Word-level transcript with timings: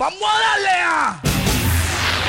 ¡Vamos 0.00 0.22
a 0.22 0.56
darle 0.56 0.70
a! 0.82 1.20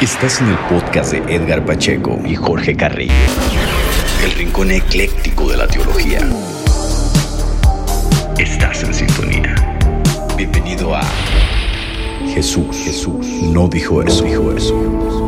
Estás 0.01 0.41
en 0.41 0.49
el 0.49 0.57
podcast 0.67 1.13
de 1.13 1.19
Edgar 1.33 1.65
Pacheco 1.65 2.19
y 2.25 2.35
Jorge 2.35 2.75
Carrillo. 2.75 3.13
El 4.25 4.31
rincón 4.33 4.71
ecléctico 4.71 5.49
de 5.49 5.55
la 5.55 5.67
teología. 5.67 6.19
Estás 8.37 8.83
en 8.83 8.93
sintonía. 8.93 9.55
Bienvenido 10.35 10.93
a 10.93 11.01
Jesús. 12.33 12.75
Jesús 12.75 13.25
no 13.25 13.69
dijo 13.69 14.03
eso, 14.03 14.25
dijo 14.25 14.51
eso. 14.51 15.20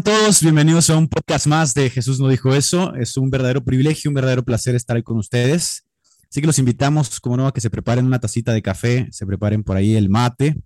Todos? 0.00 0.40
Bienvenidos 0.40 0.88
a 0.88 0.96
un 0.96 1.06
podcast 1.06 1.46
más 1.46 1.74
de 1.74 1.90
Jesús 1.90 2.18
no 2.18 2.28
dijo 2.28 2.54
eso. 2.54 2.94
Es 2.94 3.18
un 3.18 3.28
verdadero 3.28 3.62
privilegio, 3.62 4.08
un 4.10 4.14
verdadero 4.14 4.42
placer 4.42 4.74
estar 4.74 5.02
con 5.02 5.18
ustedes. 5.18 5.84
Así 6.30 6.40
que 6.40 6.46
los 6.46 6.58
invitamos, 6.58 7.20
como 7.20 7.36
no, 7.36 7.46
a 7.46 7.52
que 7.52 7.60
se 7.60 7.68
preparen 7.68 8.06
una 8.06 8.18
tacita 8.18 8.54
de 8.54 8.62
café, 8.62 9.08
se 9.10 9.26
preparen 9.26 9.62
por 9.62 9.76
ahí 9.76 9.94
el 9.94 10.08
mate, 10.08 10.56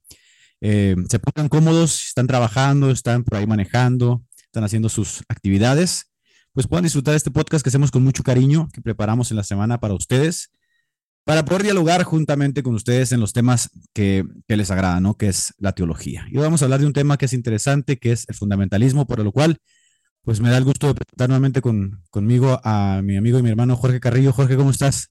eh, 0.61 0.95
se 1.09 1.19
pongan 1.19 1.49
cómodos, 1.49 2.07
están 2.07 2.29
trabajando, 2.29 2.93
están 2.93 3.25
por 3.25 3.39
ahí 3.39 3.49
manejando, 3.49 4.23
están 4.45 4.63
haciendo 4.63 4.89
sus 4.89 5.25
actividades, 5.29 6.13
pues 6.53 6.69
puedan 6.69 6.85
disfrutar 6.85 7.13
de 7.13 7.19
este 7.19 7.33
podcast 7.33 7.65
que 7.65 7.69
hacemos 7.69 7.91
con 7.91 8.05
mucho 8.05 8.23
cariño, 8.23 8.69
que 8.73 8.81
preparamos 8.81 9.33
en 9.33 9.39
la 9.39 9.43
semana 9.43 9.81
para 9.81 9.95
ustedes, 9.95 10.53
para 11.27 11.45
poder 11.45 11.65
dialogar 11.65 12.05
juntamente 12.05 12.63
con 12.63 12.77
ustedes 12.77 13.11
en 13.11 13.19
los 13.19 13.33
temas 13.33 13.69
que, 13.93 14.25
que 14.47 14.57
les 14.57 14.71
agradan, 14.71 15.03
¿no? 15.03 15.17
Que 15.17 15.27
es 15.27 15.53
la 15.59 15.73
teología. 15.73 16.25
Y 16.31 16.37
hoy 16.37 16.45
vamos 16.45 16.63
a 16.63 16.67
hablar 16.67 16.79
de 16.79 16.87
un 16.87 16.93
tema 16.93 17.19
que 17.19 17.25
es 17.25 17.33
interesante, 17.33 17.97
que 17.99 18.13
es 18.13 18.29
el 18.29 18.37
fundamentalismo, 18.37 19.09
por 19.09 19.25
lo 19.25 19.33
cual, 19.33 19.59
pues 20.23 20.41
me 20.41 20.51
da 20.51 20.57
el 20.57 20.63
gusto 20.63 20.87
de 20.87 20.95
presentar 20.95 21.29
nuevamente 21.29 21.61
con, 21.61 22.05
conmigo 22.11 22.61
a 22.63 23.01
mi 23.03 23.17
amigo 23.17 23.41
y 23.41 23.43
mi 23.43 23.51
hermano 23.51 23.75
Jorge 23.75 23.99
Carrillo. 23.99 24.33
Jorge, 24.33 24.57
¿cómo 24.57 24.71
estás? 24.71 25.11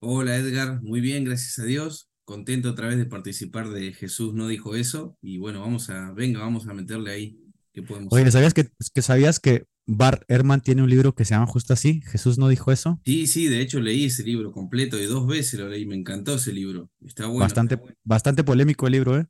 Hola 0.00 0.36
Edgar, 0.36 0.82
muy 0.82 1.00
bien, 1.00 1.24
gracias 1.24 1.58
a 1.60 1.64
Dios. 1.64 2.10
Contento 2.26 2.68
otra 2.68 2.88
vez 2.88 2.98
de 2.98 3.06
participar 3.06 3.70
de 3.70 3.94
Jesús 3.94 4.34
no 4.34 4.48
dijo 4.48 4.74
eso. 4.74 5.16
Y 5.22 5.38
bueno, 5.38 5.62
vamos 5.62 5.88
a, 5.88 6.12
venga, 6.12 6.40
vamos 6.40 6.68
a 6.68 6.74
meterle 6.74 7.10
ahí. 7.10 7.40
¿Qué 7.72 7.82
podemos 7.82 8.12
Oye, 8.12 8.24
hacer? 8.24 8.32
¿sabías 8.32 8.52
que, 8.52 8.68
que 8.92 9.00
sabías 9.00 9.40
que 9.40 9.64
Bart 9.90 10.22
Ehrman 10.28 10.60
tiene 10.60 10.82
un 10.82 10.90
libro 10.90 11.14
que 11.14 11.24
se 11.24 11.32
llama 11.34 11.46
justo 11.46 11.72
así? 11.72 12.02
Jesús 12.06 12.36
no 12.36 12.48
dijo 12.48 12.70
eso. 12.70 13.00
Sí, 13.06 13.26
sí, 13.26 13.46
de 13.48 13.62
hecho 13.62 13.80
leí 13.80 14.04
ese 14.04 14.22
libro 14.22 14.52
completo 14.52 15.00
y 15.00 15.06
dos 15.06 15.26
veces 15.26 15.58
lo 15.58 15.68
leí, 15.68 15.86
me 15.86 15.96
encantó 15.96 16.34
ese 16.34 16.52
libro. 16.52 16.90
Está 17.00 17.24
bueno. 17.26 17.40
Bastante, 17.40 17.74
está 17.76 17.84
bueno. 17.84 17.98
bastante 18.04 18.44
polémico 18.44 18.86
el 18.86 18.92
libro, 18.92 19.18
¿eh? 19.18 19.26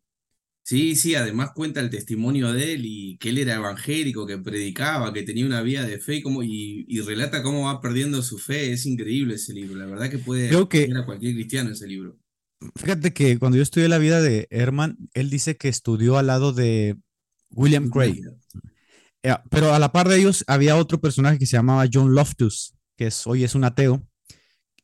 Sí, 0.64 0.96
sí, 0.96 1.14
además 1.14 1.52
cuenta 1.54 1.80
el 1.80 1.88
testimonio 1.90 2.52
de 2.52 2.74
él 2.74 2.82
y 2.84 3.16
que 3.18 3.30
él 3.30 3.38
era 3.38 3.54
evangélico, 3.54 4.26
que 4.26 4.36
predicaba, 4.36 5.12
que 5.12 5.22
tenía 5.22 5.46
una 5.46 5.62
vida 5.62 5.86
de 5.86 5.98
fe 6.00 6.16
y, 6.16 6.22
cómo, 6.22 6.42
y, 6.42 6.84
y 6.88 7.00
relata 7.02 7.42
cómo 7.42 7.66
va 7.66 7.80
perdiendo 7.80 8.20
su 8.20 8.36
fe. 8.36 8.72
Es 8.72 8.84
increíble 8.84 9.36
ese 9.36 9.54
libro. 9.54 9.76
La 9.78 9.86
verdad 9.86 10.10
que 10.10 10.18
puede 10.18 10.48
Creo 10.48 10.68
que- 10.68 10.90
a 10.94 11.06
cualquier 11.06 11.34
cristiano 11.34 11.70
ese 11.70 11.86
libro. 11.86 12.18
Fíjate 12.74 13.12
que 13.12 13.38
cuando 13.38 13.56
yo 13.56 13.62
estudié 13.62 13.86
la 13.88 13.98
vida 13.98 14.20
de 14.20 14.48
Ehrman, 14.50 14.98
él 15.14 15.30
dice 15.30 15.56
que 15.56 15.68
estudió 15.68 16.18
al 16.18 16.26
lado 16.26 16.52
de 16.52 16.96
William 17.50 17.88
Craig. 17.88 18.20
Eh, 19.22 19.34
Pero 19.50 19.74
a 19.74 19.78
la 19.78 19.92
par 19.92 20.08
de 20.08 20.18
ellos 20.18 20.44
había 20.46 20.76
otro 20.76 21.00
personaje 21.00 21.38
que 21.38 21.46
se 21.46 21.56
llamaba 21.56 21.86
John 21.92 22.14
Loftus, 22.14 22.74
que 22.96 23.06
es, 23.06 23.26
hoy 23.26 23.44
es 23.44 23.54
un 23.54 23.64
ateo, 23.64 24.06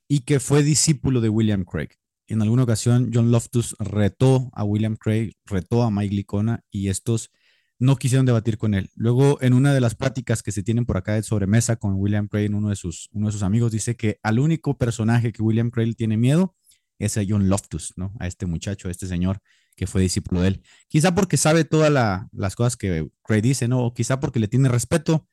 y 0.08 0.20
que 0.20 0.40
fue 0.40 0.62
discípulo 0.62 1.20
de 1.20 1.28
William 1.28 1.64
Craig. 1.64 1.90
En 2.26 2.42
alguna 2.42 2.62
ocasión, 2.62 3.10
John 3.12 3.30
Loftus 3.30 3.76
retó 3.78 4.50
a 4.54 4.64
William 4.64 4.96
Craig, 4.96 5.32
retó 5.44 5.82
a 5.82 5.90
Mike 5.90 6.14
Licona, 6.14 6.62
y 6.70 6.88
estos 6.88 7.30
no 7.78 7.96
quisieron 7.96 8.24
debatir 8.24 8.56
con 8.56 8.74
él. 8.74 8.90
Luego, 8.94 9.38
en 9.42 9.52
una 9.52 9.74
de 9.74 9.80
las 9.80 9.94
pláticas 9.94 10.42
que 10.42 10.52
se 10.52 10.62
tienen 10.62 10.86
por 10.86 10.96
acá 10.96 11.14
de 11.14 11.22
sobremesa 11.22 11.76
con 11.76 11.94
William 11.94 12.28
Craig, 12.28 12.50
uno 12.54 12.70
de 12.70 12.76
sus, 12.76 13.08
uno 13.12 13.26
de 13.26 13.32
sus 13.32 13.42
amigos 13.42 13.72
dice 13.72 13.96
que 13.96 14.18
al 14.22 14.38
único 14.38 14.78
personaje 14.78 15.32
que 15.32 15.42
William 15.42 15.70
Craig 15.70 15.94
tiene 15.94 16.16
miedo 16.16 16.54
es 16.98 17.16
a 17.18 17.22
John 17.28 17.48
Loftus, 17.48 17.92
¿no? 17.96 18.14
A 18.20 18.26
este 18.26 18.46
muchacho, 18.46 18.88
a 18.88 18.90
este 18.90 19.06
señor 19.06 19.40
que 19.76 19.86
fue 19.86 20.02
discípulo 20.02 20.40
de 20.42 20.48
él. 20.48 20.62
Quizá 20.88 21.14
porque 21.14 21.36
sabe 21.36 21.64
todas 21.64 21.90
la- 21.92 22.28
las 22.32 22.56
cosas 22.56 22.76
que 22.76 23.08
Craig 23.24 23.42
dice, 23.42 23.68
¿no? 23.68 23.80
O 23.84 23.94
quizá 23.94 24.20
porque 24.20 24.38
le 24.40 24.48
tiene 24.48 24.68
respeto. 24.68 25.26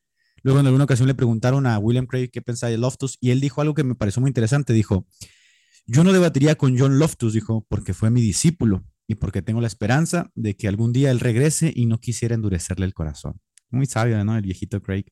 Luego 0.44 0.60
en 0.60 0.66
alguna 0.66 0.86
ocasión 0.86 1.08
le 1.08 1.14
preguntaron 1.16 1.68
a 1.68 1.78
William 1.78 2.08
Craig 2.08 2.30
qué 2.32 2.42
pensaba 2.42 2.72
de 2.72 2.78
Loftus 2.78 3.18
y 3.22 3.30
él 3.32 3.40
dijo 3.42 3.62
algo 3.62 3.74
que 3.76 3.84
me 3.84 3.96
pareció 3.96 4.22
muy 4.22 4.30
interesante. 4.30 4.74
Dijo, 4.74 5.06
yo 5.86 6.04
no 6.04 6.14
debatiría 6.14 6.56
con 6.56 6.78
John 6.78 7.00
Loftus, 7.00 7.34
dijo, 7.34 7.66
porque 7.70 7.94
fue 7.94 8.10
mi 8.10 8.22
discípulo 8.22 8.84
y 9.08 9.16
porque 9.16 9.42
tengo 9.42 9.62
la 9.62 9.68
esperanza 9.68 10.32
de 10.36 10.56
que 10.56 10.68
algún 10.68 10.94
día 10.94 11.12
él 11.12 11.20
regrese 11.20 11.72
y 11.76 11.86
no 11.86 12.00
quisiera 12.00 12.34
endurecerle 12.36 12.86
el 12.86 12.94
corazón. 12.94 13.40
Muy 13.70 13.86
sabio, 13.86 14.24
¿no? 14.24 14.36
El 14.36 14.44
viejito 14.44 14.82
Craig. 14.82 15.06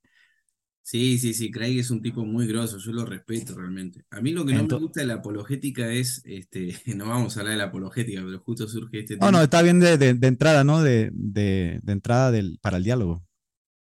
Sí, 0.90 1.20
sí, 1.20 1.36
sí, 1.36 1.52
Craig 1.52 1.78
es 1.78 1.92
un 1.92 2.02
tipo 2.02 2.26
muy 2.26 2.48
grosso, 2.48 2.80
yo 2.80 2.92
lo 2.92 3.06
respeto 3.06 3.54
realmente. 3.56 4.06
A 4.10 4.22
mí 4.22 4.32
lo 4.32 4.44
que 4.44 4.54
no 4.56 4.66
me 4.66 4.76
gusta 4.80 5.02
de 5.02 5.06
la 5.06 5.14
apologética 5.16 5.92
es, 5.94 6.24
este, 6.26 6.76
no 6.96 7.08
vamos 7.08 7.38
a 7.38 7.42
hablar 7.42 7.54
de 7.54 7.58
la 7.60 7.66
apologética, 7.66 8.22
pero 8.26 8.40
justo 8.40 8.68
surge 8.68 9.02
este 9.02 9.14
No, 9.18 9.28
tema. 9.28 9.38
no, 9.38 9.44
está 9.44 9.62
bien 9.62 9.80
de, 9.80 10.00
de- 10.00 10.16
de 10.16 10.28
entrada, 10.28 10.64
¿no? 10.64 10.82
De, 10.82 11.12
de- 11.14 11.80
de 11.84 11.92
entrada 11.94 12.32
del, 12.32 12.58
para 12.60 12.78
el 12.78 12.84
diálogo. 12.84 13.24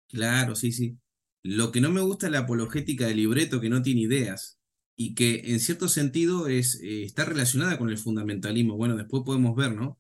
Claro, 0.08 0.56
sí, 0.56 0.72
sí. 0.72 0.98
Lo 1.44 1.72
que 1.72 1.80
no 1.82 1.92
me 1.92 2.02
gusta 2.02 2.26
es 2.26 2.32
la 2.32 2.40
apologética 2.40 3.06
del 3.06 3.18
libreto 3.18 3.62
que 3.62 3.70
no 3.70 3.84
tiene 3.84 4.02
ideas 4.02 4.60
y 4.98 5.14
que 5.14 5.42
en 5.54 5.60
cierto 5.60 5.88
sentido 5.90 6.48
es, 6.48 6.80
eh, 6.82 7.04
está 7.04 7.26
relacionada 7.26 7.78
con 7.78 7.90
el 7.90 7.98
fundamentalismo. 8.00 8.78
Bueno, 8.78 8.96
después 8.96 9.24
podemos 9.24 9.56
ver, 9.56 9.74
¿no? 9.76 10.00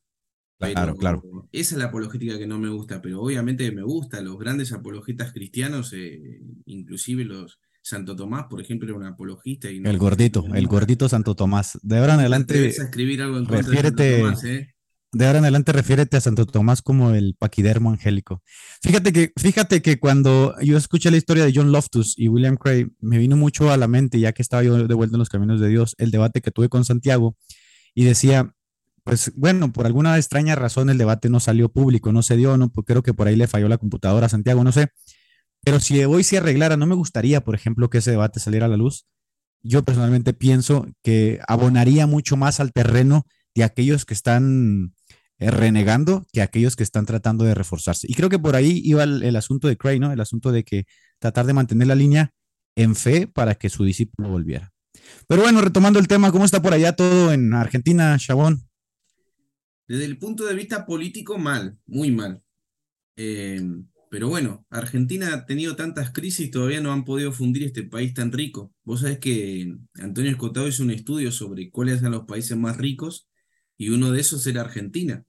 Claro, 0.57 0.73
Pero 0.93 0.95
claro. 0.97 1.49
Esa 1.51 1.75
es 1.75 1.79
la 1.79 1.85
apologética 1.85 2.37
que 2.37 2.47
no 2.47 2.57
me 2.59 2.69
gusta, 2.69 3.01
pero 3.01 3.21
obviamente 3.21 3.69
me 3.71 3.83
gusta. 3.83 4.21
Los 4.21 4.37
grandes 4.39 4.71
apologetas 4.71 5.33
cristianos, 5.33 5.91
eh, 5.93 6.41
inclusive 6.65 7.25
los 7.25 7.59
Santo 7.81 8.15
Tomás, 8.15 8.45
por 8.49 8.61
ejemplo, 8.61 8.87
era 8.87 8.97
un 8.97 9.03
apologista. 9.05 9.69
Y 9.69 9.79
no- 9.79 9.89
El 9.89 9.97
gordito, 9.97 10.45
el 10.53 10.67
gordito 10.67 11.07
Santo 11.09 11.35
Tomás. 11.35 11.77
De 11.83 11.97
ahora 11.97 12.13
en 12.15 12.21
adelante, 12.21 12.67
escribir 12.67 13.21
algo 13.21 13.37
en 13.37 13.45
contra 13.45 13.57
de 13.57 13.63
Santo 13.63 13.81
refiérete- 14.03 14.17
Tomás, 14.21 14.43
¿eh? 14.45 14.71
de 15.11 15.25
ahora 15.27 15.39
en 15.39 15.43
adelante 15.45 15.71
refiérete 15.71 16.17
a 16.17 16.21
Santo 16.21 16.45
Tomás 16.45 16.81
como 16.81 17.11
el 17.11 17.35
paquidermo 17.37 17.91
angélico. 17.91 18.41
Fíjate 18.81 19.13
que, 19.13 19.33
fíjate 19.37 19.81
que 19.81 19.99
cuando 19.99 20.55
yo 20.63 20.77
escuché 20.77 21.11
la 21.11 21.17
historia 21.17 21.45
de 21.45 21.51
John 21.53 21.71
Loftus 21.71 22.17
y 22.17 22.27
William 22.29 22.55
Craig, 22.57 22.87
me 23.01 23.17
vino 23.17 23.35
mucho 23.37 23.71
a 23.71 23.77
la 23.77 23.87
mente, 23.87 24.19
ya 24.19 24.31
que 24.33 24.41
estaba 24.41 24.63
yo 24.63 24.87
de 24.87 24.93
vuelta 24.95 25.15
en 25.17 25.19
los 25.19 25.29
caminos 25.29 25.59
de 25.59 25.67
Dios, 25.67 25.95
el 25.99 26.11
debate 26.11 26.41
que 26.41 26.51
tuve 26.51 26.69
con 26.69 26.85
Santiago 26.85 27.37
y 27.93 28.03
decía, 28.05 28.54
pues 29.05 29.31
bueno, 29.35 29.71
por 29.71 29.85
alguna 29.85 30.17
extraña 30.17 30.55
razón 30.55 30.89
el 30.89 30.97
debate 30.97 31.29
no 31.29 31.39
salió 31.39 31.69
público, 31.69 32.11
no 32.11 32.23
se 32.23 32.37
dio, 32.37 32.57
no, 32.57 32.69
Pues 32.69 32.85
creo 32.87 33.03
que 33.03 33.13
por 33.13 33.27
ahí 33.27 33.35
le 33.35 33.47
falló 33.47 33.69
la 33.69 33.77
computadora 33.77 34.25
a 34.25 34.29
Santiago, 34.29 34.63
no 34.63 34.71
sé. 34.71 34.89
Pero 35.63 35.79
si 35.79 36.03
hoy 36.05 36.23
se 36.23 36.37
arreglara, 36.39 36.75
no 36.75 36.87
me 36.87 36.95
gustaría, 36.95 37.41
por 37.43 37.53
ejemplo, 37.55 37.89
que 37.89 37.99
ese 37.99 38.11
debate 38.11 38.39
saliera 38.39 38.65
a 38.65 38.69
la 38.69 38.77
luz. 38.77 39.05
Yo 39.63 39.83
personalmente 39.83 40.33
pienso 40.33 40.87
que 41.03 41.39
abonaría 41.47 42.07
mucho 42.07 42.35
más 42.35 42.59
al 42.59 42.73
terreno 42.73 43.25
de 43.53 43.63
aquellos 43.63 44.05
que 44.05 44.15
están 44.15 44.95
eh, 45.37 45.51
renegando 45.51 46.25
que 46.33 46.41
aquellos 46.41 46.75
que 46.75 46.83
están 46.83 47.05
tratando 47.05 47.45
de 47.45 47.53
reforzarse. 47.53 48.07
Y 48.09 48.15
creo 48.15 48.29
que 48.29 48.39
por 48.39 48.55
ahí 48.55 48.81
iba 48.83 49.03
el, 49.03 49.21
el 49.21 49.35
asunto 49.35 49.67
de 49.67 49.77
Craig, 49.77 49.99
¿no? 49.99 50.11
El 50.11 50.19
asunto 50.19 50.51
de 50.51 50.63
que 50.63 50.85
tratar 51.19 51.45
de 51.45 51.53
mantener 51.53 51.87
la 51.87 51.95
línea 51.95 52.31
en 52.75 52.95
fe 52.95 53.27
para 53.27 53.53
que 53.53 53.69
su 53.69 53.83
discípulo 53.83 54.29
volviera. 54.29 54.71
Pero 55.27 55.43
bueno, 55.43 55.61
retomando 55.61 55.99
el 55.99 56.07
tema, 56.07 56.31
¿cómo 56.31 56.45
está 56.45 56.61
por 56.61 56.73
allá 56.73 56.95
todo 56.95 57.31
en 57.33 57.53
Argentina, 57.53 58.17
Chabón? 58.17 58.67
Desde 59.87 60.05
el 60.05 60.17
punto 60.17 60.45
de 60.45 60.55
vista 60.55 60.85
político, 60.85 61.37
mal, 61.37 61.77
muy 61.85 62.11
mal. 62.11 62.43
Eh, 63.17 63.61
pero 64.09 64.29
bueno, 64.29 64.65
Argentina 64.69 65.33
ha 65.33 65.45
tenido 65.45 65.75
tantas 65.75 66.11
crisis, 66.11 66.49
todavía 66.49 66.81
no 66.81 66.93
han 66.93 67.05
podido 67.05 67.31
fundir 67.31 67.63
este 67.63 67.83
país 67.83 68.13
tan 68.13 68.31
rico. 68.31 68.73
Vos 68.83 69.01
sabés 69.01 69.19
que 69.19 69.75
Antonio 69.95 70.31
Escotado 70.31 70.67
hizo 70.67 70.83
un 70.83 70.91
estudio 70.91 71.31
sobre 71.31 71.69
cuáles 71.69 71.99
eran 71.99 72.13
los 72.13 72.25
países 72.25 72.55
más 72.57 72.77
ricos 72.77 73.27
y 73.77 73.89
uno 73.89 74.11
de 74.11 74.21
esos 74.21 74.47
era 74.47 74.61
Argentina. 74.61 75.25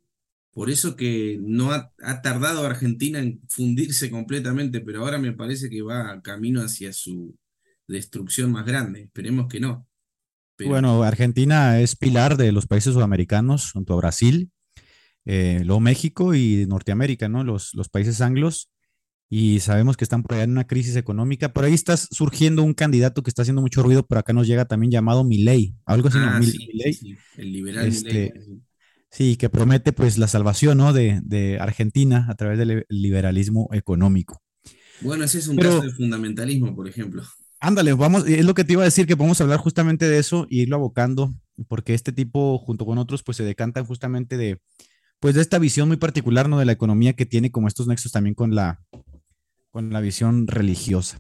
Por 0.53 0.71
eso 0.71 0.97
que 0.97 1.39
no 1.43 1.73
ha, 1.73 1.93
ha 2.03 2.23
tardado 2.23 2.65
Argentina 2.65 3.19
en 3.19 3.41
fundirse 3.49 4.11
completamente, 4.11 4.81
pero 4.81 5.01
ahora 5.01 5.19
me 5.19 5.33
parece 5.33 5.69
que 5.69 5.83
va 5.83 6.23
camino 6.23 6.63
hacia 6.63 6.93
su 6.93 7.37
destrucción 7.89 8.53
más 8.53 8.67
grande. 8.67 9.03
Esperemos 9.03 9.49
que 9.49 9.61
no. 9.61 9.86
Pero- 10.57 10.71
Bueno, 10.71 11.03
Argentina 11.03 11.81
es 11.81 11.97
pilar 11.97 12.37
de 12.37 12.53
los 12.53 12.67
países 12.67 12.95
sudamericanos 12.95 13.73
junto 13.73 13.93
a 13.95 13.97
Brasil, 13.97 14.51
eh, 15.25 15.61
luego 15.65 15.81
México 15.81 16.35
y 16.35 16.67
Norteamérica, 16.67 17.29
¿no? 17.29 17.45
Los, 17.45 17.75
los 17.75 17.89
países 17.89 18.21
anglos. 18.21 18.69
y 19.29 19.59
sabemos 19.59 19.97
que 19.97 20.05
están 20.05 20.23
por 20.23 20.35
allá 20.35 20.45
en 20.45 20.53
una 20.53 20.69
crisis 20.69 20.95
económica. 20.95 21.53
Por 21.53 21.65
ahí 21.65 21.75
está 21.75 21.97
surgiendo 21.97 22.63
un 22.63 22.75
candidato 22.75 23.25
que 23.25 23.31
está 23.31 23.43
haciendo 23.43 23.61
mucho 23.61 23.83
ruido, 23.83 24.07
pero 24.07 24.21
acá 24.21 24.33
nos 24.33 24.47
llega 24.47 24.67
también 24.67 24.93
llamado 24.93 25.25
Milei, 25.25 25.75
algo 25.85 26.07
así, 26.07 26.19
¿no? 26.19 26.27
Ah, 26.27 26.41
sí, 26.41 26.69
Milei. 26.73 26.93
sí, 26.93 27.17
el 27.37 27.53
liberal 27.53 27.87
Este, 27.89 28.09
Milei, 28.33 28.45
sí. 28.45 28.63
Sí, 29.11 29.37
que 29.37 29.49
promete 29.51 29.93
pues 29.93 30.17
la 30.19 30.29
salvación, 30.29 30.79
¿no? 30.79 30.93
de, 30.93 31.19
de 31.25 31.59
Argentina 31.59 32.27
a 32.29 32.37
través 32.37 32.57
del 32.57 32.85
liberalismo 32.89 33.69
económico. 33.73 34.41
Bueno, 35.01 35.25
ese 35.25 35.39
es 35.41 35.49
un 35.49 35.57
Pero- 35.57 35.71
caso 35.71 35.83
de 35.83 35.91
fundamentalismo, 35.95 36.77
por 36.77 36.87
ejemplo. 36.87 37.25
Ándale, 37.67 37.95
vamos, 37.95 38.29
es 38.29 38.45
lo 38.45 38.55
que 38.55 38.63
te 38.63 38.75
iba 38.75 38.83
a 38.83 38.85
decir, 38.85 39.09
que 39.09 39.17
podemos 39.17 39.41
hablar 39.41 39.59
justamente 39.59 40.09
de 40.09 40.21
eso 40.21 40.47
y 40.49 40.61
irlo 40.61 40.77
abocando, 40.77 41.35
porque 41.67 41.95
este 41.95 42.13
tipo, 42.13 42.59
junto 42.59 42.87
con 42.87 42.97
otros, 42.97 43.25
pues 43.25 43.39
se 43.39 43.43
decantan 43.43 43.85
justamente 43.85 44.37
de, 44.37 44.61
pues 45.19 45.35
de 45.35 45.41
esta 45.41 45.59
visión 45.59 45.89
muy 45.89 45.97
particular, 45.97 46.49
¿no? 46.49 46.61
De 46.61 46.65
la 46.65 46.71
economía 46.71 47.15
que 47.15 47.27
tiene 47.27 47.51
como 47.51 47.67
estos 47.67 47.89
nexos 47.89 48.13
también 48.13 48.37
con 48.37 48.55
la, 48.55 48.85
con 49.73 49.93
la 49.93 50.01
visión 50.01 50.47
religiosa. 50.47 51.19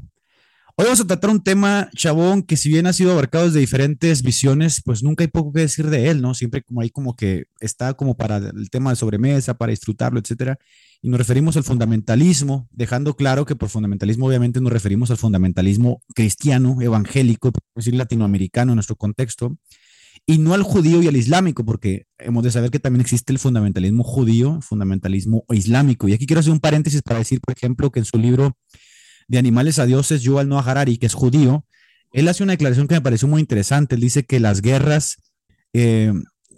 Hoy 0.77 0.85
vamos 0.85 1.01
a 1.01 1.07
tratar 1.09 1.31
un 1.31 1.43
tema, 1.43 1.91
Chabón, 1.97 2.45
que 2.45 2.57
si 2.57 2.69
bien 2.69 2.87
ha 2.87 2.93
sido 2.93 3.11
abarcado 3.11 3.47
desde 3.47 3.59
diferentes 3.59 4.23
visiones, 4.23 4.83
pues 4.85 5.03
nunca 5.03 5.25
hay 5.25 5.29
poco 5.29 5.53
que 5.53 5.63
decir 5.63 5.91
de 5.91 6.11
él, 6.11 6.23
¿no? 6.23 6.33
Siempre 6.33 6.63
como 6.63 6.81
ahí 6.81 6.91
como 6.91 7.17
que 7.17 7.47
está 7.59 7.95
como 7.95 8.17
para 8.17 8.37
el 8.37 8.71
tema 8.71 8.91
de 8.91 8.97
sobremesa, 8.97 9.59
para 9.59 9.71
disfrutarlo, 9.71 10.21
etcétera. 10.21 10.61
Y 11.03 11.09
nos 11.09 11.19
referimos 11.19 11.57
al 11.57 11.65
fundamentalismo, 11.65 12.69
dejando 12.71 13.15
claro 13.15 13.45
que 13.45 13.55
por 13.55 13.69
fundamentalismo 13.69 14.27
obviamente 14.27 14.61
nos 14.61 14.73
referimos 14.73 15.11
al 15.11 15.17
fundamentalismo 15.17 16.03
cristiano, 16.15 16.81
evangélico, 16.81 17.53
por 17.53 17.63
decir 17.75 17.95
latinoamericano 17.95 18.73
en 18.73 18.77
nuestro 18.77 18.97
contexto, 18.97 19.57
y 20.27 20.39
no 20.39 20.55
al 20.55 20.63
judío 20.63 21.03
y 21.03 21.09
al 21.09 21.17
islámico, 21.17 21.65
porque 21.65 22.07
hemos 22.19 22.43
de 22.43 22.51
saber 22.51 22.71
que 22.71 22.81
también 22.81 23.01
existe 23.03 23.33
el 23.33 23.39
fundamentalismo 23.39 24.03
judío, 24.03 24.61
fundamentalismo 24.61 25.45
islámico. 25.51 26.09
Y 26.09 26.15
aquí 26.15 26.27
quiero 26.27 26.41
hacer 26.41 26.53
un 26.53 26.61
paréntesis 26.61 27.03
para 27.03 27.21
decir, 27.21 27.41
por 27.41 27.55
ejemplo, 27.57 27.91
que 27.91 28.01
en 28.01 28.05
su 28.05 28.19
libro 28.19 28.57
de 29.29 29.39
Animales 29.39 29.79
a 29.79 29.87
Dioses, 29.87 30.23
Yuval 30.23 30.49
Noah 30.49 30.69
Harari, 30.69 30.97
que 30.97 31.07
es 31.07 31.15
judío, 31.15 31.65
él 32.13 32.29
hace 32.29 32.43
una 32.43 32.53
declaración 32.53 32.89
que 32.89 32.95
me 32.95 33.01
pareció 33.01 33.29
muy 33.29 33.41
interesante. 33.41 33.95
Él 33.95 34.01
dice 34.01 34.25
que 34.25 34.41
las 34.41 34.63
guerras, 34.63 35.17
eh, 35.73 36.13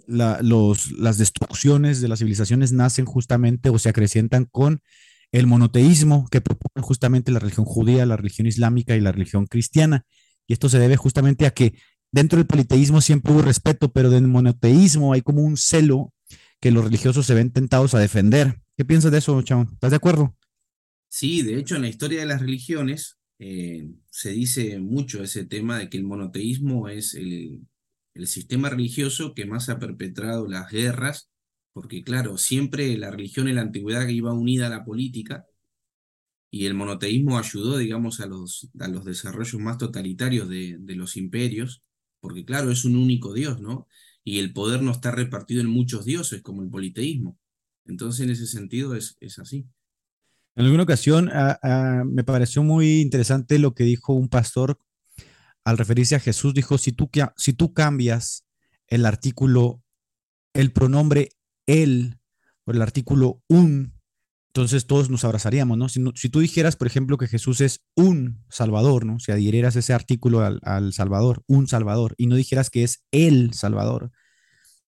las 0.09 1.17
destrucciones 1.17 2.01
de 2.01 2.07
las 2.07 2.19
civilizaciones 2.19 2.71
nacen 2.71 3.05
justamente 3.05 3.69
o 3.69 3.79
se 3.79 3.89
acrecientan 3.89 4.45
con 4.45 4.81
el 5.31 5.47
monoteísmo 5.47 6.27
que 6.31 6.41
propone 6.41 6.85
justamente 6.85 7.31
la 7.31 7.39
religión 7.39 7.65
judía, 7.65 8.05
la 8.05 8.17
religión 8.17 8.47
islámica 8.47 8.95
y 8.95 9.01
la 9.01 9.11
religión 9.11 9.45
cristiana. 9.45 10.05
Y 10.47 10.53
esto 10.53 10.69
se 10.69 10.79
debe 10.79 10.97
justamente 10.97 11.45
a 11.45 11.51
que 11.51 11.75
dentro 12.11 12.37
del 12.37 12.47
politeísmo 12.47 13.01
siempre 13.01 13.33
hubo 13.33 13.41
respeto, 13.41 13.91
pero 13.91 14.09
del 14.09 14.27
monoteísmo 14.27 15.13
hay 15.13 15.21
como 15.21 15.43
un 15.43 15.57
celo 15.57 16.13
que 16.59 16.71
los 16.71 16.83
religiosos 16.83 17.25
se 17.25 17.35
ven 17.35 17.51
tentados 17.51 17.93
a 17.93 17.99
defender. 17.99 18.59
¿Qué 18.75 18.85
piensas 18.85 19.11
de 19.11 19.19
eso, 19.19 19.41
Chabón? 19.43 19.69
¿Estás 19.71 19.91
de 19.91 19.97
acuerdo? 19.97 20.35
Sí, 21.07 21.41
de 21.43 21.57
hecho, 21.57 21.75
en 21.75 21.83
la 21.83 21.89
historia 21.89 22.19
de 22.19 22.25
las 22.25 22.41
religiones 22.41 23.19
eh, 23.39 23.87
se 24.09 24.31
dice 24.31 24.79
mucho 24.79 25.23
ese 25.23 25.45
tema 25.45 25.77
de 25.79 25.89
que 25.89 25.97
el 25.97 26.03
monoteísmo 26.03 26.89
es 26.89 27.13
el, 27.13 27.61
el 28.19 28.27
sistema 28.27 28.69
religioso 28.69 29.33
que 29.33 29.45
más 29.45 29.69
ha 29.69 29.79
perpetrado 29.79 30.47
las 30.47 30.69
guerras, 30.69 31.29
porque 31.73 32.03
claro, 32.03 32.37
siempre 32.37 32.97
la 32.97 33.11
religión 33.11 33.47
en 33.47 33.55
la 33.55 33.61
antigüedad 33.61 34.07
iba 34.07 34.33
unida 34.33 34.67
a 34.67 34.69
la 34.69 34.83
política 34.83 35.45
y 36.51 36.65
el 36.65 36.73
monoteísmo 36.73 37.37
ayudó, 37.37 37.77
digamos, 37.77 38.19
a 38.19 38.25
los, 38.25 38.69
a 38.79 38.87
los 38.87 39.05
desarrollos 39.05 39.61
más 39.61 39.77
totalitarios 39.77 40.49
de, 40.49 40.77
de 40.79 40.95
los 40.95 41.15
imperios, 41.15 41.83
porque 42.19 42.43
claro, 42.43 42.71
es 42.71 42.85
un 42.85 42.95
único 42.95 43.33
Dios, 43.33 43.61
¿no? 43.61 43.87
Y 44.23 44.39
el 44.39 44.51
poder 44.51 44.81
no 44.81 44.91
está 44.91 45.11
repartido 45.11 45.61
en 45.61 45.67
muchos 45.67 46.05
dioses, 46.05 46.41
como 46.41 46.61
el 46.61 46.69
politeísmo. 46.69 47.37
Entonces, 47.85 48.25
en 48.25 48.31
ese 48.31 48.47
sentido, 48.47 48.95
es, 48.95 49.15
es 49.19 49.39
así. 49.39 49.65
En 50.55 50.65
alguna 50.65 50.83
ocasión 50.83 51.29
ah, 51.31 51.57
ah, 51.63 52.03
me 52.05 52.23
pareció 52.23 52.63
muy 52.63 52.99
interesante 52.99 53.59
lo 53.59 53.73
que 53.73 53.85
dijo 53.85 54.13
un 54.13 54.27
pastor 54.27 54.79
al 55.69 55.77
referirse 55.77 56.15
a 56.15 56.19
Jesús. 56.19 56.53
Dijo, 56.53 56.77
si 56.77 56.91
tú, 56.91 57.09
si 57.37 57.53
tú 57.53 57.73
cambias 57.73 58.45
el 58.87 59.05
artículo, 59.05 59.83
el 60.53 60.71
pronombre 60.71 61.29
él 61.67 62.19
por 62.63 62.75
el 62.75 62.81
artículo 62.81 63.41
un, 63.47 63.93
entonces 64.47 64.87
todos 64.87 65.09
nos 65.09 65.23
abrazaríamos, 65.23 65.77
¿no? 65.77 65.89
Si, 65.89 65.99
no- 65.99 66.11
si 66.15 66.29
tú 66.29 66.39
dijeras, 66.39 66.75
por 66.75 66.87
ejemplo, 66.87 67.17
que 67.17 67.27
Jesús 67.27 67.61
es 67.61 67.81
un 67.95 68.43
Salvador, 68.49 69.05
¿no? 69.05 69.19
Si 69.19 69.31
adhirieras 69.31 69.75
ese 69.75 69.93
artículo 69.93 70.41
al, 70.41 70.59
al 70.63 70.91
Salvador, 70.93 71.43
un 71.47 71.67
Salvador, 71.67 72.15
y 72.17 72.27
no 72.27 72.35
dijeras 72.35 72.69
que 72.69 72.83
es 72.83 73.03
el 73.11 73.53
Salvador, 73.53 74.11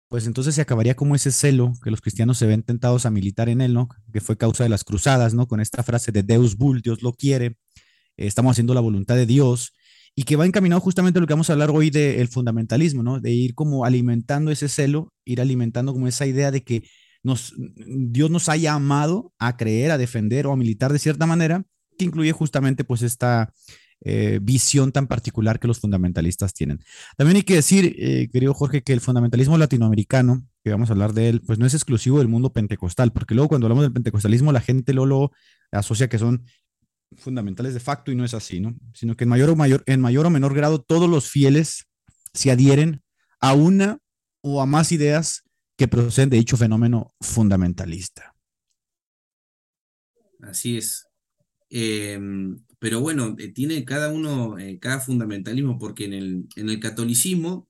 pues 0.07 0.25
entonces 0.25 0.55
se 0.55 0.61
acabaría 0.61 0.95
como 0.95 1.13
ese 1.15 1.31
celo 1.31 1.73
que 1.83 1.91
los 1.91 2.01
cristianos 2.01 2.37
se 2.37 2.47
ven 2.47 2.63
tentados 2.63 3.05
a 3.05 3.11
militar 3.11 3.47
en 3.49 3.61
él, 3.61 3.73
¿no? 3.73 3.89
Que 4.11 4.21
fue 4.21 4.37
causa 4.37 4.63
de 4.63 4.69
las 4.69 4.83
cruzadas, 4.83 5.33
¿no? 5.33 5.47
Con 5.47 5.59
esta 5.59 5.83
frase 5.83 6.11
de 6.11 6.23
Deus 6.23 6.55
Bull, 6.57 6.81
Dios 6.81 7.03
lo 7.03 7.13
quiere, 7.13 7.45
eh, 7.45 8.25
estamos 8.25 8.51
haciendo 8.51 8.73
la 8.73 8.81
voluntad 8.81 9.15
de 9.15 9.25
Dios, 9.25 9.73
y 10.19 10.23
que 10.23 10.35
va 10.35 10.45
encaminado 10.45 10.81
justamente 10.81 11.17
a 11.17 11.21
lo 11.21 11.27
que 11.27 11.33
vamos 11.33 11.49
a 11.49 11.53
hablar 11.53 11.71
hoy 11.71 11.91
del 11.91 12.27
fundamentalismo, 12.27 13.03
¿no? 13.03 13.21
De 13.21 13.31
ir 13.31 13.55
como 13.55 13.85
alimentando 13.85 14.51
ese 14.51 14.67
celo, 14.67 15.13
ir 15.23 15.39
alimentando 15.39 15.93
como 15.93 16.09
esa 16.09 16.25
idea 16.25 16.51
de 16.51 16.61
que 16.61 16.83
nos, 17.23 17.53
Dios 17.55 18.29
nos 18.29 18.49
haya 18.49 18.73
amado 18.73 19.31
a 19.39 19.55
creer, 19.55 19.91
a 19.91 19.97
defender 19.97 20.45
o 20.45 20.51
a 20.51 20.57
militar 20.57 20.91
de 20.91 20.99
cierta 20.99 21.25
manera, 21.25 21.63
que 21.97 22.03
incluye 22.03 22.33
justamente 22.33 22.83
pues 22.83 23.01
esta 23.01 23.53
eh, 24.01 24.39
visión 24.41 24.91
tan 24.91 25.07
particular 25.07 25.57
que 25.57 25.67
los 25.67 25.79
fundamentalistas 25.79 26.53
tienen. 26.53 26.81
También 27.15 27.37
hay 27.37 27.43
que 27.43 27.55
decir, 27.55 27.95
eh, 27.97 28.27
querido 28.29 28.53
Jorge, 28.53 28.83
que 28.83 28.91
el 28.91 28.99
fundamentalismo 28.99 29.57
latinoamericano, 29.57 30.45
que 30.65 30.71
vamos 30.71 30.89
a 30.89 30.93
hablar 30.95 31.13
de 31.13 31.29
él, 31.29 31.41
pues 31.47 31.59
no 31.59 31.65
es 31.65 31.73
exclusivo 31.73 32.19
del 32.19 32.27
mundo 32.27 32.51
pentecostal, 32.51 33.13
porque 33.13 33.35
luego 33.35 33.47
cuando 33.47 33.67
hablamos 33.67 33.85
del 33.85 33.93
pentecostalismo 33.93 34.51
la 34.51 34.59
gente 34.59 34.91
luego 34.91 35.05
lo 35.05 35.31
asocia 35.71 36.09
que 36.09 36.19
son 36.19 36.43
fundamentales 37.17 37.73
de 37.73 37.79
facto 37.79 38.11
y 38.11 38.15
no 38.15 38.25
es 38.25 38.33
así, 38.33 38.59
¿no? 38.59 38.75
Sino 38.93 39.15
que 39.15 39.23
en 39.23 39.29
mayor 39.29 39.49
o, 39.49 39.55
mayor, 39.55 39.83
en 39.85 40.01
mayor 40.01 40.25
o 40.25 40.29
menor 40.29 40.53
grado 40.53 40.81
todos 40.81 41.09
los 41.09 41.29
fieles 41.29 41.87
se 42.33 42.51
adhieren 42.51 43.01
a 43.39 43.53
una 43.53 43.99
o 44.41 44.61
a 44.61 44.65
más 44.65 44.91
ideas 44.91 45.43
que 45.77 45.87
proceden 45.87 46.29
de 46.29 46.37
dicho 46.37 46.57
fenómeno 46.57 47.13
fundamentalista. 47.21 48.35
Así 50.41 50.77
es. 50.77 51.07
Eh, 51.69 52.19
pero 52.79 53.01
bueno, 53.01 53.35
eh, 53.37 53.49
tiene 53.49 53.83
cada 53.83 54.09
uno, 54.09 54.57
eh, 54.57 54.79
cada 54.79 55.01
fundamentalismo, 55.01 55.77
porque 55.77 56.05
en 56.05 56.13
el, 56.13 56.45
en 56.55 56.69
el 56.69 56.79
catolicismo 56.79 57.67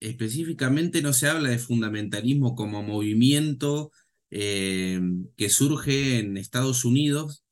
específicamente 0.00 1.02
no 1.02 1.12
se 1.12 1.28
habla 1.28 1.50
de 1.50 1.58
fundamentalismo 1.58 2.54
como 2.54 2.82
movimiento 2.82 3.92
eh, 4.30 5.00
que 5.36 5.48
surge 5.50 6.18
en 6.18 6.36
Estados 6.36 6.84
Unidos, 6.84 7.44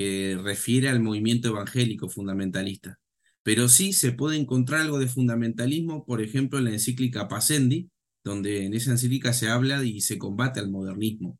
que 0.00 0.38
refiere 0.42 0.88
al 0.88 1.00
movimiento 1.00 1.48
evangélico 1.48 2.08
fundamentalista. 2.08 2.98
Pero 3.42 3.68
sí 3.68 3.92
se 3.92 4.12
puede 4.12 4.38
encontrar 4.38 4.80
algo 4.80 4.98
de 4.98 5.06
fundamentalismo, 5.08 6.06
por 6.06 6.22
ejemplo, 6.22 6.58
en 6.58 6.64
la 6.64 6.70
encíclica 6.70 7.28
Pascendi, 7.28 7.90
donde 8.24 8.64
en 8.64 8.72
esa 8.72 8.92
encíclica 8.92 9.34
se 9.34 9.48
habla 9.48 9.84
y 9.84 10.00
se 10.00 10.16
combate 10.16 10.58
al 10.58 10.70
modernismo. 10.70 11.38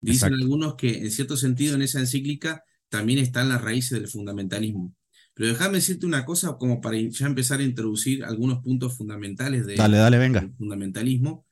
Dicen 0.00 0.28
Exacto. 0.28 0.36
algunos 0.42 0.74
que, 0.76 0.98
en 0.98 1.10
cierto 1.10 1.36
sentido, 1.36 1.74
en 1.74 1.82
esa 1.82 2.00
encíclica 2.00 2.64
también 2.88 3.18
están 3.18 3.50
las 3.50 3.60
raíces 3.60 3.98
del 4.00 4.08
fundamentalismo. 4.08 4.94
Pero 5.34 5.50
déjame 5.50 5.74
decirte 5.74 6.06
una 6.06 6.24
cosa, 6.24 6.56
como 6.58 6.80
para 6.80 6.96
ya 6.98 7.26
empezar 7.26 7.60
a 7.60 7.64
introducir 7.64 8.24
algunos 8.24 8.62
puntos 8.62 8.96
fundamentales 8.96 9.66
de- 9.66 9.74
Dale, 9.76 9.98
dale, 9.98 10.16
venga. 10.16 10.40
del 10.40 10.54
fundamentalismo. 10.54 11.44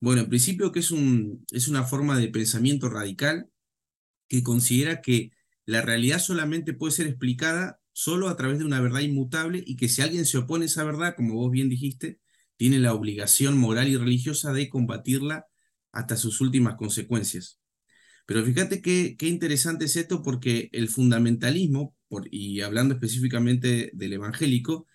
Bueno, 0.00 0.20
en 0.20 0.28
principio 0.28 0.70
que 0.70 0.80
es 0.80 0.90
un, 0.90 1.46
es 1.50 1.66
una 1.68 1.84
forma 1.84 2.18
de 2.18 2.28
pensamiento 2.28 2.90
radical 2.90 3.48
que 4.28 4.42
considera 4.42 5.00
que 5.00 5.30
la 5.66 5.80
realidad 5.82 6.18
solamente 6.18 6.74
puede 6.74 6.92
ser 6.92 7.06
explicada 7.06 7.80
solo 7.92 8.28
a 8.28 8.36
través 8.36 8.58
de 8.58 8.64
una 8.64 8.80
verdad 8.80 9.00
inmutable 9.00 9.62
y 9.64 9.76
que 9.76 9.88
si 9.88 10.02
alguien 10.02 10.26
se 10.26 10.38
opone 10.38 10.64
a 10.64 10.66
esa 10.66 10.84
verdad, 10.84 11.14
como 11.16 11.34
vos 11.34 11.50
bien 11.50 11.68
dijiste, 11.68 12.20
tiene 12.56 12.78
la 12.78 12.94
obligación 12.94 13.58
moral 13.58 13.88
y 13.88 13.96
religiosa 13.96 14.52
de 14.52 14.68
combatirla 14.68 15.46
hasta 15.92 16.16
sus 16.16 16.40
últimas 16.40 16.76
consecuencias. 16.76 17.60
Pero 18.26 18.44
fíjate 18.44 18.80
qué, 18.80 19.16
interesante 19.20 19.84
es 19.86 19.96
esto 19.96 20.22
porque 20.22 20.68
el 20.72 20.88
fundamentalismo, 20.88 21.96
y 22.30 22.60
hablando 22.60 22.94
específicamente 22.94 23.90
del 23.94 24.14
evangélico, 24.14 24.86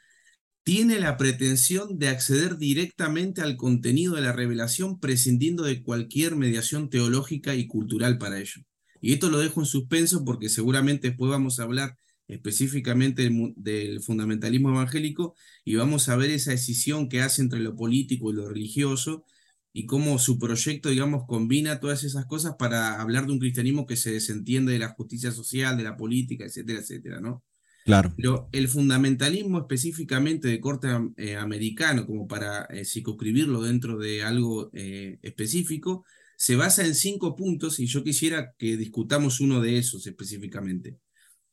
tiene 0.64 1.00
la 1.00 1.18
pretensión 1.18 2.00
de 2.00 2.10
acceder 2.10 2.58
directamente 2.58 3.42
al 3.42 3.58
contenido 3.58 4.16
de 4.16 4.22
la 4.22 4.34
revelación 4.34 5.00
prescindiendo 5.00 5.64
de 5.64 5.84
cualquier 5.84 6.36
mediación 6.36 6.90
teológica 6.90 7.56
y 7.56 7.68
cultural 7.68 8.18
para 8.18 8.40
ello. 8.40 8.62
Y 9.01 9.13
esto 9.13 9.29
lo 9.29 9.39
dejo 9.39 9.62
en 9.62 9.65
suspenso 9.65 10.24
porque 10.25 10.50
seguramente 10.50 11.10
después 11.10 11.32
vamos 11.32 11.60
a 11.60 11.63
hablar 11.63 11.98
específicamente 12.29 13.29
del, 13.56 14.01
fundamentalismo 14.01 14.70
evangélico 14.70 15.36
y 15.65 15.75
vamos 15.75 16.10
a 16.10 16.15
ver 16.15 16.29
esa 16.29 16.51
decisión 16.51 17.10
que 17.10 17.22
hace 17.22 17.41
entre 17.41 17.60
lo 17.60 17.75
político 17.75 18.29
y 18.29 18.36
lo 18.36 18.48
religioso 18.48 19.25
y 19.74 19.86
cómo 19.86 20.20
su 20.20 20.39
proyecto, 20.39 20.89
digamos, 20.89 21.25
combina 21.27 21.79
todas 21.79 22.03
esas 22.03 22.25
cosas 22.25 22.56
para 22.58 23.01
hablar 23.01 23.25
de 23.25 23.34
un 23.34 23.39
cristianismo 23.39 23.86
que 23.86 23.96
se 23.96 24.12
desentiende 24.12 24.74
de 24.74 24.79
la 24.79 24.89
justicia 24.89 25.32
social, 25.32 25.77
de 25.77 25.84
la 25.84 25.98
política, 25.98 26.46
etcétera, 26.46 26.79
etcétera, 26.79 27.20
¿no? 27.20 27.44
Claro. 27.86 28.13
Pero 28.15 28.50
el 28.51 28.68
fundamentalismo 28.68 29.60
específicamente 29.60 30.48
de 30.48 30.60
corte 30.60 30.88
eh, 31.18 31.36
americano, 31.36 32.06
como 32.06 32.27
para 32.27 32.65
eh, 32.65 32.86
circunscribirlo 32.86 33.63
dentro 33.63 33.98
de 33.98 34.22
algo 34.24 34.70
eh, 34.74 35.18
específico, 35.24 36.06
se 36.39 36.58
basa 36.58 36.86
en 36.88 36.96
cinco 36.96 37.36
puntos 37.38 37.79
y 37.81 37.88
yo 37.88 38.03
quisiera 38.03 38.55
que 38.58 38.77
discutamos 38.77 39.41
uno 39.41 39.62
de 39.62 39.77
esos 39.79 40.08
específicamente. 40.08 41.00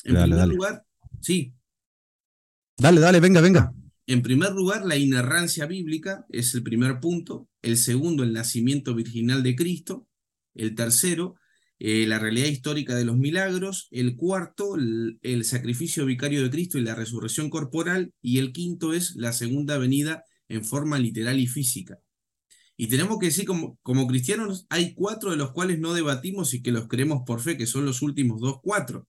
En 0.05 0.19
Dale, 0.19 0.21
primer 0.21 0.37
dale. 0.37 0.55
lugar, 0.55 0.85
sí, 1.21 1.55
Dale, 2.79 3.01
dale, 3.01 3.21
venga, 3.21 3.41
venga. 3.43 3.73
en 4.09 4.23
primer 4.23 4.53
lugar, 4.53 4.85
la 4.87 4.97
inerrancia 4.97 5.67
bíblica 5.67 6.27
es 6.29 6.55
el 6.55 6.63
primer 6.63 7.01
punto. 7.01 7.49
El 7.63 7.77
segundo, 7.77 8.23
el 8.23 8.33
nacimiento 8.33 8.95
virginal 8.95 9.43
de 9.43 9.57
Cristo. 9.57 10.07
El 10.55 10.75
tercero, 10.77 11.35
eh, 11.81 12.07
la 12.07 12.19
realidad 12.21 12.47
histórica 12.47 12.95
de 12.95 13.05
los 13.05 13.17
milagros. 13.17 13.89
El 13.91 14.17
cuarto, 14.17 14.77
el, 14.77 15.19
el 15.23 15.45
sacrificio 15.45 16.07
vicario 16.07 16.43
de 16.43 16.51
Cristo 16.51 16.79
y 16.79 16.83
la 16.83 16.95
resurrección 16.95 17.51
corporal. 17.51 18.13
Y 18.23 18.39
el 18.39 18.53
quinto 18.53 18.93
es 18.93 19.17
la 19.17 19.33
segunda 19.33 19.77
venida 19.79 20.25
en 20.49 20.65
forma 20.65 20.99
literal 21.01 21.41
y 21.41 21.49
física. 21.49 21.99
Y 22.77 22.89
tenemos 22.89 23.19
que 23.19 23.27
decir, 23.27 23.47
como, 23.47 23.79
como 23.83 24.07
cristianos, 24.07 24.67
hay 24.69 24.95
cuatro 24.95 25.31
de 25.31 25.37
los 25.37 25.53
cuales 25.53 25.79
no 25.79 25.95
debatimos 25.95 26.53
y 26.55 26.63
que 26.63 26.73
los 26.73 26.89
creemos 26.89 27.23
por 27.27 27.41
fe, 27.41 27.57
que 27.57 27.67
son 27.67 27.85
los 27.87 28.03
últimos 28.03 28.41
dos 28.41 28.59
cuatro. 28.63 29.09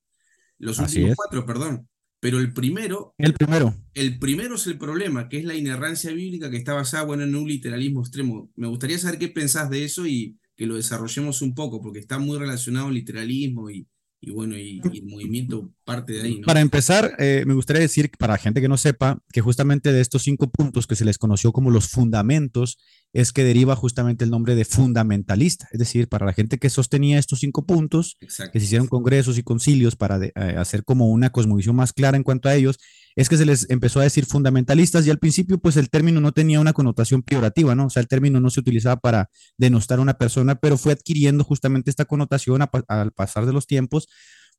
Los 0.57 0.79
Así 0.79 0.99
últimos 0.99 1.11
es. 1.11 1.15
cuatro, 1.17 1.45
perdón. 1.45 1.87
Pero 2.19 2.39
el 2.39 2.51
primero 2.53 3.13
El 3.19 3.33
primero. 3.33 3.75
el 3.93 4.17
primero 4.17 4.55
es 4.55 4.65
el 4.67 4.77
problema, 4.79 5.29
que 5.29 5.37
es 5.37 5.45
la 5.45 5.53
inerrancia 5.55 6.11
bíblica 6.11 6.49
que 6.49 6.57
está 6.57 6.73
basada 6.73 7.03
bueno, 7.03 7.23
en 7.23 7.35
un 7.35 7.47
literalismo 7.47 7.99
extremo. 8.01 8.49
Me 8.55 8.67
gustaría 8.67 8.97
saber 8.97 9.19
qué 9.19 9.27
pensás 9.27 9.69
de 9.69 9.83
eso 9.83 10.07
y 10.07 10.37
que 10.55 10.65
lo 10.65 10.75
desarrollemos 10.75 11.43
un 11.43 11.53
poco, 11.53 11.79
porque 11.81 11.99
está 11.99 12.17
muy 12.17 12.39
relacionado 12.39 12.87
al 12.87 12.95
literalismo 12.95 13.69
y, 13.69 13.87
y 14.19 14.31
bueno, 14.31 14.57
y, 14.57 14.81
y 14.91 14.97
el 14.97 15.05
movimiento 15.05 15.71
parte 15.83 16.13
de 16.13 16.21
ahí, 16.23 16.39
¿no? 16.39 16.47
Para 16.47 16.61
empezar, 16.61 17.13
eh, 17.19 17.43
me 17.45 17.53
gustaría 17.53 17.81
decir, 17.83 18.09
para 18.17 18.33
la 18.33 18.39
gente 18.39 18.61
que 18.61 18.67
no 18.67 18.77
sepa, 18.77 19.19
que 19.31 19.41
justamente 19.41 19.91
de 19.91 20.01
estos 20.01 20.23
cinco 20.23 20.49
puntos 20.49 20.87
que 20.87 20.95
se 20.95 21.05
les 21.05 21.19
conoció 21.19 21.51
como 21.51 21.69
los 21.69 21.87
fundamentos, 21.89 22.79
es 23.13 23.31
que 23.31 23.43
deriva 23.43 23.75
justamente 23.75 24.23
el 24.25 24.31
nombre 24.31 24.55
de 24.55 24.65
fundamentalista. 24.65 25.67
Es 25.71 25.79
decir, 25.79 26.07
para 26.07 26.25
la 26.25 26.33
gente 26.33 26.57
que 26.57 26.69
sostenía 26.69 27.17
estos 27.19 27.39
cinco 27.39 27.65
puntos, 27.65 28.17
Exacto. 28.21 28.51
que 28.53 28.59
se 28.59 28.65
hicieron 28.65 28.87
congresos 28.87 29.37
y 29.37 29.43
concilios 29.43 29.95
para 29.95 30.19
de- 30.19 30.33
eh, 30.35 30.55
hacer 30.57 30.83
como 30.83 31.07
una 31.09 31.31
cosmovisión 31.31 31.75
más 31.75 31.93
clara 31.93 32.17
en 32.17 32.23
cuanto 32.23 32.49
a 32.49 32.55
ellos, 32.55 32.77
es 33.15 33.29
que 33.29 33.37
se 33.37 33.45
les 33.45 33.67
empezó 33.69 33.99
a 33.99 34.03
decir 34.03 34.25
fundamentalistas 34.25 35.07
y 35.07 35.09
al 35.09 35.17
principio 35.17 35.57
pues 35.57 35.77
el 35.77 35.89
término 35.89 36.21
no 36.21 36.31
tenía 36.33 36.59
una 36.59 36.73
connotación 36.73 37.23
peyorativa, 37.23 37.73
¿no? 37.73 37.85
O 37.87 37.89
sea, 37.89 38.01
el 38.01 38.07
término 38.07 38.39
no 38.39 38.49
se 38.51 38.59
utilizaba 38.59 38.97
para 38.97 39.29
denostar 39.57 39.97
a 39.99 40.01
una 40.03 40.17
persona, 40.17 40.55
pero 40.55 40.77
fue 40.77 40.91
adquiriendo 40.93 41.43
justamente 41.43 41.89
esta 41.89 42.05
connotación 42.05 42.61
a 42.61 42.69
al 42.87 43.11
pasar 43.13 43.45
de 43.47 43.53
los 43.53 43.65
tiempos 43.65 44.07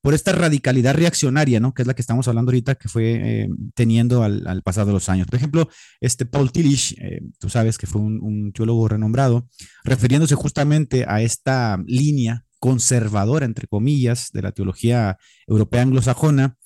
por 0.01 0.15
esta 0.15 0.33
radicalidad 0.33 0.95
reaccionaria, 0.95 1.61
¿no? 1.61 1.75
Que 1.75 1.83
es 1.83 1.89
la 1.89 1.95
que 1.95 2.03
estamos 2.03 2.29
hablando 2.29 2.51
ahorita, 2.51 2.77
que 2.77 2.89
fue 2.89 3.43
eh, 3.43 3.49
teniendo 3.75 4.23
al, 4.23 4.47
al 4.47 4.63
pasar 4.63 4.87
de 4.87 4.93
los 4.93 5.09
años. 5.09 5.27
Por 5.27 5.37
ejemplo, 5.37 5.69
este 6.01 6.25
Paul 6.25 6.53
Tillich, 6.53 6.95
eh, 6.99 7.21
tú 7.39 7.49
sabes 7.49 7.79
que 7.79 7.87
fue 7.87 8.01
un, 8.01 8.53
teólogo 8.53 8.89
renombrado, 8.89 9.49
refiriéndose 9.85 10.35
justamente 10.35 11.05
a 11.09 11.21
esta 11.23 11.83
línea 11.87 12.45
conservadora, 12.61 13.47
entre 13.47 13.67
comillas, 13.67 14.31
de 14.33 14.43
la 14.43 14.53
teología 14.53 15.19
europea 15.47 15.83
anglosajona, 15.83 16.57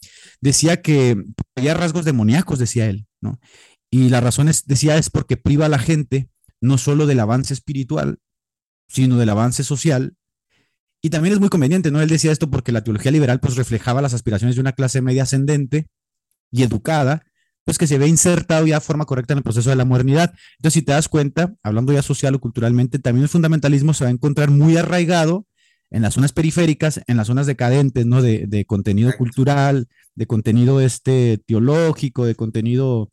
decía 0.40 0.80
que 0.80 1.22
había 1.56 1.74
rasgos 1.74 2.04
demoníacos, 2.04 2.58
decía 2.58 2.88
él, 2.88 3.06
¿no? 3.20 3.38
Y 3.90 4.08
la 4.08 4.20
razón 4.20 4.48
es, 4.48 4.66
decía, 4.66 4.96
es 4.96 5.10
porque 5.10 5.36
priva 5.36 5.66
a 5.66 5.68
la 5.68 5.78
gente 5.78 6.30
no 6.60 6.78
solo 6.78 7.06
del 7.06 7.20
avance 7.20 7.52
espiritual, 7.52 8.20
sino 8.88 9.18
del 9.18 9.28
avance 9.28 9.64
social. 9.64 10.16
Y 11.04 11.10
también 11.10 11.34
es 11.34 11.40
muy 11.40 11.48
conveniente, 11.48 11.90
¿no? 11.90 12.00
Él 12.00 12.08
decía 12.08 12.30
esto 12.30 12.48
porque 12.48 12.70
la 12.70 12.84
teología 12.84 13.10
liberal 13.10 13.40
pues 13.40 13.56
reflejaba 13.56 14.00
las 14.00 14.14
aspiraciones 14.14 14.54
de 14.54 14.60
una 14.60 14.72
clase 14.72 15.02
media 15.02 15.24
ascendente 15.24 15.88
y 16.52 16.62
educada, 16.62 17.24
pues 17.64 17.76
que 17.76 17.88
se 17.88 17.98
ve 17.98 18.06
insertado 18.06 18.66
ya 18.68 18.76
de 18.76 18.80
forma 18.80 19.04
correcta 19.04 19.34
en 19.34 19.38
el 19.38 19.42
proceso 19.42 19.68
de 19.68 19.76
la 19.76 19.84
modernidad. 19.84 20.32
Entonces, 20.58 20.74
si 20.74 20.82
te 20.82 20.92
das 20.92 21.08
cuenta, 21.08 21.54
hablando 21.64 21.92
ya 21.92 22.02
social 22.02 22.36
o 22.36 22.40
culturalmente, 22.40 23.00
también 23.00 23.24
el 23.24 23.28
fundamentalismo 23.28 23.94
se 23.94 24.04
va 24.04 24.10
a 24.10 24.12
encontrar 24.12 24.50
muy 24.50 24.76
arraigado 24.76 25.46
en 25.90 26.02
las 26.02 26.14
zonas 26.14 26.32
periféricas, 26.32 27.00
en 27.08 27.16
las 27.16 27.26
zonas 27.26 27.46
decadentes, 27.46 28.06
¿no? 28.06 28.22
De, 28.22 28.46
de 28.46 28.64
contenido 28.64 29.08
Exacto. 29.08 29.24
cultural, 29.24 29.88
de 30.14 30.26
contenido 30.26 30.80
este, 30.80 31.42
teológico, 31.46 32.24
de 32.26 32.36
contenido, 32.36 33.10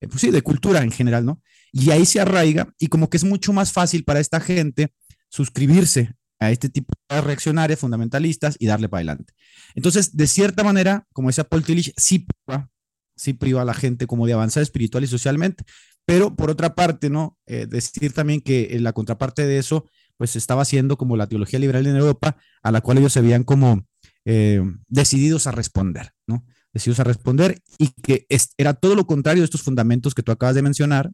eh, 0.00 0.08
pues 0.08 0.20
sí, 0.20 0.32
de 0.32 0.42
cultura 0.42 0.82
en 0.82 0.90
general, 0.90 1.24
¿no? 1.24 1.40
Y 1.72 1.90
ahí 1.90 2.04
se 2.04 2.20
arraiga 2.20 2.74
y 2.80 2.88
como 2.88 3.08
que 3.08 3.16
es 3.16 3.24
mucho 3.24 3.52
más 3.52 3.72
fácil 3.72 4.02
para 4.02 4.18
esta 4.18 4.40
gente 4.40 4.92
suscribirse 5.28 6.17
a 6.40 6.50
este 6.50 6.68
tipo 6.68 6.94
de 7.08 7.20
reaccionarios 7.20 7.80
fundamentalistas 7.80 8.56
y 8.58 8.66
darle 8.66 8.88
para 8.88 9.00
adelante. 9.00 9.32
Entonces, 9.74 10.16
de 10.16 10.26
cierta 10.26 10.62
manera, 10.62 11.06
como 11.12 11.28
decía 11.28 11.44
Paul 11.44 11.64
Tillich, 11.64 11.92
sí 11.96 12.26
priva, 12.46 12.70
sí 13.16 13.32
priva 13.32 13.62
a 13.62 13.64
la 13.64 13.74
gente 13.74 14.06
como 14.06 14.26
de 14.26 14.32
avanzar 14.32 14.62
espiritual 14.62 15.04
y 15.04 15.08
socialmente, 15.08 15.64
pero 16.06 16.34
por 16.34 16.50
otra 16.50 16.74
parte, 16.74 17.10
¿no? 17.10 17.36
Eh, 17.46 17.66
decir 17.68 18.12
también 18.12 18.40
que 18.40 18.68
eh, 18.70 18.80
la 18.80 18.92
contraparte 18.92 19.46
de 19.46 19.58
eso, 19.58 19.84
pues 20.16 20.36
estaba 20.36 20.62
haciendo 20.62 20.96
como 20.96 21.16
la 21.16 21.26
teología 21.26 21.58
liberal 21.58 21.86
en 21.86 21.96
Europa, 21.96 22.36
a 22.62 22.72
la 22.72 22.80
cual 22.80 22.98
ellos 22.98 23.12
se 23.12 23.20
veían 23.20 23.44
como 23.44 23.86
eh, 24.24 24.62
decididos 24.86 25.46
a 25.46 25.52
responder, 25.52 26.12
¿no? 26.26 26.46
Decididos 26.72 27.00
a 27.00 27.04
responder 27.04 27.60
y 27.78 27.88
que 28.02 28.26
es, 28.28 28.54
era 28.56 28.74
todo 28.74 28.94
lo 28.94 29.06
contrario 29.06 29.42
de 29.42 29.46
estos 29.46 29.62
fundamentos 29.62 30.14
que 30.14 30.22
tú 30.22 30.32
acabas 30.32 30.54
de 30.54 30.62
mencionar, 30.62 31.10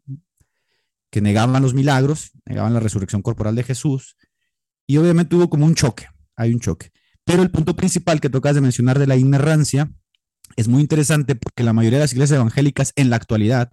que 1.10 1.20
negaban 1.20 1.62
los 1.62 1.74
milagros, 1.74 2.30
negaban 2.44 2.74
la 2.74 2.80
resurrección 2.80 3.22
corporal 3.22 3.54
de 3.54 3.62
Jesús, 3.62 4.16
y 4.86 4.96
obviamente 4.96 5.36
hubo 5.36 5.48
como 5.48 5.66
un 5.66 5.74
choque, 5.74 6.06
hay 6.36 6.52
un 6.52 6.60
choque. 6.60 6.90
Pero 7.24 7.42
el 7.42 7.50
punto 7.50 7.74
principal 7.74 8.20
que 8.20 8.28
tocas 8.28 8.54
de 8.54 8.60
mencionar 8.60 8.98
de 8.98 9.06
la 9.06 9.16
inerrancia 9.16 9.90
es 10.56 10.68
muy 10.68 10.82
interesante 10.82 11.34
porque 11.34 11.64
la 11.64 11.72
mayoría 11.72 11.98
de 11.98 12.04
las 12.04 12.12
iglesias 12.12 12.36
evangélicas 12.36 12.92
en 12.96 13.10
la 13.10 13.16
actualidad, 13.16 13.72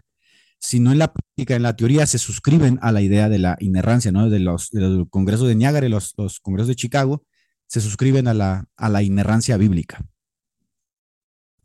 si 0.59 0.79
no 0.79 0.91
en 0.91 0.99
la 0.99 1.11
práctica, 1.11 1.55
en 1.55 1.63
la 1.63 1.75
teoría, 1.75 2.05
se 2.05 2.17
suscriben 2.17 2.79
a 2.81 2.91
la 2.91 3.01
idea 3.01 3.29
de 3.29 3.39
la 3.39 3.57
inerrancia, 3.59 4.11
¿no? 4.11 4.29
De 4.29 4.39
los, 4.39 4.71
congresos 5.09 5.47
de 5.47 5.55
Niágara 5.55 5.85
y 5.85 5.89
los, 5.89 6.13
los 6.17 6.39
congresos 6.39 6.69
de 6.69 6.75
Chicago, 6.75 7.25
se 7.67 7.81
suscriben 7.81 8.27
a 8.27 8.33
la, 8.33 8.65
a 8.75 8.89
la 8.89 9.03
inerrancia 9.03 9.57
bíblica. 9.57 10.05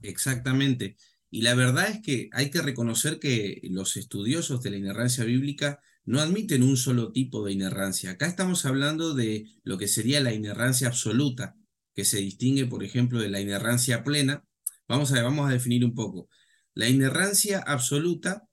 Exactamente. 0.02 0.96
Y 1.30 1.42
la 1.42 1.54
verdad 1.54 1.88
es 1.88 2.00
que 2.00 2.30
hay 2.32 2.50
que 2.50 2.62
reconocer 2.62 3.18
que 3.18 3.60
los 3.64 3.96
estudiosos 3.96 4.62
de 4.62 4.70
la 4.70 4.76
inerrancia 4.76 5.24
bíblica 5.24 5.80
no 6.06 6.20
admiten 6.20 6.62
un 6.62 6.76
solo 6.76 7.12
tipo 7.12 7.44
de 7.44 7.52
inerrancia. 7.52 8.12
Acá 8.12 8.26
estamos 8.26 8.64
hablando 8.64 9.14
de 9.14 9.46
lo 9.64 9.76
que 9.76 9.88
sería 9.88 10.20
la 10.20 10.32
inerrancia 10.32 10.88
absoluta, 10.88 11.56
que 11.94 12.04
se 12.04 12.18
distingue, 12.18 12.66
por 12.66 12.84
ejemplo, 12.84 13.20
de 13.20 13.28
la 13.28 13.40
inerrancia 13.40 14.04
plena. 14.04 14.44
Vamos 14.88 15.12
a, 15.12 15.22
vamos 15.22 15.48
a 15.48 15.52
definir 15.52 15.84
un 15.84 15.94
poco. 15.94 16.28
La 16.74 16.88
inerrancia 16.88 17.58
absoluta 17.58 18.48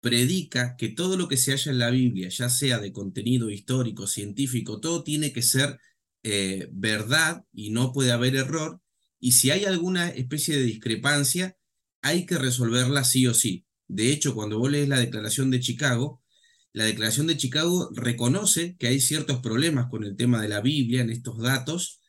predica 0.00 0.76
que 0.76 0.90
todo 0.90 1.16
lo 1.16 1.28
que 1.28 1.38
se 1.38 1.52
halla 1.52 1.72
en 1.72 1.78
la 1.78 1.90
Biblia, 1.90 2.28
ya 2.28 2.50
sea 2.50 2.78
de 2.78 2.92
contenido 2.92 3.50
histórico, 3.50 4.06
científico, 4.06 4.80
todo 4.80 5.02
tiene 5.02 5.32
que 5.32 5.42
ser 5.42 5.78
eh, 6.22 6.68
verdad 6.72 7.44
y 7.52 7.70
no 7.70 7.92
puede 7.92 8.12
haber 8.12 8.36
error. 8.36 8.80
Y 9.18 9.32
si 9.32 9.50
hay 9.50 9.64
alguna 9.64 10.10
especie 10.10 10.56
de 10.56 10.64
discrepancia, 10.64 11.56
hay 12.02 12.26
que 12.26 12.38
resolverla 12.38 13.04
sí 13.04 13.26
o 13.26 13.34
sí. 13.34 13.64
De 13.86 14.12
hecho, 14.12 14.34
cuando 14.34 14.58
vos 14.58 14.70
lees 14.70 14.88
la 14.88 15.00
Declaración 15.00 15.50
de 15.50 15.60
Chicago, 15.60 16.22
la 16.72 16.84
Declaración 16.84 17.26
de 17.26 17.36
Chicago 17.36 17.90
reconoce 17.94 18.76
que 18.76 18.88
hay 18.88 19.00
ciertos 19.00 19.40
problemas 19.40 19.88
con 19.88 20.04
el 20.04 20.16
tema 20.16 20.40
de 20.42 20.48
la 20.48 20.60
Biblia 20.60 21.00
en 21.00 21.10
estos 21.10 21.38
datos, 21.38 22.00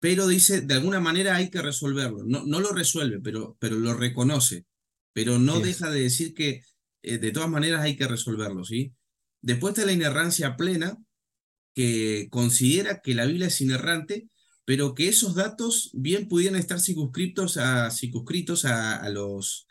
pero 0.00 0.26
dice, 0.26 0.62
de 0.62 0.74
alguna 0.74 1.00
manera 1.00 1.36
hay 1.36 1.50
que 1.50 1.62
resolverlo. 1.62 2.24
No, 2.24 2.44
no 2.44 2.60
lo 2.60 2.72
resuelve, 2.72 3.20
pero, 3.20 3.56
pero 3.60 3.78
lo 3.78 3.94
reconoce. 3.94 4.66
Pero 5.12 5.38
no 5.38 5.60
deja 5.60 5.90
de 5.90 6.02
decir 6.02 6.34
que 6.34 6.62
eh, 7.02 7.18
de 7.18 7.32
todas 7.32 7.50
maneras 7.50 7.82
hay 7.82 7.96
que 7.96 8.08
resolverlo, 8.08 8.64
¿sí? 8.64 8.94
Después 9.42 9.72
está 9.72 9.86
la 9.86 9.92
inerrancia 9.92 10.56
plena, 10.56 10.98
que 11.74 12.28
considera 12.30 13.00
que 13.00 13.14
la 13.14 13.26
Biblia 13.26 13.46
es 13.46 13.60
inerrante, 13.60 14.28
pero 14.64 14.94
que 14.94 15.08
esos 15.08 15.34
datos 15.34 15.90
bien 15.94 16.28
pudieran 16.28 16.58
estar 16.58 16.80
circunscritos 16.80 17.56
a, 17.56 17.90
circunscritos 17.90 18.64
a, 18.64 18.96
a 18.96 19.08
los, 19.08 19.66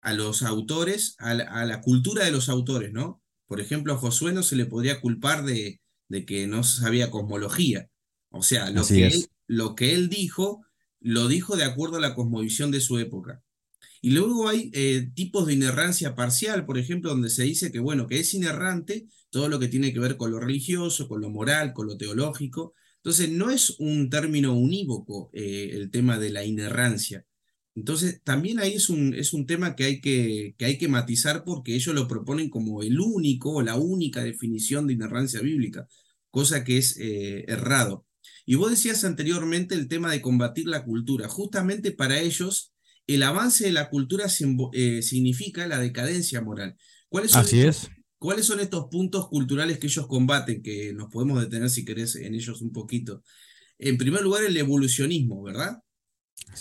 a 0.00 0.12
los 0.12 0.42
autores, 0.42 1.14
a 1.18 1.34
la, 1.34 1.44
a 1.44 1.64
la 1.64 1.80
cultura 1.80 2.24
de 2.24 2.30
los 2.30 2.48
autores, 2.48 2.92
¿no? 2.92 3.22
Por 3.48 3.60
ejemplo, 3.60 3.94
a 3.94 3.98
Josué 3.98 4.32
no 4.32 4.44
se 4.44 4.56
le 4.56 4.66
podría 4.66 5.00
culpar 5.00 5.44
de, 5.44 5.80
de 6.08 6.24
que 6.26 6.46
no 6.46 6.62
sabía 6.64 7.10
cosmología. 7.10 7.88
O 8.30 8.42
sea, 8.42 8.70
lo 8.70 8.82
Así 8.82 8.94
que, 8.94 9.06
es. 9.06 9.14
él, 9.14 9.26
lo 9.48 9.74
que 9.74 9.94
él 9.94 10.08
dijo, 10.08 10.64
lo 11.00 11.28
dijo 11.28 11.56
de 11.56 11.64
acuerdo 11.64 11.96
a 11.96 12.00
la 12.00 12.14
cosmovisión 12.14 12.70
de 12.70 12.80
su 12.80 12.98
época. 12.98 13.42
Y 14.00 14.10
luego 14.10 14.48
hay 14.48 14.70
eh, 14.74 15.10
tipos 15.14 15.46
de 15.46 15.54
inerrancia 15.54 16.14
parcial, 16.14 16.64
por 16.66 16.78
ejemplo, 16.78 17.10
donde 17.10 17.30
se 17.30 17.42
dice 17.44 17.72
que, 17.72 17.80
bueno, 17.80 18.06
que 18.06 18.20
es 18.20 18.32
inerrante 18.34 19.08
todo 19.30 19.48
lo 19.48 19.58
que 19.58 19.68
tiene 19.68 19.92
que 19.92 20.00
ver 20.00 20.16
con 20.16 20.30
lo 20.30 20.38
religioso, 20.40 21.08
con 21.08 21.20
lo 21.20 21.30
moral, 21.30 21.72
con 21.72 21.86
lo 21.88 21.96
teológico. 21.96 22.74
Entonces, 22.96 23.30
no 23.30 23.50
es 23.50 23.70
un 23.80 24.10
término 24.10 24.54
unívoco 24.54 25.30
eh, 25.32 25.70
el 25.72 25.90
tema 25.90 26.18
de 26.18 26.30
la 26.30 26.44
inerrancia. 26.44 27.24
Entonces, 27.78 28.20
también 28.24 28.58
ahí 28.58 28.74
es 28.74 28.88
un, 28.90 29.14
es 29.14 29.32
un 29.32 29.46
tema 29.46 29.76
que 29.76 29.84
hay 29.84 30.00
que, 30.00 30.54
que 30.58 30.64
hay 30.64 30.78
que 30.78 30.88
matizar 30.88 31.44
porque 31.44 31.74
ellos 31.74 31.94
lo 31.94 32.08
proponen 32.08 32.50
como 32.50 32.82
el 32.82 32.98
único 33.00 33.52
o 33.54 33.62
la 33.62 33.76
única 33.76 34.22
definición 34.22 34.86
de 34.86 34.94
inerrancia 34.94 35.40
bíblica, 35.40 35.86
cosa 36.30 36.64
que 36.64 36.78
es 36.78 36.96
eh, 36.98 37.44
errado. 37.48 38.04
Y 38.44 38.56
vos 38.56 38.70
decías 38.70 39.04
anteriormente 39.04 39.74
el 39.74 39.88
tema 39.88 40.10
de 40.10 40.20
combatir 40.22 40.66
la 40.66 40.84
cultura. 40.84 41.28
Justamente 41.28 41.92
para 41.92 42.18
ellos, 42.20 42.72
el 43.06 43.22
avance 43.22 43.64
de 43.64 43.72
la 43.72 43.88
cultura 43.90 44.26
eh, 44.72 45.02
significa 45.02 45.66
la 45.66 45.78
decadencia 45.78 46.40
moral. 46.42 46.76
¿Cuáles 47.08 47.30
son 47.32 47.40
Así 47.42 47.60
estos- 47.60 47.84
es. 47.84 47.90
¿Cuáles 48.20 48.46
son 48.46 48.58
estos 48.58 48.86
puntos 48.90 49.28
culturales 49.28 49.78
que 49.78 49.86
ellos 49.86 50.08
combaten? 50.08 50.60
Que 50.60 50.92
nos 50.92 51.08
podemos 51.08 51.40
detener 51.40 51.70
si 51.70 51.84
querés 51.84 52.16
en 52.16 52.34
ellos 52.34 52.60
un 52.62 52.72
poquito. 52.72 53.22
En 53.78 53.96
primer 53.96 54.22
lugar, 54.22 54.42
el 54.42 54.56
evolucionismo, 54.56 55.40
¿verdad? 55.44 55.78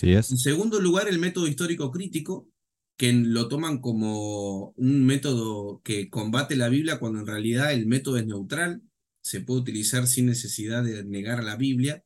Es. 0.01 0.31
En 0.31 0.37
segundo 0.37 0.79
lugar, 0.79 1.07
el 1.07 1.19
método 1.19 1.47
histórico 1.47 1.91
crítico, 1.91 2.49
que 2.97 3.13
lo 3.13 3.47
toman 3.47 3.79
como 3.79 4.73
un 4.77 5.05
método 5.05 5.81
que 5.83 6.09
combate 6.09 6.55
la 6.55 6.69
Biblia 6.69 6.99
cuando 6.99 7.19
en 7.19 7.27
realidad 7.27 7.73
el 7.73 7.85
método 7.85 8.17
es 8.17 8.25
neutral, 8.25 8.81
se 9.21 9.41
puede 9.41 9.61
utilizar 9.61 10.07
sin 10.07 10.25
necesidad 10.25 10.83
de 10.83 11.03
negar 11.03 11.43
la 11.43 11.55
Biblia. 11.55 12.03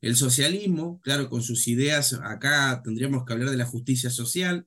El 0.00 0.16
socialismo, 0.16 1.00
claro, 1.02 1.28
con 1.28 1.42
sus 1.42 1.68
ideas, 1.68 2.14
acá 2.24 2.80
tendríamos 2.82 3.24
que 3.24 3.32
hablar 3.32 3.50
de 3.50 3.56
la 3.56 3.66
justicia 3.66 4.10
social, 4.10 4.66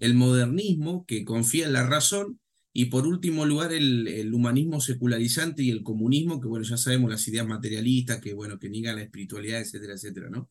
el 0.00 0.14
modernismo, 0.14 1.06
que 1.06 1.24
confía 1.24 1.66
en 1.66 1.72
la 1.72 1.86
razón, 1.86 2.40
y 2.76 2.86
por 2.86 3.06
último 3.06 3.46
lugar 3.46 3.72
el, 3.72 4.34
humanismo 4.34 4.80
secularizante 4.80 5.62
y 5.62 5.70
el 5.70 5.84
comunismo, 5.84 6.40
que 6.40 6.48
bueno, 6.48 6.66
ya 6.66 6.76
sabemos 6.76 7.08
las 7.08 7.26
ideas 7.28 7.46
materialistas, 7.46 8.20
que 8.20 8.34
bueno, 8.34 8.58
que 8.58 8.68
niegan 8.68 8.96
la 8.96 9.02
espiritualidad, 9.02 9.60
etcétera, 9.60 9.94
etcétera, 9.94 10.28
¿no? 10.28 10.50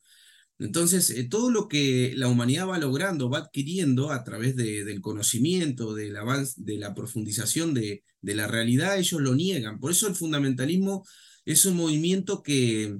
Entonces, 0.60 1.10
eh, 1.10 1.24
todo 1.25 1.50
lo 1.50 1.67
que 1.67 2.13
la 2.15 2.27
humanidad 2.27 2.67
va 2.67 2.77
logrando, 2.77 3.29
va 3.29 3.39
adquiriendo 3.39 4.12
a 4.12 4.24
través 4.24 4.55
del 4.55 5.01
conocimiento, 5.01 5.93
del 5.93 6.15
avance, 6.15 6.53
de 6.57 6.77
la 6.77 6.93
profundización 6.93 7.74
de, 7.74 8.03
de, 8.22 8.36
la 8.36 8.48
realidad, 8.48 8.98
ellos 8.98 9.22
lo 9.22 9.36
niegan. 9.36 9.79
Por 9.79 9.91
eso 9.91 10.07
el 10.07 10.15
fundamentalismo 10.15 11.05
es 11.45 11.65
un 11.65 11.75
movimiento 11.75 12.43
que, 12.43 12.98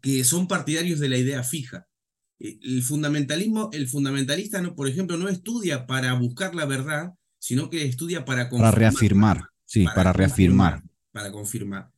que 0.00 0.24
son 0.24 0.48
partidarios 0.48 1.00
de 1.00 1.08
la 1.08 1.18
idea 1.18 1.42
fija. 1.42 1.86
Eh, 2.38 2.58
el 2.62 2.82
fundamentalismo, 2.82 3.70
el 3.72 3.88
fundamentalista, 3.88 4.60
no, 4.62 4.74
por 4.74 4.88
ejemplo, 4.88 5.16
no 5.16 5.28
estudia 5.28 5.86
para 5.86 6.14
buscar 6.14 6.54
la 6.54 6.66
verdad, 6.66 7.12
sino 7.38 7.70
que 7.70 7.84
estudia 7.84 8.24
para 8.24 8.48
Para 8.48 8.70
reafirmar, 8.70 9.44
sí, 9.64 9.84
para, 9.94 10.12
reafirmar. 10.12 10.82
Para 11.12 11.32
confirmar. 11.32 11.90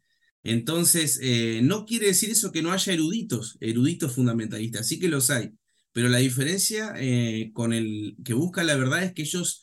Entonces, 0.45 1.21
eh, 1.23 1.61
no 1.63 1.87
quiere 1.87 2.07
decir 2.07 2.31
eso 2.31 2.51
que 2.51 2.63
no 2.63 2.73
haya 2.73 2.93
eruditos, 2.93 3.57
eruditos 3.61 4.15
fundamentalistas, 4.15 4.89
sí 4.89 4.99
que 4.99 5.09
los 5.09 5.31
hay, 5.31 5.53
pero 5.93 6.09
la 6.09 6.19
diferencia 6.19 6.95
eh, 6.97 7.51
con 7.55 7.73
el 7.73 8.17
que 8.25 8.35
busca 8.35 8.65
la 8.65 8.75
verdad 8.75 9.05
es 9.05 9.13
que 9.13 9.23
ellos, 9.23 9.63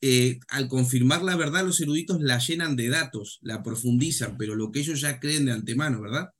eh, 0.00 0.40
al 0.48 0.68
confirmar 0.68 1.22
la 1.22 1.36
verdad, 1.36 1.64
los 1.64 1.80
eruditos 1.80 2.20
la 2.20 2.38
llenan 2.38 2.74
de 2.74 2.88
datos, 2.88 3.38
la 3.42 3.62
profundizan, 3.62 4.36
pero 4.36 4.56
lo 4.56 4.72
que 4.72 4.80
ellos 4.80 5.00
ya 5.00 5.20
creen 5.20 5.46
de 5.46 5.52
antemano, 5.52 6.00
¿verdad? 6.00 6.30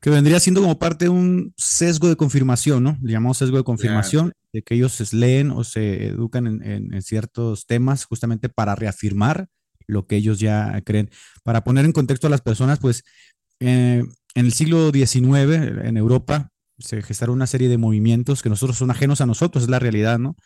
Que 0.00 0.08
vendría 0.08 0.40
siendo 0.40 0.62
como 0.62 0.78
parte 0.78 1.06
de 1.06 1.10
un 1.10 1.52
sesgo 1.56 2.08
de 2.08 2.16
confirmación, 2.16 2.82
¿no? 2.82 2.96
Le 3.02 3.12
llamamos 3.12 3.38
sesgo 3.38 3.58
de 3.58 3.64
confirmación, 3.64 4.32
de 4.52 4.62
que 4.62 4.76
ellos 4.76 5.12
leen 5.12 5.50
o 5.50 5.64
se 5.64 6.06
educan 6.06 6.46
en 6.62 7.02
ciertos 7.02 7.66
temas 7.66 8.04
justamente 8.04 8.48
para 8.48 8.74
reafirmar 8.74 9.48
lo 9.90 10.06
que 10.06 10.16
ellos 10.16 10.38
ya 10.40 10.80
creen. 10.84 11.10
Para 11.42 11.64
poner 11.64 11.84
en 11.84 11.92
contexto 11.92 12.26
a 12.26 12.30
las 12.30 12.40
personas, 12.40 12.78
pues 12.78 13.04
eh, 13.60 14.02
en 14.34 14.46
el 14.46 14.52
siglo 14.52 14.90
XIX 14.90 15.84
en 15.84 15.96
Europa 15.96 16.50
se 16.78 17.02
gestaron 17.02 17.36
una 17.36 17.46
serie 17.46 17.68
de 17.68 17.78
movimientos 17.78 18.42
que 18.42 18.48
nosotros 18.48 18.78
son 18.78 18.90
ajenos 18.90 19.20
a 19.20 19.26
nosotros, 19.26 19.64
es 19.64 19.70
la 19.70 19.78
realidad, 19.78 20.18
¿no? 20.18 20.36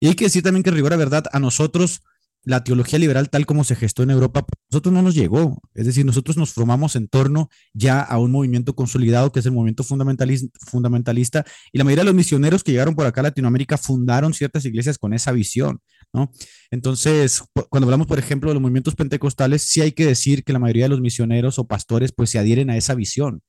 Y 0.00 0.08
hay 0.08 0.14
que 0.14 0.26
decir 0.26 0.42
también 0.42 0.62
que 0.62 0.70
rigor 0.70 0.92
a 0.92 0.96
verdad, 0.96 1.24
a 1.32 1.40
nosotros 1.40 2.02
la 2.46 2.62
teología 2.62 2.98
liberal 3.00 3.28
tal 3.28 3.44
como 3.44 3.64
se 3.64 3.74
gestó 3.74 4.04
en 4.04 4.10
Europa, 4.10 4.46
pues, 4.46 4.56
nosotros 4.70 4.94
no 4.94 5.02
nos 5.02 5.16
llegó. 5.16 5.60
Es 5.74 5.84
decir, 5.84 6.06
nosotros 6.06 6.36
nos 6.36 6.52
formamos 6.52 6.94
en 6.94 7.08
torno 7.08 7.50
ya 7.74 8.00
a 8.00 8.18
un 8.18 8.30
movimiento 8.30 8.74
consolidado 8.76 9.32
que 9.32 9.40
es 9.40 9.46
el 9.46 9.52
movimiento 9.52 9.82
fundamentalista 9.82 11.44
y 11.72 11.78
la 11.78 11.84
mayoría 11.84 12.02
de 12.02 12.06
los 12.06 12.14
misioneros 12.14 12.62
que 12.62 12.70
llegaron 12.70 12.94
por 12.94 13.04
acá 13.04 13.20
a 13.20 13.24
Latinoamérica 13.24 13.76
fundaron 13.76 14.32
ciertas 14.32 14.64
iglesias 14.64 14.96
con 14.96 15.12
esa 15.12 15.32
visión. 15.32 15.80
¿no? 16.12 16.30
Entonces, 16.70 17.42
cuando 17.68 17.86
hablamos, 17.86 18.06
por 18.06 18.20
ejemplo, 18.20 18.50
de 18.50 18.54
los 18.54 18.62
movimientos 18.62 18.94
pentecostales, 18.94 19.62
sí 19.62 19.80
hay 19.80 19.90
que 19.90 20.06
decir 20.06 20.44
que 20.44 20.52
la 20.52 20.60
mayoría 20.60 20.84
de 20.84 20.90
los 20.90 21.00
misioneros 21.00 21.58
o 21.58 21.66
pastores 21.66 22.12
pues 22.12 22.30
se 22.30 22.38
adhieren 22.38 22.70
a 22.70 22.76
esa 22.76 22.94
visión. 22.94 23.42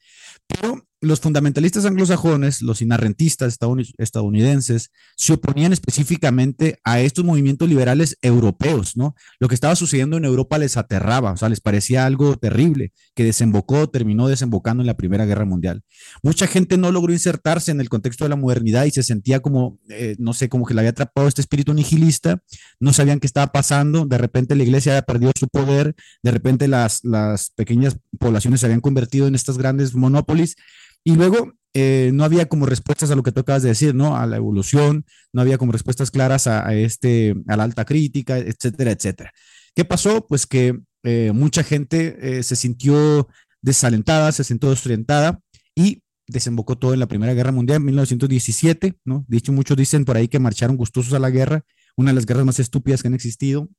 Pero 0.47 0.87
los 0.99 1.19
fundamentalistas 1.19 1.85
anglosajones, 1.85 2.61
los 2.61 2.81
inarrentistas 2.81 3.57
estadounidenses, 3.97 4.91
se 5.15 5.33
oponían 5.33 5.71
específicamente 5.71 6.79
a 6.83 6.99
estos 7.01 7.23
movimientos 7.23 7.69
liberales 7.69 8.17
europeos, 8.21 8.97
¿no? 8.97 9.15
Lo 9.39 9.47
que 9.47 9.55
estaba 9.55 9.75
sucediendo 9.75 10.17
en 10.17 10.25
Europa 10.25 10.57
les 10.57 10.75
aterraba, 10.75 11.33
o 11.33 11.37
sea, 11.37 11.49
les 11.49 11.61
parecía 11.61 12.05
algo 12.05 12.35
terrible, 12.37 12.93
que 13.13 13.23
desembocó, 13.23 13.87
terminó 13.89 14.27
desembocando 14.27 14.81
en 14.81 14.87
la 14.87 14.97
Primera 14.97 15.25
Guerra 15.25 15.45
Mundial. 15.45 15.83
Mucha 16.23 16.47
gente 16.47 16.77
no 16.77 16.91
logró 16.91 17.13
insertarse 17.13 17.71
en 17.71 17.79
el 17.79 17.89
contexto 17.89 18.25
de 18.25 18.29
la 18.29 18.35
modernidad 18.35 18.85
y 18.85 18.91
se 18.91 19.03
sentía 19.03 19.39
como, 19.39 19.79
eh, 19.89 20.15
no 20.17 20.33
sé, 20.33 20.49
como 20.49 20.65
que 20.65 20.73
le 20.73 20.81
había 20.81 20.91
atrapado 20.91 21.27
este 21.27 21.41
espíritu 21.41 21.73
nihilista, 21.73 22.41
no 22.79 22.91
sabían 22.91 23.19
qué 23.19 23.27
estaba 23.27 23.51
pasando, 23.51 24.05
de 24.05 24.17
repente 24.17 24.55
la 24.55 24.63
iglesia 24.63 24.93
había 24.93 25.03
perdido 25.03 25.31
su 25.37 25.47
poder, 25.47 25.95
de 26.23 26.31
repente 26.31 26.67
las, 26.67 27.03
las 27.03 27.51
pequeñas 27.51 27.97
poblaciones 28.19 28.61
se 28.61 28.65
habían 28.65 28.81
convertido 28.81 29.27
en 29.27 29.35
estas 29.35 29.59
grandes 29.59 29.93
monópolis 29.93 30.55
y 31.03 31.15
luego 31.15 31.53
eh, 31.73 32.11
no 32.13 32.23
había 32.23 32.47
como 32.47 32.65
respuestas 32.65 33.11
a 33.11 33.15
lo 33.15 33.23
que 33.23 33.31
tú 33.31 33.41
acabas 33.41 33.61
de 33.61 33.69
decir, 33.69 33.93
¿no? 33.93 34.17
A 34.17 34.25
la 34.25 34.37
evolución, 34.37 35.05
no 35.31 35.41
había 35.41 35.57
como 35.57 35.71
respuestas 35.71 36.09
claras 36.09 36.47
a, 36.47 36.73
este, 36.73 37.35
a 37.47 37.55
la 37.55 37.63
alta 37.63 37.85
crítica, 37.85 38.37
etcétera, 38.37 38.91
etcétera. 38.91 39.31
¿Qué 39.75 39.85
pasó? 39.85 40.25
Pues 40.25 40.47
que 40.47 40.79
eh, 41.03 41.31
mucha 41.33 41.63
gente 41.63 42.39
eh, 42.39 42.43
se 42.43 42.55
sintió 42.55 43.27
desalentada, 43.61 44.31
se 44.31 44.43
sintió 44.43 44.71
desorientada 44.71 45.39
y 45.75 46.01
desembocó 46.25 46.77
todo 46.77 46.93
en 46.93 46.99
la 46.99 47.07
Primera 47.07 47.33
Guerra 47.33 47.51
Mundial 47.51 47.77
en 47.77 47.85
1917, 47.85 48.95
¿no? 49.05 49.23
De 49.27 49.37
hecho, 49.37 49.53
muchos 49.53 49.77
dicen 49.77 50.03
por 50.03 50.17
ahí 50.17 50.27
que 50.27 50.39
marcharon 50.39 50.77
gustosos 50.77 51.13
a 51.13 51.19
la 51.19 51.29
guerra, 51.29 51.63
una 51.95 52.11
de 52.11 52.15
las 52.15 52.25
guerras 52.25 52.45
más 52.45 52.59
estúpidas 52.59 53.01
que 53.01 53.07
han 53.07 53.13
existido, 53.13 53.69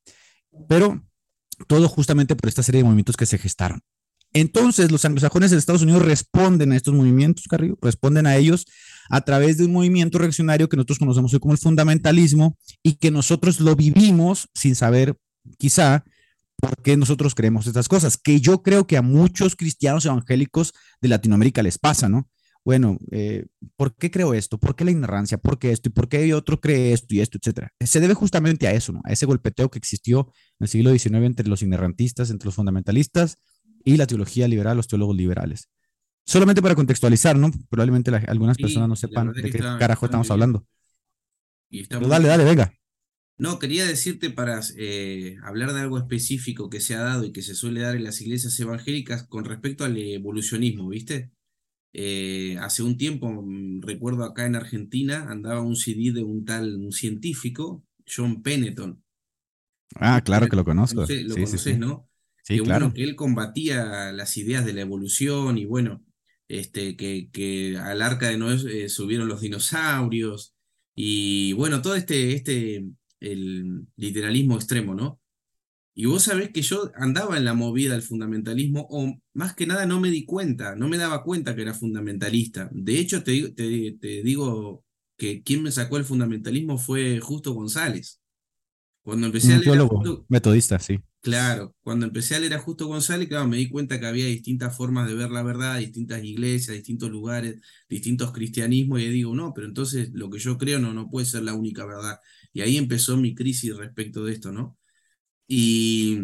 pero 0.69 1.05
todo 1.67 1.89
justamente 1.89 2.37
por 2.37 2.49
esta 2.49 2.63
serie 2.63 2.81
de 2.81 2.85
movimientos 2.85 3.17
que 3.17 3.27
se 3.27 3.39
gestaron. 3.39 3.81
Entonces, 4.41 4.93
los 4.93 5.05
anglosajones 5.05 5.51
de 5.51 5.59
Estados 5.59 5.83
Unidos 5.83 6.03
responden 6.03 6.71
a 6.71 6.77
estos 6.77 6.95
movimientos, 6.95 7.47
Carrillo, 7.49 7.77
responden 7.83 8.25
a 8.25 8.37
ellos 8.37 8.67
a 9.11 9.21
través 9.23 9.59
de 9.59 9.65
un 9.65 9.73
movimiento 9.73 10.19
reaccionario 10.19 10.69
que 10.69 10.77
nosotros 10.77 11.01
conocemos 11.01 11.35
hoy 11.35 11.41
como 11.41 11.55
el 11.55 11.59
fundamentalismo 11.59 12.57
y 12.85 12.99
que 12.99 13.11
nosotros 13.11 13.59
lo 13.59 13.75
vivimos 13.75 14.49
sin 14.55 14.77
saber, 14.77 15.17
quizá, 15.59 16.05
por 16.57 16.81
qué 16.83 16.97
nosotros 16.97 17.35
creemos 17.35 17.67
estas 17.67 17.89
cosas, 17.89 18.17
que 18.17 18.41
yo 18.41 18.63
creo 18.63 18.87
que 18.87 18.97
a 18.97 19.03
muchos 19.03 19.57
cristianos 19.57 20.07
evangélicos 20.07 20.73
de 21.01 21.09
Latinoamérica 21.09 21.63
les 21.65 21.79
pasa, 21.79 22.09
¿no? 22.09 22.29
Bueno, 22.65 22.99
eh, 23.11 23.47
¿por 23.77 23.97
qué 23.97 24.11
creo 24.11 24.35
esto? 24.35 24.59
¿Por 24.59 24.77
qué 24.77 24.85
la 24.85 24.93
ignorancia? 24.93 25.39
¿Por 25.39 25.59
qué 25.59 25.73
esto? 25.73 25.89
¿Y 25.89 25.93
por 25.93 26.09
qué 26.09 26.33
otro 26.35 26.61
cree 26.61 26.93
esto 26.93 27.13
y 27.13 27.21
esto, 27.21 27.39
etcétera? 27.39 27.73
Se 27.81 27.99
debe 27.99 28.15
justamente 28.15 28.69
a 28.69 28.73
eso, 28.73 28.93
¿no? 28.93 29.01
A 29.05 29.13
ese 29.13 29.27
golpeteo 29.27 29.69
que 29.69 29.79
existió 29.79 30.33
en 30.61 30.65
el 30.65 30.69
siglo 30.69 30.91
XIX 30.91 31.25
entre 31.25 31.49
los 31.49 31.63
inerrantistas, 31.63 32.31
entre 32.31 32.47
los 32.47 32.55
fundamentalistas 32.55 33.39
y 33.89 33.97
la 33.97 34.07
teología 34.07 34.47
liberal, 34.47 34.77
los 34.77 34.87
teólogos 34.87 35.17
liberales. 35.17 35.69
Solamente 36.27 36.61
para 36.61 36.75
contextualizar, 36.75 37.39
¿no? 37.39 37.51
Probablemente 37.71 38.15
algunas 38.29 38.59
personas 38.59 38.87
no 38.87 38.97
sepan 38.97 39.33
de 39.33 39.51
qué 39.51 39.59
carajo 39.59 40.05
estamos 40.05 40.31
hablando. 40.31 40.67
Pero 41.71 42.07
dale, 42.07 42.29
dale, 42.29 42.45
venga. 42.45 42.71
No, 43.39 43.59
quería 43.59 43.87
decirte 43.87 44.29
para 44.29 44.61
eh, 44.77 45.37
hablar 45.43 45.73
de 45.73 45.81
algo 45.81 45.97
específico 45.97 46.69
que 46.69 46.81
se 46.81 46.97
ha 46.97 47.01
dado 47.01 47.25
y 47.25 47.33
que 47.33 47.41
se 47.41 47.55
suele 47.55 47.81
dar 47.81 47.97
en 47.97 48.05
las 48.05 48.21
iglesias 48.21 48.59
evangélicas 48.61 49.23
con 49.23 49.47
respecto 49.47 49.85
al 49.85 49.97
evolucionismo, 49.97 50.89
¿viste? 50.89 51.31
Eh, 51.95 52.59
hace 52.61 52.83
un 52.83 52.99
tiempo, 52.99 53.31
mm, 53.31 53.81
recuerdo 53.81 54.25
acá 54.25 54.45
en 54.45 54.57
Argentina, 54.57 55.29
andaba 55.31 55.63
un 55.63 55.77
CD 55.77 56.13
de 56.13 56.23
un 56.23 56.45
tal, 56.45 56.77
un 56.77 56.93
científico, 56.93 57.85
John 58.07 58.43
Penneton. 58.43 59.03
Ah, 59.95 60.21
claro 60.23 60.47
que 60.49 60.57
lo 60.57 60.65
conozco. 60.65 61.07
lo 61.09 61.35
conoces, 61.35 61.79
¿no? 61.79 62.08
Que, 62.49 62.63
claro. 62.63 62.93
que 62.93 63.05
él 63.05 63.17
combatía 63.17 64.13
las 64.13 64.37
ideas 64.37 64.65
de 64.65 64.73
la 64.73 64.81
evolución 64.81 65.59
y 65.59 65.67
bueno, 65.67 66.05
este, 66.49 66.97
que, 66.97 67.31
que 67.31 67.77
al 67.77 68.03
arca 68.03 68.29
de 68.29 68.39
Noé 68.39 68.57
eh, 68.71 68.89
subieron 68.89 69.29
los 69.29 69.41
dinosaurios 69.41 70.55
y 70.95 71.53
bueno, 71.53 71.83
todo 71.83 71.95
este, 71.95 72.35
este, 72.35 72.87
el 73.21 73.87
literalismo 73.97 74.57
extremo, 74.57 74.95
¿no? 74.95 75.21
Y 75.95 76.07
vos 76.07 76.23
sabés 76.23 76.51
que 76.51 76.63
yo 76.63 76.93
andaba 76.95 77.37
en 77.37 77.45
la 77.45 77.55
movida 77.55 77.93
del 77.93 78.03
fundamentalismo, 78.03 78.87
o 78.89 79.19
más 79.35 79.55
que 79.55 79.67
nada 79.67 79.85
no 79.85 80.01
me 80.01 80.11
di 80.11 80.25
cuenta, 80.25 80.77
no 80.77 80.89
me 80.89 80.97
daba 80.97 81.25
cuenta 81.25 81.57
que 81.57 81.63
era 81.63 81.75
fundamentalista. 81.75 82.69
De 82.73 83.01
hecho, 83.01 83.25
te, 83.25 83.51
te, 83.51 83.99
te 84.01 84.23
digo 84.23 84.85
que 85.17 85.43
quien 85.43 85.63
me 85.63 85.73
sacó 85.73 85.97
el 85.97 86.05
fundamentalismo 86.05 86.79
fue 86.79 87.19
Justo 87.19 87.53
González. 87.53 88.18
Cuando 89.09 89.29
empecé 89.29 89.55
a 89.55 89.59
leer. 89.59 89.89
metodista, 90.29 90.79
sí. 90.79 91.01
Claro, 91.23 91.75
cuando 91.81 92.05
empecé 92.05 92.35
a 92.35 92.41
leer 92.41 92.53
a 92.53 92.59
Justo 92.59 92.89
González, 92.89 93.27
claro, 93.27 93.49
me 93.49 93.57
di 93.57 93.71
cuenta 93.71 93.99
que 93.99 94.05
había 94.05 94.27
distintas 94.27 94.77
formas 94.77 95.09
de 95.09 95.15
ver 95.15 95.31
la 95.31 95.43
verdad, 95.43 95.79
distintas 95.79 96.23
iglesias, 96.23 96.77
distintos 96.77 97.09
lugares, 97.09 97.59
distintos 97.89 98.33
cristianismos, 98.33 99.01
y 99.01 99.09
digo, 99.09 99.35
no, 99.35 99.55
pero 99.55 99.67
entonces 99.67 100.11
lo 100.13 100.29
que 100.29 100.39
yo 100.39 100.59
creo 100.59 100.79
no, 100.79 100.93
no 100.93 101.09
puede 101.09 101.25
ser 101.25 101.43
la 101.43 101.55
única 101.55 101.87
verdad. 101.87 102.19
Y 102.53 102.61
ahí 102.61 102.77
empezó 102.77 103.17
mi 103.17 103.35
crisis 103.35 103.75
respecto 103.79 104.27
de 104.27 104.35
esto, 104.35 104.53
¿no? 104.53 104.77
Y, 105.47 106.19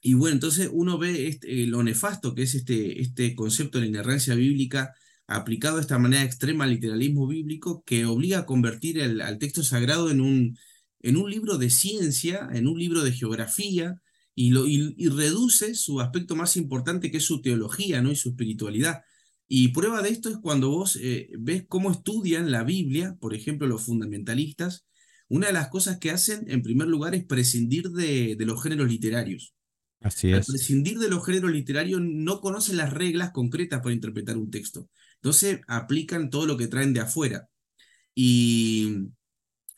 y 0.00 0.14
bueno, 0.14 0.36
entonces 0.36 0.70
uno 0.72 0.96
ve 0.96 1.28
este, 1.28 1.66
lo 1.66 1.82
nefasto 1.82 2.34
que 2.34 2.44
es 2.44 2.54
este, 2.54 3.02
este 3.02 3.34
concepto 3.34 3.76
de 3.76 3.84
la 3.84 3.88
inerrancia 3.90 4.34
bíblica 4.34 4.94
aplicado 5.26 5.76
de 5.76 5.82
esta 5.82 5.98
manera 5.98 6.24
extrema 6.24 6.64
al 6.64 6.70
literalismo 6.70 7.26
bíblico 7.26 7.84
que 7.84 8.06
obliga 8.06 8.38
a 8.38 8.46
convertir 8.46 9.02
al 9.02 9.38
texto 9.38 9.62
sagrado 9.62 10.10
en 10.10 10.22
un 10.22 10.56
en 11.00 11.16
un 11.16 11.30
libro 11.30 11.58
de 11.58 11.70
ciencia, 11.70 12.48
en 12.52 12.66
un 12.66 12.78
libro 12.78 13.02
de 13.02 13.12
geografía, 13.12 14.00
y, 14.34 14.50
lo, 14.50 14.66
y, 14.66 15.08
reduce 15.08 15.74
su 15.74 16.00
aspecto 16.00 16.36
más 16.36 16.56
importante, 16.56 17.10
que 17.10 17.18
es 17.18 17.24
su 17.24 17.42
teología 17.42 18.00
¿no? 18.00 18.10
y 18.10 18.16
su 18.16 18.30
espiritualidad. 18.30 19.02
Y 19.48 19.68
prueba 19.68 20.00
de 20.02 20.10
esto 20.10 20.30
es 20.30 20.38
cuando 20.38 20.70
vos 20.70 20.96
eh, 21.02 21.30
ves 21.38 21.64
cómo 21.68 21.90
estudian 21.90 22.50
la 22.50 22.62
Biblia, 22.62 23.16
por 23.20 23.34
ejemplo, 23.34 23.66
los 23.66 23.82
fundamentalistas. 23.82 24.86
Una 25.28 25.48
de 25.48 25.52
las 25.52 25.68
cosas 25.68 25.98
que 25.98 26.10
hacen, 26.10 26.44
en 26.48 26.62
primer 26.62 26.88
lugar, 26.88 27.14
es 27.14 27.24
prescindir 27.24 27.90
de, 27.90 28.36
de 28.36 28.46
los 28.46 28.62
géneros 28.62 28.88
literarios. 28.88 29.54
Así 30.00 30.32
Al 30.32 30.40
es. 30.40 30.46
prescindir 30.46 30.98
de 30.98 31.08
los 31.08 31.24
géneros 31.26 31.50
literarios, 31.50 32.00
no 32.00 32.40
conocen 32.40 32.76
las 32.76 32.92
reglas 32.92 33.32
concretas 33.32 33.80
para 33.82 33.94
interpretar 33.94 34.36
un 34.38 34.50
texto. 34.50 34.88
Entonces, 35.16 35.60
aplican 35.66 36.30
todo 36.30 36.46
lo 36.46 36.56
que 36.56 36.68
traen 36.68 36.94
de 36.94 37.00
afuera. 37.00 37.48
Y, 38.14 39.08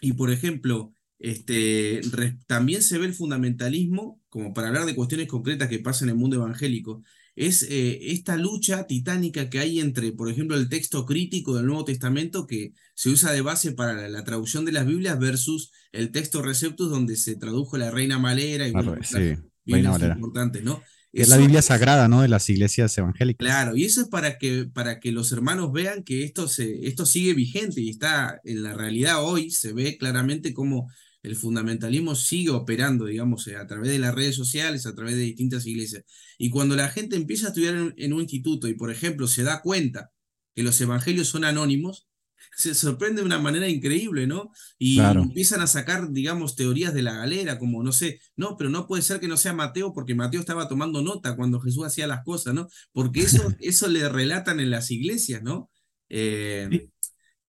y 0.00 0.12
por 0.12 0.30
ejemplo, 0.30 0.94
este, 1.22 2.00
re- 2.10 2.36
también 2.48 2.82
se 2.82 2.98
ve 2.98 3.06
el 3.06 3.14
fundamentalismo, 3.14 4.20
como 4.28 4.52
para 4.52 4.68
hablar 4.68 4.86
de 4.86 4.94
cuestiones 4.96 5.28
concretas 5.28 5.68
que 5.68 5.78
pasan 5.78 6.08
en 6.08 6.14
el 6.14 6.18
mundo 6.20 6.36
evangélico, 6.36 7.02
es 7.36 7.62
eh, 7.62 8.10
esta 8.12 8.36
lucha 8.36 8.86
titánica 8.86 9.48
que 9.48 9.58
hay 9.60 9.78
entre, 9.80 10.12
por 10.12 10.28
ejemplo, 10.28 10.56
el 10.56 10.68
texto 10.68 11.06
crítico 11.06 11.54
del 11.56 11.66
Nuevo 11.66 11.84
Testamento 11.84 12.46
que 12.46 12.72
se 12.94 13.08
usa 13.08 13.32
de 13.32 13.40
base 13.40 13.72
para 13.72 13.94
la, 13.94 14.08
la 14.08 14.24
traducción 14.24 14.64
de 14.64 14.72
las 14.72 14.84
Biblias 14.84 15.18
versus 15.18 15.70
el 15.92 16.10
texto 16.10 16.42
Receptus 16.42 16.90
donde 16.90 17.16
se 17.16 17.36
tradujo 17.36 17.78
la 17.78 17.90
Reina 17.90 18.18
Valera 18.18 18.66
y 18.68 18.72
bueno, 18.72 18.96
sí, 19.02 19.34
Reina 19.64 19.92
Valera. 19.92 20.14
importantes, 20.16 20.62
¿no? 20.64 20.82
Que 21.12 21.22
es 21.22 21.28
la 21.28 21.36
Eso- 21.36 21.42
Biblia 21.44 21.62
sagrada, 21.62 22.08
¿no? 22.08 22.20
De 22.22 22.28
las 22.28 22.50
iglesias 22.50 22.98
evangélicas. 22.98 23.38
Claro, 23.46 23.76
y 23.76 23.84
eso 23.84 24.00
es 24.02 24.08
para 24.08 24.38
que, 24.38 24.66
para 24.66 24.98
que 24.98 25.12
los 25.12 25.30
hermanos 25.32 25.70
vean 25.72 26.02
que 26.02 26.24
esto, 26.24 26.48
se, 26.48 26.86
esto 26.86 27.06
sigue 27.06 27.32
vigente 27.34 27.80
y 27.80 27.90
está 27.90 28.40
en 28.44 28.62
la 28.62 28.74
realidad 28.74 29.22
hoy, 29.24 29.50
se 29.50 29.72
ve 29.72 29.96
claramente 29.98 30.52
cómo 30.52 30.90
el 31.22 31.36
fundamentalismo 31.36 32.14
sigue 32.16 32.50
operando, 32.50 33.06
digamos, 33.06 33.46
eh, 33.48 33.56
a 33.56 33.66
través 33.66 33.90
de 33.90 33.98
las 33.98 34.14
redes 34.14 34.34
sociales, 34.36 34.86
a 34.86 34.94
través 34.94 35.14
de 35.16 35.22
distintas 35.22 35.66
iglesias. 35.66 36.04
Y 36.38 36.50
cuando 36.50 36.76
la 36.76 36.88
gente 36.88 37.16
empieza 37.16 37.46
a 37.46 37.48
estudiar 37.50 37.74
en, 37.76 37.94
en 37.96 38.12
un 38.12 38.22
instituto 38.22 38.68
y, 38.68 38.74
por 38.74 38.90
ejemplo, 38.90 39.26
se 39.28 39.42
da 39.44 39.62
cuenta 39.62 40.10
que 40.54 40.62
los 40.62 40.80
evangelios 40.80 41.28
son 41.28 41.44
anónimos, 41.44 42.08
se 42.56 42.74
sorprende 42.74 43.20
de 43.22 43.26
una 43.26 43.38
manera 43.38 43.68
increíble, 43.68 44.26
¿no? 44.26 44.50
Y 44.78 44.96
Claro. 44.96 45.22
empiezan 45.22 45.60
a 45.60 45.66
sacar, 45.66 46.10
digamos, 46.10 46.56
teorías 46.56 46.92
de 46.92 47.02
la 47.02 47.14
galera, 47.14 47.58
como, 47.58 47.82
no 47.82 47.92
sé, 47.92 48.20
no, 48.36 48.56
pero 48.56 48.68
no 48.70 48.86
puede 48.86 49.02
ser 49.02 49.20
que 49.20 49.28
no 49.28 49.36
sea 49.36 49.52
Mateo 49.52 49.92
porque 49.94 50.14
Mateo 50.14 50.40
estaba 50.40 50.68
tomando 50.68 51.02
nota 51.02 51.36
cuando 51.36 51.60
Jesús 51.60 51.84
hacía 51.86 52.06
las 52.06 52.24
cosas, 52.24 52.54
¿no? 52.54 52.68
Porque 52.92 53.22
eso, 53.22 53.42
eso 53.60 53.88
le 53.88 54.08
relatan 54.08 54.60
en 54.60 54.70
las 54.70 54.90
iglesias, 54.90 55.42
¿no? 55.42 55.70
Eh, 56.08 56.68
Sí. 56.70 56.91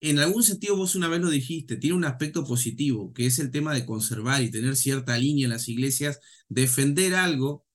En 0.02 0.20
algún 0.20 0.44
sentido 0.44 0.76
vos 0.76 0.96
una 0.96 1.08
vez 1.08 1.22
lo 1.22 1.30
dijiste, 1.30 1.78
tiene 1.78 1.96
un 1.96 2.06
aspecto 2.06 2.44
positivo, 2.46 3.14
que 3.14 3.26
es 3.28 3.40
el 3.40 3.52
tema 3.52 3.74
de 3.74 3.86
conservar 3.86 4.42
y 4.42 4.52
tener 4.52 4.76
cierta 4.76 5.18
línea 5.18 5.46
en 5.46 5.52
las 5.52 5.70
iglesias, 5.70 6.20
defender 6.50 7.16
algo, 7.16 7.66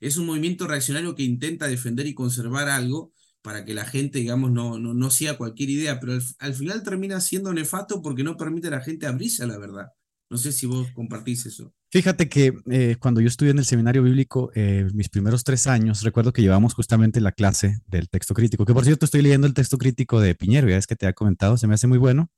es 0.00 0.16
un 0.16 0.26
movimiento 0.26 0.66
reaccionario 0.66 1.14
que 1.14 1.22
intenta 1.24 1.68
defender 1.68 2.06
y 2.06 2.14
conservar 2.14 2.68
algo 2.68 3.12
para 3.42 3.64
que 3.64 3.74
la 3.74 3.84
gente, 3.86 4.18
digamos, 4.20 4.50
no, 4.52 4.78
no, 4.78 4.94
no 4.94 5.10
siga 5.10 5.38
cualquier 5.38 5.70
idea, 5.70 6.00
pero 6.00 6.14
al, 6.14 6.22
al 6.40 6.54
final 6.54 6.82
termina 6.82 7.20
siendo 7.20 7.52
nefasto 7.54 8.02
porque 8.02 8.24
no 8.24 8.36
permite 8.36 8.68
a 8.68 8.72
la 8.72 8.80
gente 8.82 9.06
abrirse 9.06 9.44
a 9.44 9.46
la 9.46 9.58
verdad. 9.58 9.86
No 10.30 10.36
sé 10.36 10.52
si 10.52 10.66
vos 10.66 10.88
compartís 10.92 11.46
eso. 11.46 11.72
Fíjate 11.90 12.28
que 12.28 12.52
eh, 12.70 12.96
cuando 13.00 13.20
yo 13.22 13.28
estudié 13.28 13.52
en 13.52 13.58
el 13.58 13.64
seminario 13.64 14.02
bíblico, 14.02 14.50
eh, 14.54 14.86
mis 14.92 15.08
primeros 15.08 15.42
tres 15.42 15.66
años, 15.66 16.02
recuerdo 16.02 16.34
que 16.34 16.42
llevamos 16.42 16.74
justamente 16.74 17.20
la 17.20 17.32
clase 17.32 17.78
del 17.86 18.10
texto 18.10 18.34
crítico, 18.34 18.66
que 18.66 18.74
por 18.74 18.84
cierto 18.84 19.06
estoy 19.06 19.22
leyendo 19.22 19.46
el 19.46 19.54
texto 19.54 19.78
crítico 19.78 20.20
de 20.20 20.34
Piñero, 20.34 20.68
ya 20.68 20.76
es 20.76 20.86
que 20.86 20.96
te 20.96 21.06
ha 21.06 21.14
comentado, 21.14 21.56
se 21.56 21.66
me 21.66 21.74
hace 21.74 21.86
muy 21.86 21.96
bueno, 21.96 22.30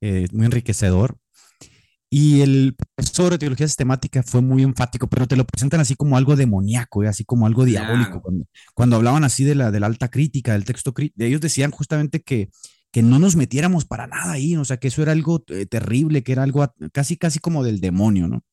eh, 0.00 0.28
muy 0.32 0.46
enriquecedor. 0.46 1.18
Y 2.12 2.40
el 2.40 2.74
profesor 2.96 3.30
de 3.30 3.38
teología 3.38 3.68
sistemática 3.68 4.24
fue 4.24 4.40
muy 4.40 4.64
enfático, 4.64 5.06
pero 5.06 5.28
te 5.28 5.36
lo 5.36 5.46
presentan 5.46 5.78
así 5.78 5.94
como 5.94 6.16
algo 6.16 6.34
demoníaco, 6.34 7.04
eh, 7.04 7.08
así 7.08 7.24
como 7.24 7.46
algo 7.46 7.64
diabólico. 7.64 8.08
Claro. 8.10 8.22
Cuando, 8.22 8.44
cuando 8.74 8.96
hablaban 8.96 9.24
así 9.24 9.44
de 9.44 9.54
la, 9.54 9.70
de 9.70 9.78
la 9.78 9.86
alta 9.86 10.08
crítica, 10.08 10.54
del 10.54 10.64
texto 10.64 10.92
crítico, 10.92 11.22
ellos 11.22 11.40
decían 11.40 11.70
justamente 11.70 12.20
que, 12.20 12.48
que 12.92 13.02
no 13.02 13.18
nos 13.18 13.36
metiéramos 13.36 13.84
para 13.84 14.06
nada 14.06 14.32
ahí, 14.32 14.56
o 14.56 14.64
sea, 14.64 14.78
que 14.78 14.88
eso 14.88 15.02
era 15.02 15.12
algo 15.12 15.44
eh, 15.48 15.66
terrible, 15.66 16.22
que 16.22 16.32
era 16.32 16.42
algo 16.42 16.66
casi, 16.92 17.16
casi 17.16 17.38
como 17.38 17.62
del 17.62 17.80
demonio, 17.80 18.28
¿no? 18.28 18.44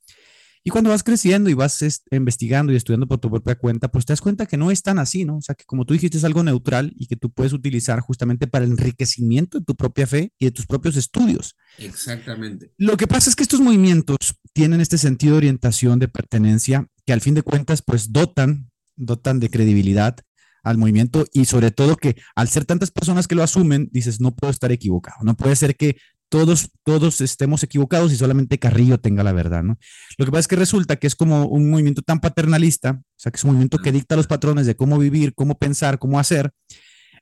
Y 0.64 0.70
cuando 0.70 0.90
vas 0.90 1.02
creciendo 1.02 1.50
y 1.50 1.54
vas 1.54 1.82
es- 1.82 2.04
investigando 2.12 2.74
y 2.74 2.76
estudiando 2.76 3.08
por 3.08 3.20
tu 3.20 3.30
propia 3.30 3.56
cuenta, 3.56 3.88
pues 3.88 4.06
te 4.06 4.12
das 4.12 4.20
cuenta 4.20 4.46
que 4.48 4.58
no 4.58 4.70
es 4.70 4.84
tan 4.84 5.00
así, 5.00 5.24
¿no? 5.24 5.38
O 5.38 5.42
sea, 5.42 5.56
que 5.56 5.64
como 5.64 5.86
tú 5.86 5.94
dijiste 5.94 6.18
es 6.18 6.26
algo 6.26 6.44
neutral 6.44 6.92
y 6.98 7.08
que 7.08 7.16
tú 7.16 7.32
puedes 7.32 7.54
utilizar 7.54 8.02
justamente 8.02 8.48
para 8.48 8.66
el 8.66 8.72
enriquecimiento 8.72 9.60
de 9.60 9.66
tu 9.66 9.76
propia 9.76 10.06
fe 10.08 10.34
y 10.38 10.46
de 10.46 10.52
tus 10.52 10.66
propios 10.66 10.98
estudios. 10.98 11.56
Exactamente. 11.78 12.74
Lo 12.78 12.98
que 12.98 13.08
pasa 13.08 13.30
es 13.30 13.36
que 13.38 13.44
estos 13.44 13.62
movimientos 13.62 14.18
tienen 14.54 14.82
este 14.82 14.98
sentido 14.98 15.34
de 15.34 15.38
orientación, 15.38 16.00
de 16.00 16.10
pertenencia, 16.10 16.86
que 17.06 17.14
al 17.14 17.22
fin 17.22 17.34
de 17.34 17.44
cuentas, 17.44 17.82
pues 17.82 18.12
dotan, 18.12 18.70
dotan 18.98 19.40
de 19.40 19.50
credibilidad 19.50 20.18
al 20.64 20.78
movimiento 20.78 21.26
y 21.34 21.46
sobre 21.46 21.72
todo 21.72 21.96
que 21.96 22.16
al 22.36 22.48
ser 22.50 22.66
tantas 22.66 22.92
personas 22.92 23.28
que 23.28 23.36
lo 23.36 23.44
asumen, 23.44 23.90
dices, 23.92 24.20
no 24.22 24.36
puedo 24.36 24.52
estar 24.52 24.72
equivocado, 24.72 25.18
no 25.24 25.36
puede 25.36 25.56
ser 25.56 25.76
que 25.76 25.98
todos, 26.30 26.72
todos 26.84 27.22
estemos 27.22 27.64
equivocados 27.64 28.12
y 28.12 28.18
solamente 28.18 28.60
Carrillo 28.60 29.00
tenga 29.00 29.24
la 29.24 29.32
verdad, 29.32 29.64
¿no? 29.64 29.78
Lo 30.18 30.26
que 30.26 30.32
pasa 30.32 30.42
es 30.42 30.48
que 30.48 30.56
resulta 30.58 30.98
que 30.98 31.08
es 31.08 31.16
como 31.16 31.46
un 31.46 31.70
movimiento 31.70 32.02
tan 32.02 32.20
paternalista, 32.20 33.00
o 33.02 33.04
sea, 33.16 33.32
que 33.32 33.38
es 33.38 33.44
un 33.44 33.52
movimiento 33.52 33.78
que 33.78 33.92
dicta 33.92 34.16
los 34.16 34.28
patrones 34.28 34.66
de 34.66 34.76
cómo 34.76 34.98
vivir, 34.98 35.34
cómo 35.34 35.58
pensar, 35.58 36.00
cómo 36.00 36.20
hacer, 36.20 36.52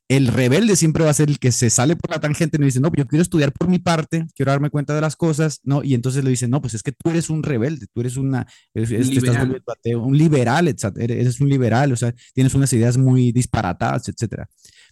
el 0.07 0.27
rebelde 0.27 0.75
siempre 0.75 1.03
va 1.03 1.09
a 1.09 1.13
ser 1.13 1.29
el 1.29 1.39
que 1.39 1.51
se 1.51 1.69
sale 1.69 1.95
por 1.95 2.11
la 2.11 2.19
tangente 2.19 2.57
y 2.57 2.59
no 2.59 2.65
dice, 2.65 2.79
no, 2.79 2.91
yo 2.95 3.07
quiero 3.07 3.23
estudiar 3.23 3.51
por 3.51 3.67
mi 3.67 3.79
parte, 3.79 4.27
quiero 4.35 4.51
darme 4.51 4.69
cuenta 4.69 4.93
de 4.93 5.01
las 5.01 5.15
cosas, 5.15 5.61
¿no? 5.63 5.83
Y 5.83 5.95
entonces 5.95 6.23
le 6.23 6.29
dicen, 6.29 6.51
no, 6.51 6.61
pues 6.61 6.75
es 6.75 6.83
que 6.83 6.91
tú 6.91 7.09
eres 7.09 7.29
un 7.29 7.41
rebelde, 7.41 7.87
tú 7.91 8.01
eres 8.01 8.15
una, 8.17 8.45
eres, 8.73 8.91
estás 8.91 9.09
liberal. 9.09 9.63
ateo, 9.67 10.03
un 10.03 10.17
liberal, 10.17 10.67
etcétera, 10.67 11.13
eres 11.13 11.41
un 11.41 11.49
liberal, 11.49 11.91
o 11.91 11.95
sea, 11.95 12.13
tienes 12.33 12.53
unas 12.53 12.71
ideas 12.73 12.97
muy 12.97 13.31
disparatadas, 13.31 14.07
etcétera. 14.09 14.47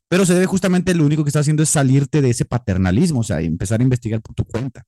Pero 0.10 0.26
se 0.26 0.34
debe 0.34 0.46
justamente, 0.48 0.94
lo 0.94 1.06
único 1.06 1.24
que 1.24 1.30
está 1.30 1.40
haciendo 1.40 1.64
es 1.64 1.70
salirte 1.70 2.22
de 2.22 2.32
ese 2.32 2.46
paternalismo, 2.46 3.20
o 3.20 3.24
sea, 3.24 3.42
y 3.42 3.46
empezar 3.46 3.80
a 3.80 3.84
investigar 3.84 4.22
por 4.22 4.36
tu 4.36 4.46
cuenta. 4.46 4.84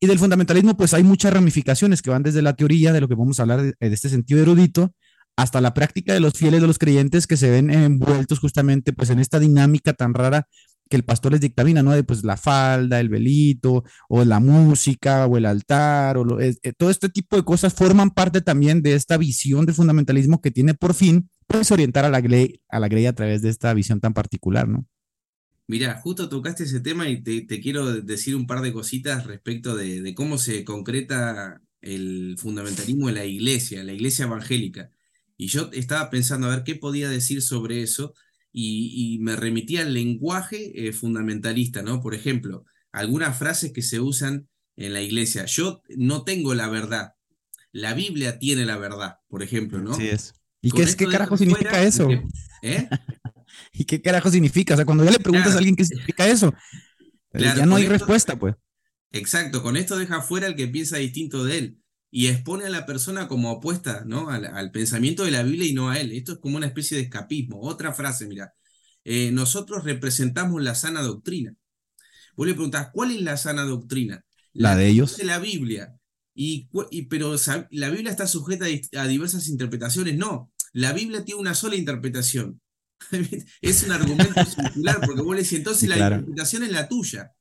Y 0.00 0.06
del 0.06 0.18
fundamentalismo, 0.18 0.76
pues 0.76 0.94
hay 0.94 1.02
muchas 1.02 1.32
ramificaciones 1.32 2.02
que 2.02 2.10
van 2.10 2.22
desde 2.22 2.42
la 2.42 2.54
teoría, 2.54 2.92
de 2.92 3.00
lo 3.00 3.08
que 3.08 3.14
vamos 3.14 3.38
a 3.38 3.42
hablar 3.42 3.62
de 3.62 3.74
este 3.80 4.08
sentido 4.08 4.40
erudito, 4.40 4.92
hasta 5.36 5.60
la 5.60 5.74
práctica 5.74 6.14
de 6.14 6.20
los 6.20 6.34
fieles, 6.34 6.60
de 6.60 6.66
los 6.66 6.78
creyentes 6.78 7.26
que 7.26 7.36
se 7.36 7.50
ven 7.50 7.70
envueltos 7.70 8.38
justamente 8.40 8.92
pues 8.92 9.10
en 9.10 9.18
esta 9.18 9.38
dinámica 9.38 9.92
tan 9.92 10.14
rara 10.14 10.46
que 10.88 10.96
el 10.96 11.04
pastor 11.04 11.32
les 11.32 11.40
dictamina, 11.40 11.82
¿no? 11.82 11.92
De 11.92 12.04
pues 12.04 12.24
la 12.24 12.36
falda, 12.36 13.00
el 13.00 13.08
velito, 13.08 13.82
o 14.08 14.24
la 14.24 14.38
música, 14.40 15.26
o 15.26 15.36
el 15.36 15.44
altar, 15.46 16.16
o 16.16 16.24
lo- 16.24 16.40
eh, 16.40 16.56
eh, 16.62 16.72
todo 16.76 16.90
este 16.90 17.08
tipo 17.08 17.36
de 17.36 17.44
cosas 17.44 17.74
forman 17.74 18.10
parte 18.10 18.40
también 18.40 18.82
de 18.82 18.94
esta 18.94 19.16
visión 19.16 19.66
de 19.66 19.72
fundamentalismo 19.74 20.40
que 20.40 20.52
tiene 20.52 20.74
por 20.74 20.94
fin 20.94 21.28
pues 21.48 21.70
orientar 21.72 22.04
a 22.04 22.10
la 22.10 22.20
grey 22.20 22.60
a 22.68 22.80
la 22.80 22.86
a 23.08 23.12
través 23.12 23.42
de 23.42 23.50
esta 23.50 23.72
visión 23.74 24.00
tan 24.00 24.14
particular, 24.14 24.68
¿no? 24.68 24.86
Mira, 25.68 26.00
justo 26.00 26.28
tocaste 26.28 26.62
ese 26.64 26.80
tema 26.80 27.08
y 27.08 27.22
te, 27.22 27.46
quiero 27.60 27.92
decir 28.02 28.36
un 28.36 28.46
par 28.46 28.60
de 28.62 28.72
cositas 28.72 29.26
respecto 29.26 29.74
de, 29.76 30.00
de 30.00 30.14
cómo 30.14 30.38
se 30.38 30.64
concreta 30.64 31.60
el 31.80 32.36
fundamentalismo 32.38 33.08
en 33.08 33.16
la 33.16 33.24
iglesia, 33.24 33.82
la 33.82 33.92
iglesia 33.92 34.26
evangélica. 34.26 34.90
Y 35.36 35.48
yo 35.48 35.70
estaba 35.72 36.08
pensando 36.10 36.46
a 36.46 36.50
ver 36.50 36.64
qué 36.64 36.74
podía 36.76 37.08
decir 37.08 37.42
sobre 37.42 37.82
eso 37.82 38.14
y, 38.52 39.14
y 39.14 39.18
me 39.18 39.36
remitía 39.36 39.82
al 39.82 39.92
lenguaje 39.94 40.88
eh, 40.88 40.92
fundamentalista, 40.92 41.82
¿no? 41.82 42.00
Por 42.00 42.14
ejemplo, 42.14 42.64
algunas 42.92 43.36
frases 43.38 43.72
que 43.72 43.82
se 43.82 44.00
usan 44.00 44.48
en 44.76 44.92
la 44.94 45.02
iglesia. 45.02 45.44
Yo 45.46 45.82
no 45.96 46.24
tengo 46.24 46.54
la 46.54 46.68
verdad. 46.68 47.12
La 47.72 47.92
Biblia 47.94 48.38
tiene 48.38 48.64
la 48.64 48.78
verdad, 48.78 49.16
por 49.28 49.42
ejemplo, 49.42 49.78
¿no? 49.80 49.92
Así 49.92 50.08
es. 50.08 50.32
¿Y 50.62 50.70
qué, 50.70 50.82
es, 50.82 50.96
carajo 50.96 51.36
significa 51.36 51.70
fuera- 51.70 51.84
eso? 51.84 52.08
¿Eh? 52.62 52.88
¿Y 53.72 53.84
qué 53.84 54.00
carajo 54.00 54.30
significa? 54.30 54.72
O 54.74 54.76
sea, 54.76 54.86
cuando 54.86 55.04
ya 55.04 55.10
le 55.10 55.18
preguntas 55.18 55.48
Claro. 55.48 55.56
a 55.56 55.58
alguien 55.58 55.76
qué 55.76 55.84
significa 55.84 56.26
eso, 56.26 56.54
eh, 57.32 57.38
Claro, 57.38 57.58
ya 57.60 57.66
no 57.66 57.76
hay 57.76 57.82
esto- 57.84 57.92
respuesta, 57.92 58.36
pues. 58.38 58.54
Exacto, 59.12 59.62
con 59.62 59.76
esto 59.76 59.96
deja 59.98 60.20
fuera 60.22 60.46
el 60.46 60.56
que 60.56 60.66
piensa 60.66 60.96
distinto 60.96 61.44
de 61.44 61.58
él 61.58 61.78
y 62.10 62.28
expone 62.28 62.66
a 62.66 62.70
la 62.70 62.86
persona 62.86 63.28
como 63.28 63.52
opuesta, 63.52 64.04
¿no? 64.06 64.30
Al, 64.30 64.46
al 64.46 64.70
pensamiento 64.70 65.24
de 65.24 65.32
la 65.32 65.42
Biblia 65.42 65.68
y 65.68 65.74
no 65.74 65.90
a 65.90 65.98
él. 65.98 66.12
Esto 66.12 66.32
es 66.32 66.38
como 66.38 66.56
una 66.56 66.66
especie 66.66 66.96
de 66.96 67.04
escapismo. 67.04 67.60
Otra 67.60 67.92
frase, 67.92 68.26
mira. 68.26 68.54
Eh, 69.08 69.30
nosotros 69.30 69.84
representamos 69.84 70.60
la 70.60 70.74
sana 70.74 71.00
doctrina. 71.00 71.54
Vos 72.34 72.46
le 72.46 72.54
preguntás, 72.54 72.88
¿cuál 72.92 73.12
es 73.12 73.22
la 73.22 73.36
sana 73.36 73.62
doctrina? 73.62 74.24
La 74.52 74.74
de 74.74 74.88
ellos. 74.88 75.10
dice 75.10 75.24
la 75.24 75.38
Biblia. 75.38 75.96
Y, 76.34 76.68
pero 77.08 77.34
la 77.70 77.88
Biblia 77.88 78.10
está 78.10 78.26
sujeta 78.26 78.66
a, 78.96 79.06
diversas 79.06 79.48
interpretaciones. 79.48 80.16
No, 80.16 80.52
la 80.72 80.92
Biblia 80.92 81.24
tiene 81.24 81.40
una 81.40 81.54
sola 81.54 81.76
interpretación. 81.76 82.60
es 83.60 83.84
un 83.84 83.92
argumento 83.92 84.44
circular, 84.44 85.00
porque 85.06 85.22
vos 85.22 85.36
le 85.36 85.42
decís, 85.42 85.58
entonces 85.58 85.82
Sí, 85.82 85.86
la 85.86 85.98
interpretación 85.98 86.64
es 86.64 86.72
la 86.72 86.88
tuya. 86.88 87.32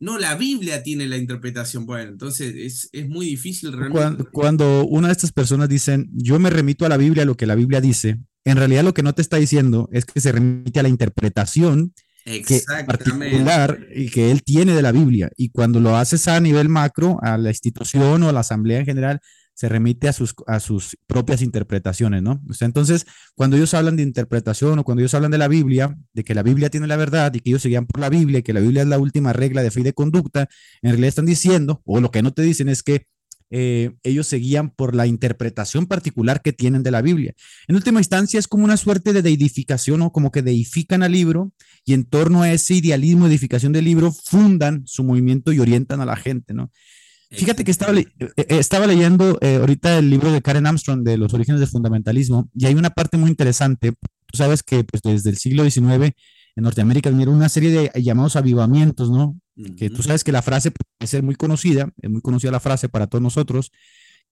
No, 0.00 0.18
la 0.18 0.34
Biblia 0.34 0.82
tiene 0.82 1.06
la 1.06 1.18
interpretación. 1.18 1.84
Bueno, 1.84 2.10
entonces 2.10 2.54
es, 2.56 2.88
es 2.92 3.08
muy 3.08 3.26
difícil 3.26 3.70
realmente. 3.70 3.98
Cuando, 3.98 4.30
cuando 4.32 4.86
una 4.86 5.08
de 5.08 5.12
estas 5.12 5.30
personas 5.30 5.68
dicen, 5.68 6.10
yo 6.12 6.38
me 6.38 6.48
remito 6.48 6.86
a 6.86 6.88
la 6.88 6.96
Biblia, 6.96 7.26
lo 7.26 7.36
que 7.36 7.46
la 7.46 7.54
Biblia 7.54 7.82
dice, 7.82 8.18
en 8.44 8.56
realidad 8.56 8.82
lo 8.82 8.94
que 8.94 9.02
no 9.02 9.12
te 9.12 9.22
está 9.22 9.36
diciendo 9.36 9.88
es 9.92 10.06
que 10.06 10.20
se 10.20 10.32
remite 10.32 10.80
a 10.80 10.82
la 10.82 10.88
interpretación 10.88 11.92
que 12.24 12.36
Exactamente. 12.36 12.86
particular 12.86 13.78
y 13.94 14.10
que 14.10 14.30
él 14.30 14.42
tiene 14.42 14.74
de 14.74 14.82
la 14.82 14.92
Biblia. 14.92 15.30
Y 15.36 15.50
cuando 15.50 15.80
lo 15.80 15.96
haces 15.96 16.28
a 16.28 16.40
nivel 16.40 16.68
macro, 16.68 17.18
a 17.22 17.38
la 17.38 17.50
institución 17.50 18.22
o 18.22 18.28
a 18.28 18.32
la 18.32 18.40
asamblea 18.40 18.80
en 18.80 18.86
general, 18.86 19.20
se 19.60 19.68
remite 19.68 20.08
a 20.08 20.14
sus, 20.14 20.34
a 20.46 20.58
sus 20.58 20.96
propias 21.06 21.42
interpretaciones, 21.42 22.22
¿no? 22.22 22.42
O 22.48 22.54
sea, 22.54 22.64
entonces, 22.64 23.04
cuando 23.34 23.58
ellos 23.58 23.74
hablan 23.74 23.94
de 23.94 24.02
interpretación 24.02 24.78
o 24.78 24.84
cuando 24.84 25.02
ellos 25.02 25.12
hablan 25.12 25.30
de 25.30 25.36
la 25.36 25.48
Biblia, 25.48 25.94
de 26.14 26.24
que 26.24 26.34
la 26.34 26.42
Biblia 26.42 26.70
tiene 26.70 26.86
la 26.86 26.96
verdad 26.96 27.34
y 27.34 27.40
que 27.40 27.50
ellos 27.50 27.60
se 27.60 27.68
guían 27.68 27.84
por 27.84 28.00
la 28.00 28.08
Biblia 28.08 28.38
y 28.38 28.42
que 28.42 28.54
la 28.54 28.60
Biblia 28.60 28.80
es 28.80 28.88
la 28.88 28.98
última 28.98 29.34
regla 29.34 29.62
de 29.62 29.70
fe 29.70 29.80
y 29.80 29.82
de 29.82 29.92
conducta, 29.92 30.48
en 30.80 30.92
realidad 30.92 31.08
están 31.08 31.26
diciendo, 31.26 31.82
o 31.84 32.00
lo 32.00 32.10
que 32.10 32.22
no 32.22 32.32
te 32.32 32.40
dicen 32.40 32.70
es 32.70 32.82
que 32.82 33.04
eh, 33.50 33.90
ellos 34.02 34.26
se 34.28 34.38
guían 34.38 34.70
por 34.70 34.94
la 34.94 35.06
interpretación 35.06 35.84
particular 35.84 36.40
que 36.40 36.54
tienen 36.54 36.82
de 36.82 36.92
la 36.92 37.02
Biblia. 37.02 37.34
En 37.68 37.76
última 37.76 38.00
instancia, 38.00 38.38
es 38.38 38.48
como 38.48 38.64
una 38.64 38.78
suerte 38.78 39.12
de 39.12 39.20
deidificación 39.20 40.00
o 40.00 40.10
como 40.10 40.30
que 40.30 40.40
deifican 40.40 41.02
al 41.02 41.12
libro 41.12 41.52
y 41.84 41.92
en 41.92 42.04
torno 42.04 42.40
a 42.40 42.50
ese 42.50 42.76
idealismo, 42.76 43.26
edificación 43.26 43.74
del 43.74 43.84
libro, 43.84 44.10
fundan 44.10 44.84
su 44.86 45.04
movimiento 45.04 45.52
y 45.52 45.58
orientan 45.58 46.00
a 46.00 46.06
la 46.06 46.16
gente, 46.16 46.54
¿no? 46.54 46.70
Fíjate 47.30 47.62
que 47.62 47.70
estaba, 47.70 47.96
eh, 47.96 48.06
eh, 48.18 48.46
estaba 48.48 48.86
leyendo 48.86 49.38
ahorita 49.40 49.98
el 49.98 50.10
libro 50.10 50.32
de 50.32 50.42
Karen 50.42 50.66
Armstrong 50.66 51.02
de 51.04 51.16
los 51.16 51.32
orígenes 51.32 51.60
del 51.60 51.68
fundamentalismo 51.68 52.50
y 52.54 52.66
hay 52.66 52.74
una 52.74 52.90
parte 52.90 53.16
muy 53.16 53.30
interesante. 53.30 53.92
Tú 53.92 54.36
sabes 54.36 54.62
que 54.62 54.84
pues, 54.84 55.02
desde 55.02 55.30
el 55.30 55.36
siglo 55.36 55.68
XIX 55.68 56.12
en 56.56 56.64
Norteamérica 56.64 57.10
vinieron 57.10 57.34
una 57.34 57.48
serie 57.48 57.70
de 57.70 58.02
llamados 58.02 58.36
avivamientos, 58.36 59.10
¿no? 59.10 59.38
Que 59.76 59.90
tú 59.90 60.02
sabes 60.02 60.24
que 60.24 60.32
la 60.32 60.42
frase 60.42 60.70
puede 60.70 61.06
ser 61.06 61.22
muy 61.22 61.34
conocida, 61.34 61.90
es 62.00 62.10
muy 62.10 62.22
conocida 62.22 62.50
la 62.50 62.60
frase 62.60 62.88
para 62.88 63.06
todos 63.06 63.22
nosotros, 63.22 63.70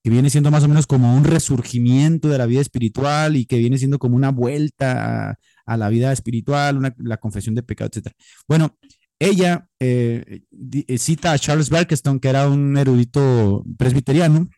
que 0.02 0.10
viene 0.10 0.30
siendo 0.30 0.50
más 0.50 0.64
o 0.64 0.68
menos 0.68 0.86
como 0.86 1.14
un 1.14 1.24
resurgimiento 1.24 2.28
de 2.28 2.38
la 2.38 2.46
vida 2.46 2.60
espiritual 2.60 3.36
y 3.36 3.46
que 3.46 3.58
viene 3.58 3.78
siendo 3.78 3.98
como 3.98 4.16
una 4.16 4.30
vuelta 4.30 5.38
a, 5.66 5.76
la 5.76 5.88
vida 5.90 6.12
espiritual, 6.12 6.94
la 6.98 7.16
confesión 7.18 7.54
de 7.54 7.62
pecado, 7.62 7.90
etc. 7.92 8.12
Bueno, 8.46 8.78
ella 9.18 9.68
eh, 9.80 10.42
eh, 10.50 10.98
cita 10.98 11.32
a 11.32 11.38
Charles 11.38 11.70
Barkeston, 11.70 12.20
que 12.20 12.28
era 12.28 12.48
un 12.48 12.76
erudito 12.76 13.64
presbiteriano, 13.76 14.48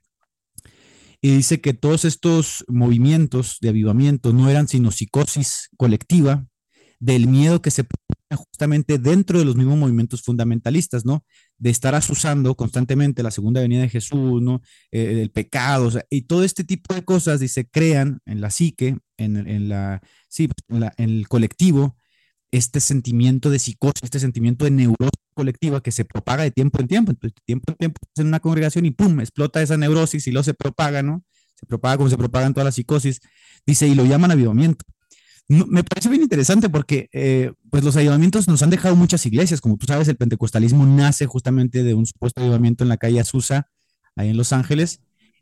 y 1.22 1.36
dice 1.36 1.60
que 1.60 1.74
todos 1.74 2.04
estos 2.04 2.64
movimientos 2.68 3.58
de 3.60 3.68
avivamiento 3.68 4.32
no 4.32 4.48
eran 4.48 4.68
sino 4.68 4.90
psicosis 4.90 5.68
colectiva 5.76 6.46
del 6.98 7.26
miedo 7.26 7.62
que 7.62 7.70
se 7.70 7.84
justamente 8.36 8.98
dentro 8.98 9.38
de 9.38 9.44
los 9.44 9.56
mismos 9.56 9.76
movimientos 9.76 10.22
fundamentalistas, 10.22 11.04
¿no? 11.04 11.24
De 11.58 11.70
estar 11.70 11.94
asusando 11.94 12.54
constantemente 12.54 13.22
la 13.22 13.30
segunda 13.30 13.60
venida 13.60 13.82
de 13.82 13.88
Jesús, 13.88 14.40
¿no? 14.40 14.62
Eh, 14.92 15.20
el 15.20 15.30
pecado, 15.30 15.90
y 16.10 16.22
todo 16.22 16.44
este 16.44 16.62
tipo 16.62 16.94
de 16.94 17.04
cosas, 17.04 17.40
dice, 17.40 17.68
crean 17.68 18.20
en 18.26 18.40
la 18.40 18.50
psique, 18.50 18.98
en, 19.16 19.68
la, 19.68 20.00
sí, 20.28 20.48
en, 20.68 21.10
el 21.10 21.28
colectivo, 21.28 21.96
este 22.52 22.80
sentimiento 22.80 23.50
de 23.50 23.58
psicosis, 23.58 24.02
este 24.02 24.20
sentimiento 24.20 24.64
de 24.64 24.72
neurosis 24.72 25.10
colectiva 25.34 25.82
que 25.82 25.92
se 25.92 26.04
propaga 26.04 26.42
de 26.42 26.50
tiempo 26.50 26.80
en 26.80 26.88
tiempo. 26.88 27.12
Entonces, 27.12 27.34
de 27.34 27.42
tiempo 27.44 27.72
en 27.72 27.76
tiempo 27.76 28.00
en 28.16 28.26
una 28.26 28.40
congregación 28.40 28.86
y 28.86 28.90
pum, 28.90 29.20
explota 29.20 29.62
esa 29.62 29.76
neurosis 29.76 30.26
y 30.26 30.32
luego 30.32 30.44
se 30.44 30.54
propaga, 30.54 31.02
¿no? 31.02 31.22
Se 31.54 31.66
propaga 31.66 31.98
como 31.98 32.10
se 32.10 32.16
propagan 32.16 32.52
todas 32.52 32.64
las 32.64 32.74
psicosis. 32.74 33.20
Dice, 33.66 33.86
y 33.86 33.94
lo 33.94 34.04
llaman 34.04 34.30
avivamiento 34.30 34.84
me 35.50 35.82
parece 35.82 36.08
bien 36.08 36.22
interesante 36.22 36.68
porque 36.68 37.08
eh, 37.12 37.52
pues 37.70 37.82
los 37.82 37.96
ayudamientos 37.96 38.46
nos 38.46 38.62
han 38.62 38.70
dejado 38.70 38.94
muchas 38.94 39.26
iglesias. 39.26 39.60
Como 39.60 39.76
tú 39.76 39.86
sabes, 39.86 40.06
el 40.06 40.16
pentecostalismo 40.16 40.86
nace 40.86 41.26
justamente 41.26 41.82
de 41.82 41.92
un 41.94 42.06
supuesto 42.06 42.40
ayudamiento 42.40 42.84
en 42.84 42.88
la 42.88 42.98
calle 42.98 43.18
Azusa, 43.18 43.66
ahí 44.14 44.28
en 44.28 44.36
Los 44.36 44.52
Ángeles. 44.52 45.00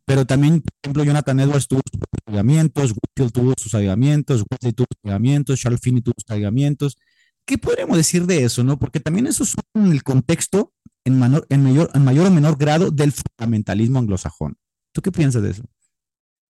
Pero 0.08 0.24
también, 0.24 0.62
por 0.62 0.72
ejemplo, 0.82 1.04
Jonathan 1.04 1.38
Edwards 1.38 1.68
tuvo 1.68 1.82
sus 1.92 2.00
ayudamientos, 2.24 2.92
Whitfield 2.92 3.30
tuvo 3.30 3.54
sus 3.58 3.74
ayudamientos, 3.74 4.42
Wesley 4.50 4.72
tuvo 4.72 4.86
sus 4.90 5.04
ayudamientos, 5.04 5.60
Charles 5.60 5.80
Finney 5.82 6.00
tuvo 6.00 6.14
sus 6.16 6.30
ayudamientos. 6.30 6.96
¿Qué 7.44 7.58
podríamos 7.58 7.98
decir 7.98 8.24
de 8.24 8.42
eso, 8.42 8.64
no? 8.64 8.78
Porque 8.78 9.00
también 9.00 9.26
eso 9.26 9.44
es 9.44 9.54
el 9.74 10.02
contexto 10.02 10.72
en, 11.04 11.22
en, 11.50 11.62
mayor, 11.62 11.90
en 11.92 12.04
mayor 12.04 12.26
o 12.26 12.30
menor 12.30 12.56
grado 12.56 12.90
del 12.90 13.12
fundamentalismo 13.12 13.98
anglosajón. 13.98 14.56
¿Tú 14.92 15.02
qué 15.02 15.12
piensas 15.12 15.42
de 15.42 15.50
eso? 15.50 15.64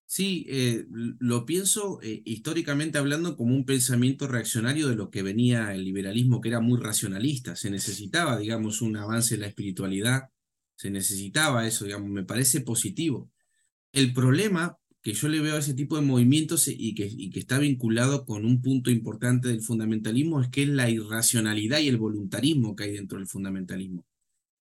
Sí, 0.06 0.46
eh, 0.48 0.86
lo 1.18 1.44
pienso 1.44 2.00
eh, 2.00 2.22
históricamente 2.24 2.98
hablando 2.98 3.36
como 3.36 3.56
un 3.56 3.66
pensamiento 3.66 4.28
reaccionario 4.28 4.88
de 4.88 4.94
lo 4.94 5.10
que 5.10 5.24
venía 5.24 5.74
el 5.74 5.82
liberalismo, 5.84 6.40
que 6.40 6.50
era 6.50 6.60
muy 6.60 6.78
racionalista. 6.78 7.56
Se 7.56 7.70
necesitaba, 7.70 8.38
digamos, 8.38 8.82
un 8.82 8.96
avance 8.96 9.34
en 9.34 9.40
la 9.40 9.48
espiritualidad, 9.48 10.28
se 10.76 10.92
necesitaba 10.92 11.66
eso, 11.66 11.86
digamos, 11.86 12.08
me 12.08 12.22
parece 12.22 12.60
positivo. 12.60 13.32
El 13.92 14.12
problema 14.12 14.77
que 15.03 15.12
yo 15.12 15.29
le 15.29 15.40
veo 15.40 15.57
a 15.57 15.61
ese 15.61 15.74
tipo 15.74 15.96
de 15.96 16.03
movimientos 16.03 16.68
y 16.68 16.94
que, 16.94 17.31
está 17.38 17.59
vinculado 17.59 18.24
con 18.24 18.44
un 18.44 18.61
punto 18.61 18.90
importante 18.90 19.48
del 19.48 19.62
fundamentalismo 19.62 20.40
es 20.40 20.48
que 20.48 20.64
es 20.64 20.68
la 20.68 20.90
irracionalidad 20.90 21.79
y 21.79 21.88
el 21.88 21.96
voluntarismo 21.96 22.77
que 22.77 22.85
hay 22.85 22.92
dentro 22.92 23.18
del 23.18 23.29
fundamentalismo. 23.29 24.05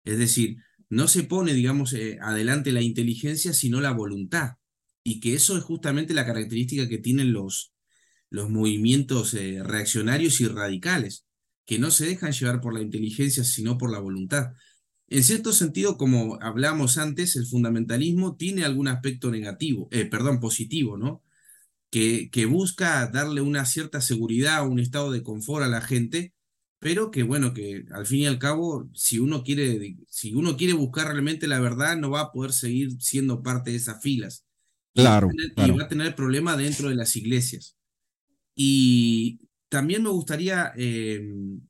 Es 0.05 0.17
decir, 0.17 0.57
no 0.89 1.07
se 1.07 1.23
pone, 1.23 1.53
digamos, 1.53 1.93
eh, 1.93 2.19
adelante 2.21 2.71
la 2.71 2.81
inteligencia, 2.81 3.53
sino 3.53 3.81
la 3.81 3.91
voluntad 3.91 4.53
y 5.03 5.19
que 5.19 5.33
eso 5.33 5.57
es 5.57 5.63
justamente 5.63 6.13
la 6.13 6.25
característica 6.25 6.87
que 6.87 6.99
tienen 6.99 7.33
los, 7.33 7.73
los 8.29 8.49
movimientos 8.49 9.33
eh, 9.33 9.61
reaccionarios 9.63 10.39
y 10.41 10.47
radicales, 10.47 11.25
que 11.65 11.79
no 11.79 11.91
se 11.91 12.05
dejan 12.05 12.31
llevar 12.31 12.61
por 12.61 12.73
la 12.73 12.81
inteligencia, 12.81 13.43
sino 13.43 13.77
por 13.77 13.91
la 13.91 13.99
voluntad. 13.99 14.53
En 15.09 15.23
cierto 15.23 15.53
sentido, 15.53 15.97
como 15.97 16.37
hablamos 16.41 16.97
antes, 16.97 17.35
el 17.35 17.47
fundamentalismo 17.47 18.35
tiene 18.35 18.63
algún 18.63 18.87
aspecto 18.87 19.31
negativo, 19.31 19.87
eh, 19.91 20.05
perdón, 20.05 20.39
positivo, 20.39 20.97
¿no? 20.97 21.23
Que, 21.89 22.29
que 22.29 22.45
busca 22.45 23.07
darle 23.07 23.41
una 23.41 23.65
cierta 23.65 24.01
seguridad, 24.01 24.67
un 24.67 24.79
estado 24.79 25.11
de 25.11 25.23
confort 25.23 25.65
a 25.65 25.67
la 25.67 25.81
gente, 25.81 26.35
pero 26.79 27.11
que 27.11 27.23
bueno, 27.23 27.53
que 27.53 27.85
al 27.91 28.05
fin 28.05 28.19
y 28.19 28.25
al 28.27 28.39
cabo, 28.39 28.89
si 28.93 29.19
uno 29.19 29.43
quiere, 29.43 29.97
si 30.07 30.33
uno 30.33 30.55
quiere 30.55 30.73
buscar 30.73 31.07
realmente 31.07 31.47
la 31.47 31.59
verdad, 31.59 31.97
no 31.97 32.11
va 32.11 32.21
a 32.21 32.31
poder 32.31 32.53
seguir 32.53 33.01
siendo 33.01 33.41
parte 33.41 33.71
de 33.71 33.77
esas 33.77 34.01
filas. 34.01 34.45
Claro, 34.93 35.29
y, 35.31 35.71
va 35.71 35.83
a 35.83 35.87
tener 35.87 36.15
problema 36.15 36.55
dentro 36.55 36.89
de 36.89 36.95
las 36.95 37.15
iglesias. 37.15 37.77
Y 38.55 39.39
también 39.69 40.03
me 40.03 40.09
gustaría, 40.09 40.71
em, 40.75 41.61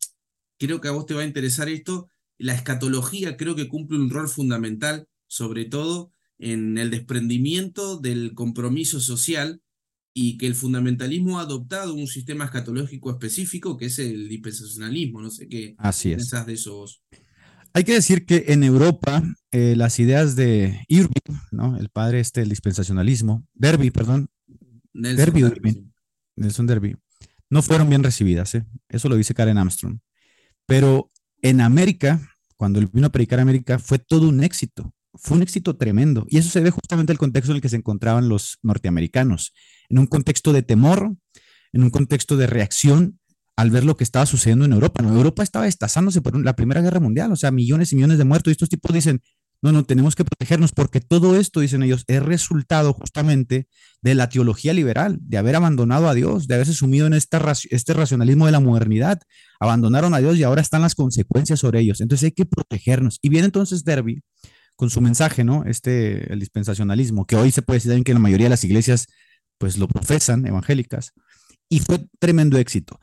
creo 0.57 0.79
que 0.79 0.87
a 0.87 0.91
vos 0.91 1.05
te 1.05 1.13
va 1.13 1.21
a 1.21 1.25
interesar 1.25 1.69
esto, 1.69 2.09
la 2.39 2.55
escatología 2.55 3.37
creo 3.37 3.55
que 3.55 3.67
cumple 3.67 3.99
un 3.99 4.09
rol 4.09 4.27
fundamental, 4.27 5.07
sobre 5.27 5.65
todo 5.65 6.11
en 6.39 6.77
el 6.77 6.89
desprendimiento 6.89 7.99
del 7.99 8.33
compromiso 8.33 8.99
social 9.01 9.61
y 10.13 10.37
que 10.37 10.47
el 10.47 10.55
fundamentalismo 10.55 11.37
ha 11.37 11.43
adoptado 11.43 11.93
un 11.93 12.07
sistema 12.07 12.45
escatológico 12.45 13.11
específico 13.11 13.77
que 13.77 13.85
es 13.85 13.99
el 13.99 14.27
dispensacionalismo. 14.29 15.21
No 15.21 15.29
sé 15.29 15.47
qué 15.47 15.75
Así 15.77 16.09
pensás 16.11 16.45
de 16.47 16.53
eso 16.53 16.75
vos. 16.75 17.03
Hay 17.73 17.83
que 17.83 17.93
decir 17.93 18.25
que 18.25 18.45
en 18.47 18.63
Europa 18.63 19.21
eh, 19.51 19.75
las 19.75 19.99
ideas 19.99 20.35
de 20.35 20.85
Irving, 20.87 21.37
¿no? 21.51 21.77
el 21.77 21.89
padre 21.89 22.19
este 22.19 22.39
del 22.39 22.49
dispensacionalismo, 22.49 23.45
Derby, 23.53 23.91
perdón, 23.91 24.29
Nelson 24.93 25.33
Derby, 25.33 25.91
Nelson 26.35 26.67
Derby, 26.67 26.95
no 27.49 27.61
fueron 27.61 27.89
bien 27.89 28.03
recibidas, 28.03 28.55
¿eh? 28.55 28.65
eso 28.89 29.09
lo 29.09 29.15
dice 29.15 29.35
Karen 29.35 29.57
Armstrong. 29.57 29.99
Pero 30.65 31.11
en 31.41 31.61
América, 31.61 32.28
cuando 32.59 32.79
él 32.79 32.89
vino 32.91 33.07
a 33.07 33.09
predicar 33.09 33.39
a 33.39 33.43
América, 33.43 33.79
fue 33.79 33.99
todo 33.99 34.27
un 34.27 34.43
éxito, 34.43 34.93
fue 35.13 35.37
un 35.37 35.43
éxito 35.43 35.77
tremendo. 35.77 36.25
Y 36.27 36.39
eso 36.39 36.49
se 36.49 36.59
ve 36.59 36.71
justamente 36.71 37.13
el 37.13 37.17
contexto 37.17 37.53
en 37.53 37.55
el 37.55 37.61
que 37.61 37.69
se 37.69 37.77
encontraban 37.77 38.27
los 38.27 38.59
norteamericanos, 38.63 39.53
en 39.87 39.97
un 39.97 40.07
contexto 40.07 40.51
de 40.51 40.61
temor, 40.61 41.15
en 41.71 41.83
un 41.83 41.89
contexto 41.89 42.35
de 42.35 42.47
reacción 42.47 43.17
al 43.55 43.71
ver 43.71 43.85
lo 43.85 43.95
que 43.95 44.03
estaba 44.03 44.25
sucediendo 44.25 44.65
en 44.65 44.73
Europa. 44.73 45.01
Europa 45.01 45.41
estaba 45.41 45.67
estazándose 45.67 46.21
por 46.21 46.37
la 46.43 46.57
Primera 46.57 46.81
Guerra 46.81 46.99
Mundial, 46.99 47.31
o 47.31 47.37
sea, 47.37 47.49
millones 47.49 47.93
y 47.93 47.95
millones 47.95 48.17
de 48.17 48.25
muertos. 48.25 48.51
Y 48.51 48.53
estos 48.53 48.67
tipos 48.67 48.93
dicen, 48.93 49.21
no, 49.61 49.71
no, 49.71 49.83
tenemos 49.83 50.15
que 50.15 50.23
protegernos 50.23 50.71
porque 50.71 51.01
todo 51.01 51.35
esto, 51.35 51.59
dicen 51.59 51.83
ellos, 51.83 52.05
es 52.07 52.23
resultado 52.23 52.93
justamente 52.93 53.67
de 54.01 54.15
la 54.15 54.29
teología 54.29 54.73
liberal, 54.73 55.17
de 55.21 55.37
haber 55.37 55.55
abandonado 55.55 56.07
a 56.07 56.13
Dios, 56.13 56.47
de 56.47 56.55
haberse 56.55 56.73
sumido 56.73 57.07
en 57.07 57.13
este, 57.13 57.37
este 57.69 57.93
racionalismo 57.93 58.45
de 58.45 58.53
la 58.53 58.61
modernidad. 58.61 59.19
Abandonaron 59.59 60.13
a 60.13 60.19
Dios 60.19 60.37
y 60.37 60.43
ahora 60.43 60.61
están 60.61 60.81
las 60.81 60.95
consecuencias 60.95 61.59
sobre 61.59 61.81
ellos. 61.81 61.99
Entonces 61.99 62.25
hay 62.25 62.31
que 62.31 62.45
protegernos. 62.45 63.19
Y 63.21 63.29
viene 63.29 63.45
entonces 63.45 63.83
Derby 63.83 64.21
con 64.77 64.89
su 64.89 65.01
mensaje, 65.01 65.43
¿no? 65.43 65.65
Este, 65.65 66.31
el 66.31 66.39
dispensacionalismo, 66.39 67.25
que 67.25 67.35
hoy 67.35 67.51
se 67.51 67.61
puede 67.61 67.81
decir 67.81 68.01
que 68.05 68.13
la 68.13 68.19
mayoría 68.19 68.45
de 68.45 68.51
las 68.51 68.63
iglesias 68.63 69.07
pues 69.57 69.77
lo 69.77 69.89
profesan, 69.89 70.47
evangélicas, 70.47 71.11
y 71.67 71.81
fue 71.81 72.07
tremendo 72.17 72.57
éxito. 72.57 72.97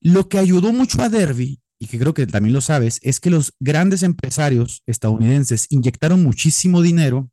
Lo 0.00 0.28
que 0.28 0.38
ayudó 0.38 0.72
mucho 0.72 1.00
a 1.00 1.08
Derby, 1.08 1.60
y 1.82 1.88
que 1.88 1.98
creo 1.98 2.14
que 2.14 2.28
también 2.28 2.52
lo 2.52 2.60
sabes, 2.60 3.00
es 3.02 3.18
que 3.18 3.28
los 3.28 3.54
grandes 3.58 4.04
empresarios 4.04 4.84
estadounidenses 4.86 5.66
inyectaron 5.68 6.22
muchísimo 6.22 6.80
dinero 6.80 7.28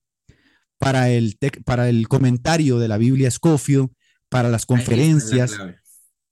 para 0.80 1.12
el, 1.12 1.38
para 1.66 1.88
el 1.88 2.08
comentario 2.08 2.80
de 2.80 2.88
la 2.88 2.98
Biblia 2.98 3.30
Scofield, 3.30 3.90
para 4.28 4.50
las 4.50 4.66
conferencias. 4.66 5.56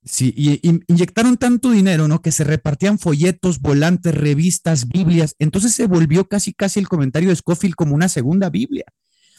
Sí, 0.03 0.33
y, 0.35 0.59
inyectaron 0.91 1.37
tanto 1.37 1.69
dinero, 1.69 2.07
¿no? 2.07 2.23
Que 2.23 2.31
se 2.31 2.43
repartían 2.43 2.97
folletos, 2.97 3.61
volantes, 3.61 4.15
revistas, 4.15 4.87
Biblias. 4.87 5.35
Entonces 5.37 5.75
se 5.75 5.85
volvió 5.85 6.27
casi, 6.27 6.53
casi 6.53 6.79
el 6.79 6.87
comentario 6.87 7.29
de 7.29 7.35
Scofield 7.35 7.75
como 7.75 7.93
una 7.93 8.09
segunda 8.09 8.49
Biblia. 8.49 8.85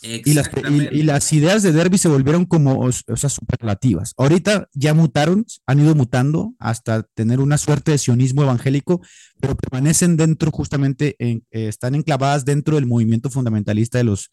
Y 0.03 0.35
las, 0.35 0.51
y, 0.93 1.03
las, 1.03 1.33
ideas 1.33 1.63
de 1.63 1.73
Derby 1.73 1.99
se 1.99 2.09
volvieron 2.09 2.45
como, 2.45 2.79
o, 2.81 2.93
sea, 2.93 3.29
superlativas. 3.29 4.15
Ahorita 4.17 4.69
ya 4.73 4.95
mutaron, 4.95 5.45
han 5.67 5.81
ido 5.81 5.95
mutando 5.95 6.55
hasta 6.59 7.03
tener 7.03 7.41
una 7.41 7.59
suerte 7.59 7.91
de 7.91 7.99
sionismo 7.99 8.43
evangélico, 8.43 9.01
pero 9.41 9.57
permanecen 9.57 10.17
dentro 10.17 10.51
justamente, 10.53 11.17
en, 11.19 11.45
eh, 11.51 11.69
están 11.69 11.95
enclavadas 11.95 12.45
dentro 12.45 12.77
del 12.77 12.87
movimiento 12.87 13.29
fundamentalista 13.29 13.99
de 13.99 14.05
los, 14.05 14.31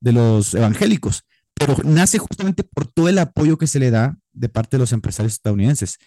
de 0.00 0.12
los 0.12 0.54
evangélicos, 0.54 1.24
pero 1.54 1.76
nace 1.84 2.18
justamente 2.18 2.62
por 2.62 2.86
todo 2.86 3.08
el 3.08 3.18
apoyo 3.18 3.56
que 3.56 3.66
se 3.66 3.80
le 3.80 3.90
da 3.90 4.16
de 4.32 4.48
parte 4.48 4.76
de 4.76 4.80
los 4.80 4.92
empresarios 4.92 5.32
estadounidenses. 5.34 5.98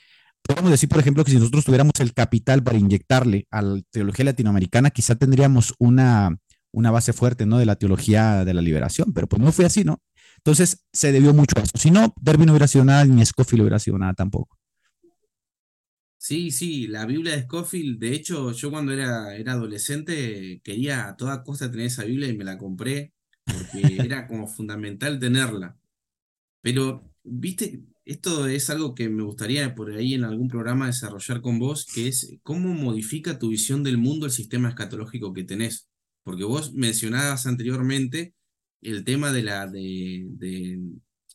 Podemos 0.44 0.72
decir, 0.72 0.90
por 0.90 1.00
ejemplo, 1.00 1.24
que 1.24 1.32
si 1.32 1.38
nosotros 1.38 1.66
tuviéramos 1.66 1.94
el 2.00 2.14
capital 2.14 2.64
para 2.64 2.78
inyectarle 2.78 3.48
a 3.52 3.62
la 3.62 3.82
teología 3.92 4.26
latinoamericana, 4.26 4.90
quizá 4.90 5.16
tendríamos 5.16 5.74
una, 5.78 6.38
una 6.72 6.92
base 6.92 7.14
fuerte, 7.14 7.46
¿no? 7.46 7.58
De 7.58 7.66
la 7.66 7.76
teología 7.76 8.46
de 8.46 8.54
la 8.54 8.62
liberación, 8.62 9.14
pero 9.14 9.28
pues 9.28 9.42
no 9.42 9.52
fue 9.52 9.66
así, 9.66 9.84
¿no? 9.84 10.02
Entonces 10.38 10.86
se 10.92 11.12
debió 11.12 11.34
mucho 11.34 11.60
a 11.60 11.62
eso. 11.62 11.78
Si 11.78 11.92
no, 11.92 12.14
Derby 12.22 12.46
no 12.46 12.54
hubiera 12.54 12.68
sido 12.68 12.86
nada, 12.86 13.06
ni 13.06 13.26
Scofield 13.26 13.62
hubiera 13.62 13.80
sido 13.80 13.98
nada 13.98 14.14
tampoco. 14.14 14.58
Sí, 16.18 16.52
sí, 16.52 16.88
la 16.88 17.06
Biblia 17.06 17.36
de 17.36 17.44
Scofield, 17.44 18.00
de 18.00 18.14
hecho, 18.14 18.52
yo 18.52 18.70
cuando 18.70 18.92
era, 18.94 19.36
era 19.36 19.54
adolescente 19.54 20.62
quería 20.64 21.08
a 21.08 21.18
toda 21.18 21.44
costa 21.44 21.72
tener 21.72 21.88
esa 21.88 22.04
Biblia 22.04 22.30
y 22.30 22.38
me 22.38 22.44
la 22.44 22.58
compré 22.60 23.14
porque 23.44 23.82
era 24.06 24.28
como 24.28 24.48
fundamental 24.48 25.20
tenerla. 25.20 25.78
Pero, 26.62 27.12
viste, 27.24 27.84
esto 28.06 28.48
es 28.48 28.70
algo 28.70 28.96
que 28.96 29.10
me 29.10 29.24
gustaría 29.24 29.74
por 29.76 29.92
ahí 29.92 30.14
en 30.14 30.24
algún 30.24 30.48
programa 30.48 30.88
desarrollar 30.88 31.42
con 31.42 31.60
vos, 31.60 31.86
que 31.86 32.08
es 32.08 32.38
cómo 32.44 32.74
modifica 32.74 33.40
tu 33.40 33.50
visión 33.50 33.84
del 33.84 33.98
mundo 33.98 34.26
el 34.26 34.32
sistema 34.32 34.70
escatológico 34.70 35.34
que 35.34 35.44
tenés. 35.44 35.91
Porque 36.24 36.44
vos 36.44 36.74
mencionabas 36.74 37.46
anteriormente 37.46 38.36
el 38.82 39.04
tema 39.04 39.32
de 39.32 39.44
la, 39.44 39.68
de, 39.68 40.80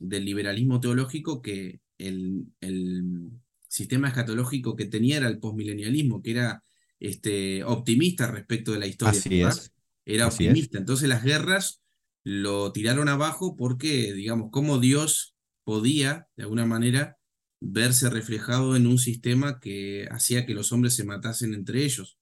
del 0.01 0.25
liberalismo 0.25 0.81
teológico, 0.81 1.43
que 1.43 1.81
el, 1.99 2.47
el, 2.61 3.31
sistema 3.69 4.09
escatológico 4.09 4.75
que 4.75 4.87
tenía 4.87 5.19
era 5.19 5.29
el 5.29 5.39
postmilenialismo, 5.39 6.23
que 6.23 6.31
era 6.31 6.65
este, 6.99 7.63
optimista 7.65 8.27
respecto 8.27 8.73
de 8.73 8.79
la 8.79 8.87
historia. 8.87 9.19
Así 9.19 9.43
es. 9.43 9.73
Era 10.05 10.29
optimista. 10.29 10.79
Entonces 10.79 11.09
las 11.09 11.23
guerras 11.23 11.83
lo 12.25 12.73
tiraron 12.73 13.09
abajo 13.09 13.55
porque, 13.55 14.15
digamos, 14.15 14.51
como 14.51 14.79
Dios 14.79 15.37
podía, 15.65 16.29
de 16.37 16.45
alguna 16.45 16.65
manera, 16.65 17.19
verse 17.61 18.09
reflejado 18.09 18.77
en 18.77 18.87
un 18.87 18.99
sistema 18.99 19.61
que 19.61 20.07
hacía 20.11 20.47
que 20.47 20.55
los 20.55 20.73
hombres 20.73 20.95
se 20.95 21.05
matasen 21.05 21.55
entre 21.55 21.85
ellos. 21.85 22.19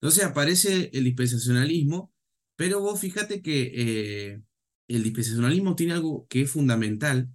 Entonces 0.00 0.24
aparece 0.24 0.90
el 0.92 1.04
dispensacionalismo, 1.04 2.12
pero 2.56 2.80
vos 2.80 3.00
fíjate 3.00 3.42
que 3.42 3.72
eh, 3.74 4.42
el 4.88 5.02
dispensacionalismo 5.02 5.74
tiene 5.74 5.94
algo 5.94 6.26
que 6.28 6.42
es 6.42 6.50
fundamental, 6.50 7.30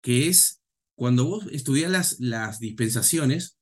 que 0.00 0.28
es 0.28 0.62
cuando 0.94 1.24
vos 1.24 1.46
estudias 1.50 1.90
las, 1.90 2.20
las 2.20 2.60
dispensaciones, 2.60 3.58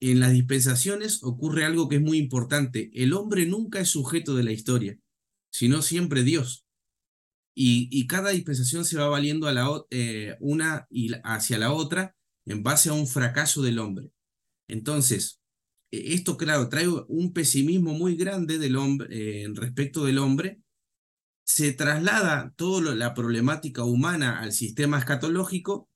en 0.00 0.20
las 0.20 0.32
dispensaciones 0.32 1.22
ocurre 1.24 1.64
algo 1.64 1.88
que 1.88 1.96
es 1.96 2.02
muy 2.02 2.18
importante. 2.18 2.90
El 2.94 3.12
hombre 3.14 3.46
nunca 3.46 3.80
es 3.80 3.88
sujeto 3.88 4.36
de 4.36 4.44
la 4.44 4.52
historia, 4.52 4.98
sino 5.50 5.82
siempre 5.82 6.22
Dios. 6.22 6.64
Y, 7.60 8.06
cada 8.06 8.30
dispensación 8.30 8.84
se 8.84 8.98
va 8.98 9.08
valiendo 9.08 9.48
a 9.48 9.52
la, 9.52 9.68
eh, 9.90 10.36
una 10.38 10.86
y 10.90 11.10
hacia 11.24 11.58
la 11.58 11.72
otra 11.72 12.14
en 12.46 12.62
base 12.62 12.88
a 12.88 12.92
un 12.92 13.08
fracaso 13.08 13.62
del 13.62 13.80
hombre. 13.80 14.12
Entonces, 14.68 15.37
esto, 15.90 16.36
claro, 16.36 16.68
trae 16.68 16.88
un 16.88 17.32
pesimismo 17.32 17.92
muy 17.94 18.16
grande 18.16 18.58
del 18.58 18.76
hombre, 18.76 19.08
eh, 19.10 19.48
respecto 19.54 20.04
del 20.04 20.18
hombre. 20.18 20.60
Se 21.44 21.72
traslada 21.72 22.52
toda 22.56 22.94
la 22.94 23.14
problemática 23.14 23.84
humana 23.84 24.40
al 24.40 24.52
sistema 24.52 24.98
escatológico 24.98 25.88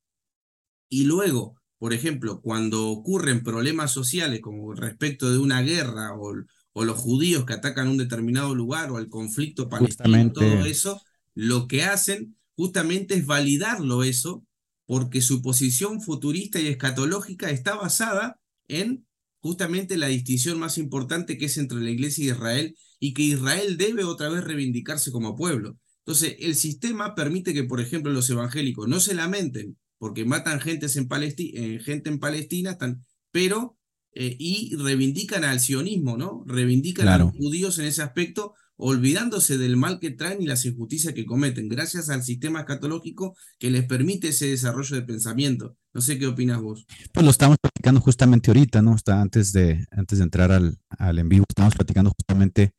y 0.88 1.05
luego, 1.05 1.61
por 1.78 1.92
ejemplo, 1.92 2.40
cuando 2.40 2.88
ocurren 2.88 3.42
problemas 3.42 3.90
sociales 3.90 4.40
como 4.40 4.74
respecto 4.74 5.31
de 5.31 5.38
una 5.38 5.61
guerra 5.61 6.14
o, 6.14 6.35
o 6.72 6.85
los 6.85 6.98
judíos 6.98 7.44
que 7.44 7.52
atacan 7.52 7.88
un 7.88 7.98
determinado 7.98 8.55
lugar 8.55 8.90
o 8.90 8.98
el 8.98 9.09
conflicto 9.09 9.68
palestino, 9.68 10.33
todo 10.33 10.64
eso, 10.64 11.02
lo 11.35 11.68
que 11.68 11.85
hacen 11.85 12.37
justamente 12.57 13.14
es 13.14 13.26
validarlo 13.26 14.05
eso, 14.05 14.44
porque 14.87 15.20
su 15.20 15.42
posición 15.42 16.00
futurista 16.00 16.61
y 16.61 16.68
escatológica 16.68 17.50
está 17.50 17.74
basada 17.74 18.38
en 18.68 19.07
justamente 19.42 19.96
la 19.96 20.07
distinción 20.07 20.59
más 20.59 20.78
importante 20.78 21.37
que 21.37 21.46
es 21.46 21.59
entre 21.59 21.81
la 21.81 21.90
iglesia 21.90 22.24
y 22.24 22.28
Israel 22.28 22.76
y 23.00 23.12
que 23.12 23.22
Israel 23.22 23.76
debe 23.76 24.05
otra 24.05 24.28
vez 24.28 24.44
reivindicarse 24.44 25.11
como 25.11 25.37
pueblo. 25.37 25.78
Entonces, 26.07 26.37
el 26.40 26.55
sistema 26.55 27.14
permite 27.14 27.52
que, 27.52 27.64
por 27.64 27.81
ejemplo, 27.81 28.12
los 28.12 28.31
evangélicos 28.31 28.88
no 28.88 29.00
se 29.00 29.14
lamenten 29.14 29.76
porque 29.98 30.24
matan 30.24 30.61
gentes 30.61 30.96
en 30.96 31.09
eh, 31.11 31.81
gente 31.85 32.11
en 32.11 32.18
Palestina, 32.18 32.78
pero 33.31 33.78
eh, 34.14 34.37
y 34.38 34.74
reivindican 34.76 35.44
al 35.44 35.61
sionismo, 35.61 36.16
¿no? 36.16 36.44
Reivindican 36.46 37.09
a 37.09 37.18
los 37.18 37.33
judíos 37.33 37.78
en 37.78 37.87
ese 37.87 38.02
aspecto 38.02 38.55
olvidándose 38.76 39.59
del 39.59 39.76
mal 39.76 40.00
que 40.00 40.11
traen 40.11 40.42
y 40.42 40.46
las 40.46 40.64
injusticias 40.64 41.14
que 41.14 41.24
cometen, 41.24 41.68
gracias 41.68 42.11
al 42.11 42.24
sistema 42.24 42.61
escatológico 42.61 43.37
que 43.59 43.70
les 43.70 43.85
permite 43.85 44.28
ese 44.28 44.48
desarrollo 44.48 44.96
de 44.96 45.02
pensamiento. 45.02 45.76
No 45.94 46.00
sé 46.00 46.18
qué 46.18 46.26
opinas 46.26 46.61
vos. 46.61 46.85
Pues 47.12 47.24
lo 47.24 47.31
estamos 47.31 47.59
platicando 47.83 48.01
justamente 48.01 48.49
ahorita, 48.49 48.81
¿no? 48.81 48.95
Está 48.95 49.21
antes 49.21 49.53
de, 49.53 49.85
antes 49.90 50.18
de 50.18 50.25
entrar 50.25 50.53
al, 50.53 50.79
al 50.90 51.18
en 51.18 51.29
vivo, 51.29 51.45
estamos 51.49 51.75
platicando 51.75 52.12
justamente 52.16 52.75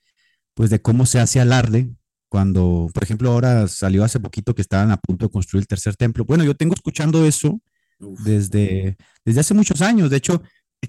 pues 0.54 0.70
de 0.70 0.82
cómo 0.82 1.06
se 1.06 1.20
hace 1.20 1.42
alarde 1.42 1.94
cuando, 2.30 2.88
por 2.94 3.04
ejemplo, 3.04 3.30
ahora 3.30 3.68
salió 3.68 4.06
hace 4.06 4.22
poquito 4.22 4.56
que 4.56 4.62
estaban 4.62 4.92
a 4.92 4.98
punto 4.98 5.26
de 5.26 5.32
construir 5.32 5.64
el 5.64 5.68
tercer 5.68 5.98
templo. 5.98 6.24
Bueno, 6.24 6.46
yo 6.46 6.56
tengo 6.56 6.74
escuchando 6.74 7.26
eso 7.26 7.60
desde, 8.00 8.96
desde 9.26 9.42
hace 9.42 9.54
muchos 9.54 9.82
años. 9.82 10.10
De 10.10 10.18
hecho, 10.18 10.42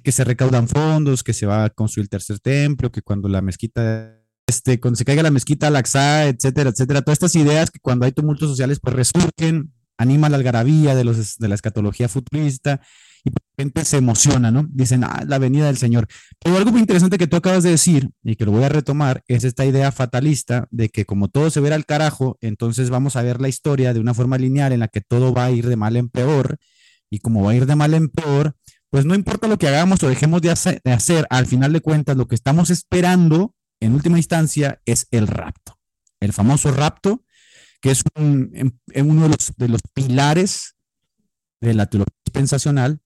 que 0.02 0.12
se 0.12 0.22
recaudan 0.22 0.68
fondos, 0.68 1.24
que 1.24 1.32
se 1.32 1.44
va 1.44 1.64
a 1.64 1.70
construir 1.70 2.04
el 2.04 2.08
tercer 2.08 2.38
templo, 2.38 2.92
que 2.92 3.02
cuando 3.02 3.28
la 3.28 3.42
mezquita 3.42 4.16
este, 4.46 4.78
cuando 4.78 4.96
se 4.96 5.04
caiga 5.04 5.24
la 5.24 5.32
mezquita, 5.32 5.66
Al-Aqsa, 5.66 6.28
etcétera, 6.28 6.70
etcétera. 6.70 7.02
Todas 7.02 7.16
estas 7.16 7.34
ideas 7.34 7.72
que 7.72 7.80
cuando 7.80 8.06
hay 8.06 8.12
tumultos 8.12 8.48
sociales, 8.48 8.78
pues 8.80 8.94
resurgen, 8.94 9.72
anima 9.98 10.28
la 10.28 10.36
algarabía 10.36 10.94
de, 10.94 11.02
los, 11.02 11.36
de 11.36 11.48
la 11.48 11.56
escatología 11.56 12.08
futurista 12.08 12.80
y 13.24 13.30
la 13.30 13.40
gente 13.56 13.84
se 13.84 13.96
emociona, 13.96 14.50
¿no? 14.50 14.66
Dicen, 14.70 15.02
ah, 15.02 15.24
la 15.26 15.38
venida 15.38 15.66
del 15.66 15.78
Señor. 15.78 16.06
Pero 16.42 16.56
algo 16.56 16.70
muy 16.70 16.80
interesante 16.80 17.16
que 17.16 17.26
tú 17.26 17.36
acabas 17.36 17.62
de 17.62 17.70
decir 17.70 18.10
y 18.22 18.36
que 18.36 18.44
lo 18.44 18.52
voy 18.52 18.64
a 18.64 18.68
retomar 18.68 19.24
es 19.28 19.44
esta 19.44 19.64
idea 19.64 19.90
fatalista 19.92 20.68
de 20.70 20.90
que 20.90 21.06
como 21.06 21.28
todo 21.28 21.50
se 21.50 21.60
verá 21.60 21.74
al 21.74 21.86
carajo, 21.86 22.36
entonces 22.40 22.90
vamos 22.90 23.16
a 23.16 23.22
ver 23.22 23.40
la 23.40 23.48
historia 23.48 23.94
de 23.94 24.00
una 24.00 24.12
forma 24.12 24.36
lineal 24.36 24.72
en 24.72 24.80
la 24.80 24.88
que 24.88 25.00
todo 25.00 25.32
va 25.32 25.46
a 25.46 25.50
ir 25.50 25.66
de 25.66 25.76
mal 25.76 25.96
en 25.96 26.10
peor 26.10 26.58
y 27.08 27.20
como 27.20 27.42
va 27.42 27.52
a 27.52 27.54
ir 27.54 27.66
de 27.66 27.76
mal 27.76 27.94
en 27.94 28.08
peor, 28.08 28.56
pues 28.90 29.06
no 29.06 29.14
importa 29.14 29.48
lo 29.48 29.58
que 29.58 29.68
hagamos 29.68 30.02
o 30.02 30.08
dejemos 30.08 30.42
de 30.42 30.50
hacer, 30.50 30.80
de 30.84 30.92
hacer 30.92 31.26
al 31.30 31.46
final 31.46 31.72
de 31.72 31.80
cuentas, 31.80 32.16
lo 32.16 32.28
que 32.28 32.34
estamos 32.34 32.70
esperando 32.70 33.54
en 33.80 33.94
última 33.94 34.18
instancia 34.18 34.80
es 34.84 35.06
el 35.10 35.26
rapto. 35.26 35.78
El 36.20 36.32
famoso 36.32 36.70
rapto, 36.72 37.24
que 37.80 37.90
es 37.90 38.02
uno 38.16 39.22
de 39.22 39.28
los, 39.28 39.52
de 39.56 39.68
los 39.68 39.80
pilares 39.94 40.76
de 41.60 41.74
la 41.74 41.86
teología 41.86 42.14
dispensacional 42.24 43.00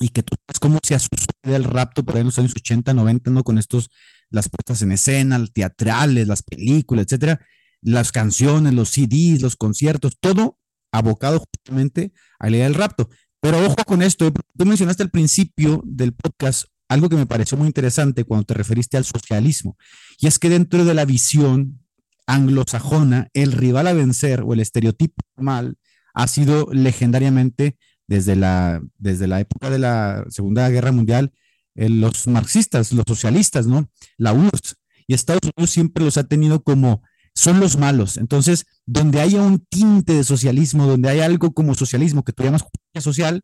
y 0.00 0.08
que 0.10 0.22
tú 0.22 0.36
sabes 0.46 0.60
cómo 0.60 0.78
se 0.82 0.98
sucede 0.98 1.56
el 1.56 1.64
rapto 1.64 2.04
por 2.04 2.14
ahí 2.14 2.20
en 2.20 2.26
los 2.26 2.38
años 2.38 2.52
80, 2.56 2.94
90, 2.94 3.30
¿no? 3.30 3.44
Con 3.44 3.58
estos, 3.58 3.90
las 4.30 4.48
puestas 4.48 4.82
en 4.82 4.92
escena, 4.92 5.38
los 5.38 5.52
teatrales, 5.52 6.26
las 6.26 6.42
películas, 6.42 7.06
etcétera, 7.06 7.40
las 7.82 8.12
canciones, 8.12 8.74
los 8.74 8.90
CDs, 8.90 9.42
los 9.42 9.56
conciertos, 9.56 10.18
todo 10.18 10.58
abocado 10.92 11.40
justamente 11.40 12.12
a 12.38 12.50
la 12.50 12.56
idea 12.56 12.64
del 12.66 12.74
rapto. 12.74 13.08
Pero 13.40 13.64
ojo 13.64 13.76
con 13.86 14.02
esto, 14.02 14.32
tú 14.32 14.66
mencionaste 14.66 15.02
al 15.02 15.10
principio 15.10 15.82
del 15.84 16.14
podcast 16.14 16.64
algo 16.88 17.08
que 17.08 17.16
me 17.16 17.26
pareció 17.26 17.58
muy 17.58 17.66
interesante 17.66 18.24
cuando 18.24 18.46
te 18.46 18.54
referiste 18.54 18.96
al 18.96 19.04
socialismo, 19.04 19.76
y 20.18 20.28
es 20.28 20.38
que 20.38 20.48
dentro 20.48 20.84
de 20.84 20.94
la 20.94 21.04
visión 21.04 21.80
anglosajona, 22.26 23.28
el 23.34 23.52
rival 23.52 23.86
a 23.86 23.92
vencer 23.92 24.42
o 24.42 24.52
el 24.52 24.60
estereotipo 24.60 25.22
mal 25.36 25.76
ha 26.14 26.26
sido 26.26 26.68
legendariamente 26.72 27.76
desde 28.06 28.36
la, 28.36 28.82
desde 28.98 29.26
la 29.26 29.40
época 29.40 29.70
de 29.70 29.78
la 29.78 30.24
Segunda 30.28 30.68
Guerra 30.68 30.92
Mundial, 30.92 31.32
eh, 31.74 31.88
los 31.88 32.26
marxistas, 32.26 32.92
los 32.92 33.04
socialistas, 33.06 33.66
¿no? 33.66 33.88
La 34.16 34.32
URSS. 34.32 34.76
Y 35.06 35.14
Estados 35.14 35.50
Unidos 35.56 35.70
siempre 35.70 36.04
los 36.04 36.16
ha 36.16 36.24
tenido 36.24 36.62
como 36.62 37.02
son 37.34 37.60
los 37.60 37.76
malos. 37.76 38.16
Entonces, 38.16 38.64
donde 38.86 39.20
haya 39.20 39.42
un 39.42 39.58
tinte 39.58 40.14
de 40.14 40.24
socialismo, 40.24 40.86
donde 40.86 41.10
hay 41.10 41.20
algo 41.20 41.52
como 41.52 41.74
socialismo 41.74 42.24
que 42.24 42.32
tú 42.32 42.42
llamas 42.42 42.62
justicia 42.62 43.00
social, 43.00 43.42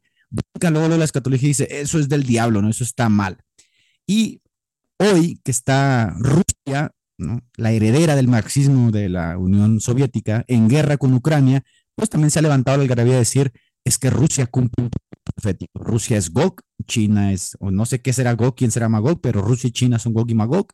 luego 0.71 0.97
la 0.97 1.05
escatología 1.05 1.49
dice, 1.49 1.69
eso 1.71 1.99
es 1.99 2.09
del 2.09 2.25
diablo, 2.25 2.63
¿no? 2.63 2.71
Eso 2.71 2.85
está 2.85 3.09
mal. 3.09 3.39
Y 4.07 4.41
hoy 4.99 5.41
que 5.45 5.51
está 5.51 6.15
Rusia, 6.19 6.93
¿no? 7.19 7.43
la 7.57 7.73
heredera 7.73 8.17
del 8.17 8.29
marxismo 8.29 8.91
de 8.91 9.09
la 9.09 9.37
Unión 9.39 9.81
Soviética, 9.81 10.45
en 10.49 10.69
guerra 10.69 10.97
con 10.97 11.13
Ucrania, 11.13 11.63
pues 11.95 12.09
también 12.09 12.31
se 12.31 12.39
ha 12.39 12.43
levantado 12.43 12.79
la 12.79 12.85
algarabía 12.85 13.15
de 13.15 13.19
decir, 13.21 13.53
es 13.85 13.99
que 13.99 14.11
Rusia 14.11 14.47
cumple 14.47 14.85
un 14.85 14.91
profético. 15.35 15.79
Rusia 15.79 16.17
es 16.17 16.31
Gog, 16.33 16.61
China 16.87 17.33
es, 17.33 17.57
o 17.61 17.71
no 17.71 17.87
sé 17.87 18.01
qué 18.01 18.13
será 18.13 18.33
Gog, 18.35 18.55
quién 18.55 18.71
será 18.71 18.89
Magog, 18.89 19.21
pero 19.21 19.43
Rusia 19.43 19.69
y 19.69 19.73
China 19.73 19.99
son 19.99 20.13
Gog 20.13 20.31
y 20.31 20.35
Magog, 20.35 20.69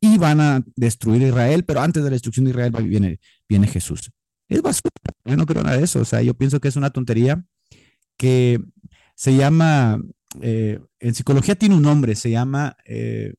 y 0.00 0.18
van 0.18 0.40
a 0.40 0.64
destruir 0.74 1.22
Israel, 1.22 1.64
pero 1.64 1.80
antes 1.80 2.02
de 2.02 2.10
la 2.10 2.14
destrucción 2.14 2.44
de 2.44 2.50
Israel 2.50 2.72
viene, 2.88 3.20
viene 3.48 3.68
Jesús. 3.68 4.10
Es 4.48 4.60
basura, 4.60 4.90
yo 5.24 5.36
no 5.36 5.46
creo 5.46 5.62
nada 5.62 5.76
de 5.76 5.84
eso, 5.84 6.00
o 6.00 6.04
sea, 6.04 6.22
yo 6.22 6.34
pienso 6.34 6.60
que 6.60 6.68
es 6.68 6.76
una 6.76 6.90
tontería 6.90 7.44
que 8.16 8.60
se 9.14 9.36
llama, 9.36 10.00
eh, 10.40 10.80
en 10.98 11.14
psicología 11.14 11.54
tiene 11.54 11.76
un 11.76 11.82
nombre, 11.82 12.16
se 12.16 12.30
llama, 12.30 12.76
eh, 12.84 13.34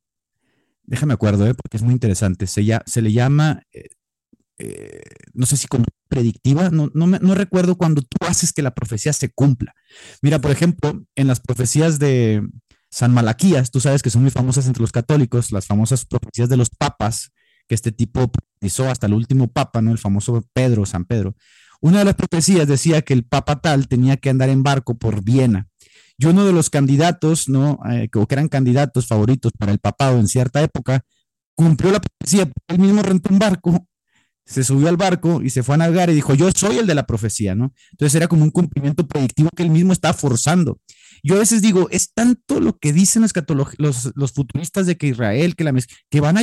déjame 0.83 1.13
acuerdo, 1.13 1.45
eh, 1.47 1.53
porque 1.53 1.77
es 1.77 1.83
muy 1.83 1.93
interesante, 1.93 2.47
se, 2.47 2.65
se 2.85 3.01
le 3.01 3.11
llama, 3.11 3.61
no 5.33 5.45
sé 5.45 5.57
si 5.57 5.67
con 5.67 5.83
predictiva, 6.13 6.69
no, 6.69 6.91
no, 6.93 7.35
recuerdo 7.35 7.75
cuando 7.75 8.03
tú 8.03 8.17
haces 8.19 8.53
que 8.53 8.61
la 8.61 8.75
profecía 8.75 9.13
se 9.13 9.29
cumpla. 9.29 9.73
Mira, 10.21 10.39
por 10.39 10.51
ejemplo, 10.51 11.03
en 11.15 11.25
las 11.25 11.39
profecías 11.39 11.97
de 11.97 12.43
San 12.91 13.11
Malaquías, 13.11 13.71
tú 13.71 13.79
sabes 13.79 14.03
que 14.03 14.11
son 14.11 14.21
muy 14.21 14.29
famosas 14.29 14.67
entre 14.67 14.81
los 14.81 14.91
católicos, 14.91 15.51
las 15.51 15.65
famosas 15.65 16.05
profecías 16.05 16.49
de 16.49 16.57
los 16.57 16.69
papas, 16.69 17.31
que 17.67 17.73
este 17.73 17.91
tipo 17.91 18.31
hizo 18.61 18.87
hasta 18.87 19.07
el 19.07 19.15
último 19.15 19.47
papa, 19.47 19.81
¿no? 19.81 19.91
El 19.91 19.97
famoso 19.97 20.45
Pedro, 20.53 20.85
San 20.85 21.05
Pedro. 21.05 21.35
Una 21.81 21.99
de 21.99 22.05
las 22.05 22.15
profecías 22.15 22.67
decía 22.67 23.01
que 23.01 23.13
el 23.13 23.25
papa 23.25 23.59
tal 23.59 23.87
tenía 23.87 24.17
que 24.17 24.29
andar 24.29 24.49
en 24.49 24.61
barco 24.61 24.95
por 24.95 25.23
Viena. 25.23 25.67
Y 26.19 26.27
uno 26.27 26.45
de 26.45 26.53
los 26.53 26.69
candidatos, 26.69 27.49
¿no? 27.49 27.79
Eh, 27.89 28.07
que 28.11 28.25
eran 28.29 28.49
candidatos 28.49 29.07
favoritos 29.07 29.51
para 29.57 29.71
el 29.71 29.79
papado 29.79 30.19
en 30.19 30.27
cierta 30.27 30.61
época, 30.61 31.03
cumplió 31.55 31.91
la 31.91 32.01
profecía, 32.01 32.51
él 32.67 32.79
mismo 32.79 33.01
rentó 33.01 33.33
un 33.33 33.39
barco, 33.39 33.87
se 34.45 34.63
subió 34.63 34.89
al 34.89 34.97
barco 34.97 35.41
y 35.41 35.49
se 35.49 35.63
fue 35.63 35.75
a 35.75 35.77
navegar 35.77 36.09
y 36.09 36.13
dijo, 36.13 36.33
yo 36.33 36.49
soy 36.51 36.77
el 36.77 36.87
de 36.87 36.95
la 36.95 37.05
profecía, 37.05 37.55
¿no? 37.55 37.73
Entonces 37.91 38.15
era 38.15 38.27
como 38.27 38.43
un 38.43 38.51
cumplimiento 38.51 39.07
predictivo 39.07 39.49
que 39.55 39.63
él 39.63 39.69
mismo 39.69 39.93
estaba 39.93 40.13
forzando. 40.13 40.79
Yo 41.23 41.35
a 41.35 41.39
veces 41.39 41.61
digo, 41.61 41.87
es 41.89 42.13
tanto 42.13 42.59
lo 42.59 42.77
que 42.77 42.91
dicen 42.91 43.21
los, 43.21 43.33
los, 43.77 44.11
los 44.13 44.31
futuristas 44.33 44.85
de 44.85 44.97
que 44.97 45.07
Israel, 45.07 45.55
que, 45.55 45.63
la 45.63 45.73
que 46.09 46.19
van 46.19 46.37
a 46.37 46.41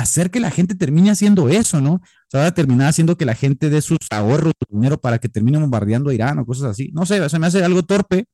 hacer 0.00 0.32
que 0.32 0.40
la 0.40 0.50
gente 0.50 0.74
termine 0.74 1.10
haciendo 1.10 1.48
eso, 1.48 1.80
¿no? 1.80 1.94
O 1.94 2.00
sea, 2.28 2.40
va 2.40 2.46
a 2.46 2.54
terminar 2.54 2.88
haciendo 2.88 3.16
que 3.16 3.24
la 3.24 3.36
gente 3.36 3.70
dé 3.70 3.80
sus 3.80 3.98
ahorros, 4.10 4.54
dinero 4.68 5.00
para 5.00 5.18
que 5.18 5.28
termine 5.28 5.58
bombardeando 5.58 6.10
a 6.10 6.14
Irán 6.14 6.40
o 6.40 6.46
cosas 6.46 6.72
así. 6.72 6.90
No 6.92 7.06
sé, 7.06 7.28
se 7.28 7.38
me 7.38 7.46
hace 7.46 7.62
algo 7.62 7.84
torpe, 7.84 8.24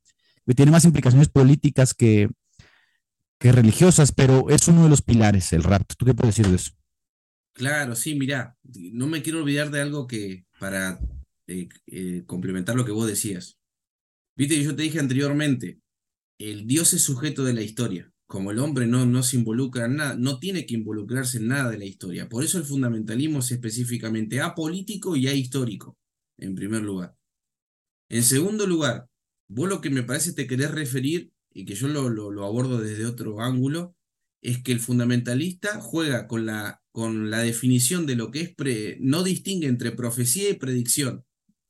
que 0.46 0.54
tiene 0.54 0.72
más 0.72 0.86
implicaciones 0.86 1.28
políticas 1.28 1.92
que, 1.92 2.30
que 3.38 3.52
religiosas, 3.52 4.12
pero 4.12 4.48
es 4.48 4.68
uno 4.68 4.84
de 4.84 4.88
los 4.88 5.02
pilares, 5.02 5.52
el 5.52 5.62
rapto. 5.62 5.94
¿Tú 5.98 6.06
qué 6.06 6.14
puedes 6.14 6.36
decir 6.36 6.50
de 6.50 6.56
eso? 6.56 6.72
Claro, 7.54 7.94
sí, 7.94 8.14
mira, 8.14 8.56
no 8.92 9.06
me 9.06 9.22
quiero 9.22 9.40
olvidar 9.40 9.70
de 9.70 9.80
algo 9.80 10.06
que 10.06 10.46
para 10.58 10.98
eh, 11.46 11.68
eh, 11.86 12.22
complementar 12.26 12.76
lo 12.76 12.84
que 12.84 12.92
vos 12.92 13.06
decías. 13.06 13.58
Viste, 14.36 14.62
yo 14.62 14.74
te 14.74 14.82
dije 14.82 14.98
anteriormente, 15.00 15.80
el 16.38 16.66
Dios 16.66 16.94
es 16.94 17.02
sujeto 17.02 17.44
de 17.44 17.52
la 17.54 17.62
historia. 17.62 18.12
Como 18.26 18.50
el 18.50 18.58
hombre 18.60 18.86
no, 18.86 19.04
no 19.04 19.22
se 19.22 19.36
involucra 19.36 19.84
en 19.84 19.96
nada, 19.96 20.16
no 20.16 20.38
tiene 20.38 20.64
que 20.64 20.74
involucrarse 20.74 21.36
en 21.36 21.48
nada 21.48 21.70
de 21.70 21.76
la 21.76 21.84
historia. 21.84 22.30
Por 22.30 22.42
eso 22.42 22.56
el 22.56 22.64
fundamentalismo 22.64 23.40
es 23.40 23.50
específicamente 23.50 24.40
apolítico 24.40 25.16
y 25.16 25.28
ahistórico, 25.28 25.98
en 26.38 26.54
primer 26.54 26.82
lugar. 26.82 27.14
En 28.08 28.22
segundo 28.22 28.66
lugar, 28.66 29.08
vos 29.48 29.68
lo 29.68 29.82
que 29.82 29.90
me 29.90 30.02
parece 30.02 30.32
te 30.32 30.46
querés 30.46 30.70
referir, 30.70 31.32
y 31.52 31.66
que 31.66 31.74
yo 31.74 31.88
lo, 31.88 32.08
lo, 32.08 32.44
abordo 32.44 32.80
desde 32.80 33.04
otro 33.04 33.40
ángulo, 33.40 33.94
es 34.42 34.62
que 34.62 34.72
el 34.72 34.80
fundamentalista 34.80 35.80
juega 35.80 36.26
con 36.26 36.44
la, 36.44 36.82
con 36.90 37.30
la 37.30 37.38
definición 37.38 38.06
de 38.06 38.16
lo 38.16 38.30
que 38.30 38.40
es, 38.40 38.54
pre, 38.54 38.98
no 39.00 39.22
distingue 39.22 39.68
entre 39.68 39.92
profecía 39.92 40.50
y 40.50 40.54
predicción. 40.54 41.24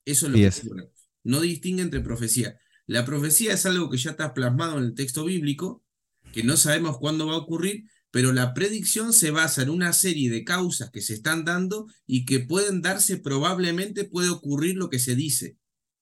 Eso 0.04 0.26
es 0.26 0.32
lo 0.32 0.74
que. 0.74 0.90
No 1.22 1.40
distingue 1.40 1.82
entre 1.82 2.00
profecía. 2.00 2.58
La 2.86 3.04
profecía 3.04 3.52
es 3.52 3.66
algo 3.66 3.90
que 3.90 3.98
ya 3.98 4.12
está 4.12 4.34
plasmado 4.34 4.78
en 4.78 4.84
el 4.84 4.94
texto 4.94 5.24
bíblico, 5.24 5.84
que 6.32 6.42
no 6.42 6.56
sabemos 6.56 6.98
cuándo 6.98 7.26
va 7.26 7.34
a 7.34 7.38
ocurrir, 7.38 7.84
pero 8.10 8.32
la 8.32 8.54
predicción 8.54 9.12
se 9.12 9.30
basa 9.30 9.62
en 9.62 9.70
una 9.70 9.92
serie 9.92 10.30
de 10.30 10.42
causas 10.42 10.90
que 10.90 11.00
se 11.00 11.14
están 11.14 11.44
dando 11.44 11.86
y 12.06 12.24
que 12.24 12.40
pueden 12.40 12.82
darse, 12.82 13.18
probablemente 13.18 14.04
puede 14.04 14.30
ocurrir 14.30 14.76
lo 14.76 14.90
que 14.90 14.98
se 14.98 15.14
dice. 15.14 15.58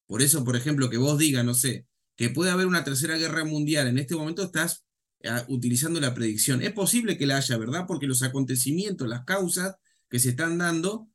Por 0.06 0.22
eso, 0.22 0.44
por 0.44 0.56
ejemplo, 0.56 0.88
que 0.88 0.96
vos 0.96 1.18
digas, 1.18 1.44
no 1.44 1.54
sé, 1.54 1.86
que 2.16 2.30
puede 2.30 2.50
haber 2.50 2.66
una 2.66 2.84
tercera 2.84 3.16
guerra 3.16 3.44
mundial, 3.44 3.88
en 3.88 3.98
este 3.98 4.16
momento 4.16 4.42
estás 4.42 4.84
utilizando 5.48 6.00
la 6.00 6.14
predicción. 6.14 6.62
Es 6.62 6.72
posible 6.72 7.18
que 7.18 7.26
la 7.26 7.36
haya, 7.36 7.56
¿verdad? 7.58 7.84
Porque 7.86 8.06
los 8.06 8.22
acontecimientos, 8.22 9.08
las 9.08 9.24
causas 9.24 9.76
que 10.08 10.18
se 10.18 10.30
están 10.30 10.58
dando, 10.58 11.08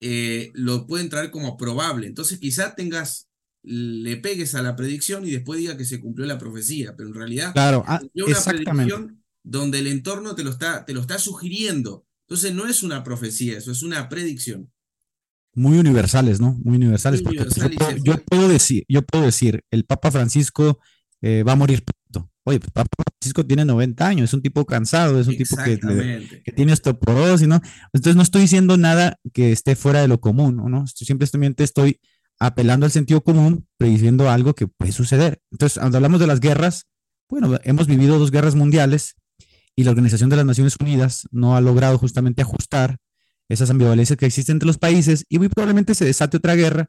eh, 0.00 0.50
lo 0.54 0.86
pueden 0.86 1.08
traer 1.08 1.30
como 1.30 1.56
probable. 1.56 2.06
Entonces 2.06 2.38
quizás 2.38 2.74
tengas 2.74 3.26
le 3.66 4.16
pegues 4.18 4.54
a 4.54 4.62
la 4.62 4.76
predicción 4.76 5.26
y 5.26 5.32
después 5.32 5.58
diga 5.58 5.76
que 5.76 5.84
se 5.84 6.00
cumplió 6.00 6.24
la 6.24 6.38
profecía, 6.38 6.94
pero 6.96 7.08
en 7.08 7.16
realidad 7.16 7.52
claro, 7.52 7.82
ah, 7.88 8.00
una 8.14 8.40
predicción 8.40 9.24
donde 9.42 9.80
el 9.80 9.88
entorno 9.88 10.36
te 10.36 10.44
lo, 10.44 10.50
está, 10.50 10.84
te 10.84 10.94
lo 10.94 11.00
está 11.00 11.18
sugiriendo. 11.18 12.06
Entonces 12.28 12.54
no 12.54 12.66
es 12.66 12.84
una 12.84 13.02
profecía, 13.02 13.58
eso 13.58 13.72
es 13.72 13.82
una 13.82 14.08
predicción. 14.08 14.70
Muy 15.54 15.78
universales, 15.78 16.40
¿no? 16.40 16.58
Muy 16.62 16.76
universales. 16.76 17.22
porque 17.22 17.44
yo, 18.04 18.22
puedo, 18.24 18.48
decir, 18.48 18.84
yo 18.88 19.02
puedo 19.02 19.24
decir, 19.24 19.64
el 19.70 19.84
Papa 19.84 20.10
Francisco 20.10 20.78
eh, 21.22 21.42
va 21.42 21.52
a 21.52 21.56
morir 21.56 21.82
Oye, 22.44 22.60
el 22.62 22.70
Papa 22.72 22.88
Francisco 23.18 23.44
tiene 23.44 23.64
90 23.64 24.06
años, 24.06 24.24
es 24.30 24.34
un 24.34 24.42
tipo 24.42 24.64
cansado, 24.64 25.18
es 25.18 25.26
un 25.26 25.36
tipo 25.36 25.56
que, 25.56 25.78
que, 26.44 26.52
tiene 26.52 26.72
osteoporosis, 26.72 27.48
¿no? 27.48 27.60
Entonces 27.92 28.14
no 28.14 28.22
estoy 28.22 28.42
diciendo 28.42 28.76
nada 28.76 29.18
que 29.32 29.50
esté 29.50 29.74
fuera 29.74 30.00
de 30.00 30.08
lo 30.08 30.20
común, 30.20 30.56
¿no? 30.70 30.86
Simplemente 30.86 31.64
estoy 31.64 32.00
apelando 32.38 32.86
al 32.86 32.92
sentido 32.92 33.22
común, 33.22 33.66
prediciendo 33.78 34.30
algo 34.30 34.54
que 34.54 34.68
puede 34.68 34.92
suceder. 34.92 35.40
Entonces, 35.50 35.78
cuando 35.78 35.98
hablamos 35.98 36.20
de 36.20 36.26
las 36.26 36.40
guerras, 36.40 36.86
bueno, 37.28 37.58
hemos 37.64 37.86
vivido 37.86 38.18
dos 38.18 38.30
guerras 38.30 38.54
mundiales 38.54 39.16
y 39.74 39.84
la 39.84 39.90
Organización 39.90 40.30
de 40.30 40.36
las 40.36 40.46
Naciones 40.46 40.76
Unidas 40.80 41.26
no 41.32 41.56
ha 41.56 41.60
logrado 41.60 41.98
justamente 41.98 42.42
ajustar 42.42 42.98
esas 43.48 43.70
ambivalencias 43.70 44.16
que 44.16 44.26
existen 44.26 44.56
entre 44.56 44.66
los 44.66 44.78
países 44.78 45.24
y 45.28 45.38
muy 45.38 45.48
probablemente 45.48 45.94
se 45.94 46.04
desate 46.04 46.36
otra 46.36 46.54
guerra 46.54 46.86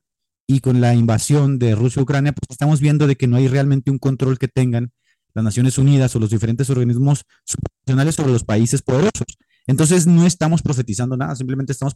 y 0.47 0.61
con 0.61 0.79
la 0.79 0.93
invasión 0.93 1.59
de 1.59 1.75
Rusia 1.75 1.99
y 1.99 2.03
Ucrania, 2.03 2.31
pues 2.31 2.47
estamos 2.49 2.79
viendo 2.79 3.05
de 3.05 3.15
que 3.15 3.27
no 3.27 3.35
hay 3.37 3.47
realmente 3.47 3.91
un 3.91 3.99
control 3.99 4.39
que 4.39 4.47
tengan 4.47 4.91
las 5.37 5.45
Naciones 5.45 5.77
Unidas 5.77 6.15
o 6.15 6.19
los 6.19 6.29
diferentes 6.29 6.69
organismos 6.69 7.23
supranacionales 7.45 8.15
sobre 8.15 8.31
los 8.31 8.43
países 8.43 8.81
poderosos. 8.81 9.37
Entonces 9.67 10.07
no 10.07 10.25
estamos 10.25 10.61
profetizando 10.61 11.17
nada, 11.17 11.35
simplemente 11.35 11.73
estamos 11.73 11.93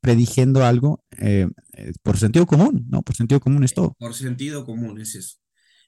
prediciendo 0.00 0.64
algo 0.64 1.04
eh, 1.18 1.48
eh, 1.74 1.92
por 2.02 2.18
sentido 2.18 2.46
común, 2.46 2.84
¿no? 2.90 3.02
Por 3.02 3.14
sentido 3.14 3.40
común 3.40 3.62
es 3.64 3.74
todo. 3.74 3.94
Por 3.98 4.14
sentido 4.14 4.64
común 4.66 5.00
es 5.00 5.14
eso. 5.14 5.38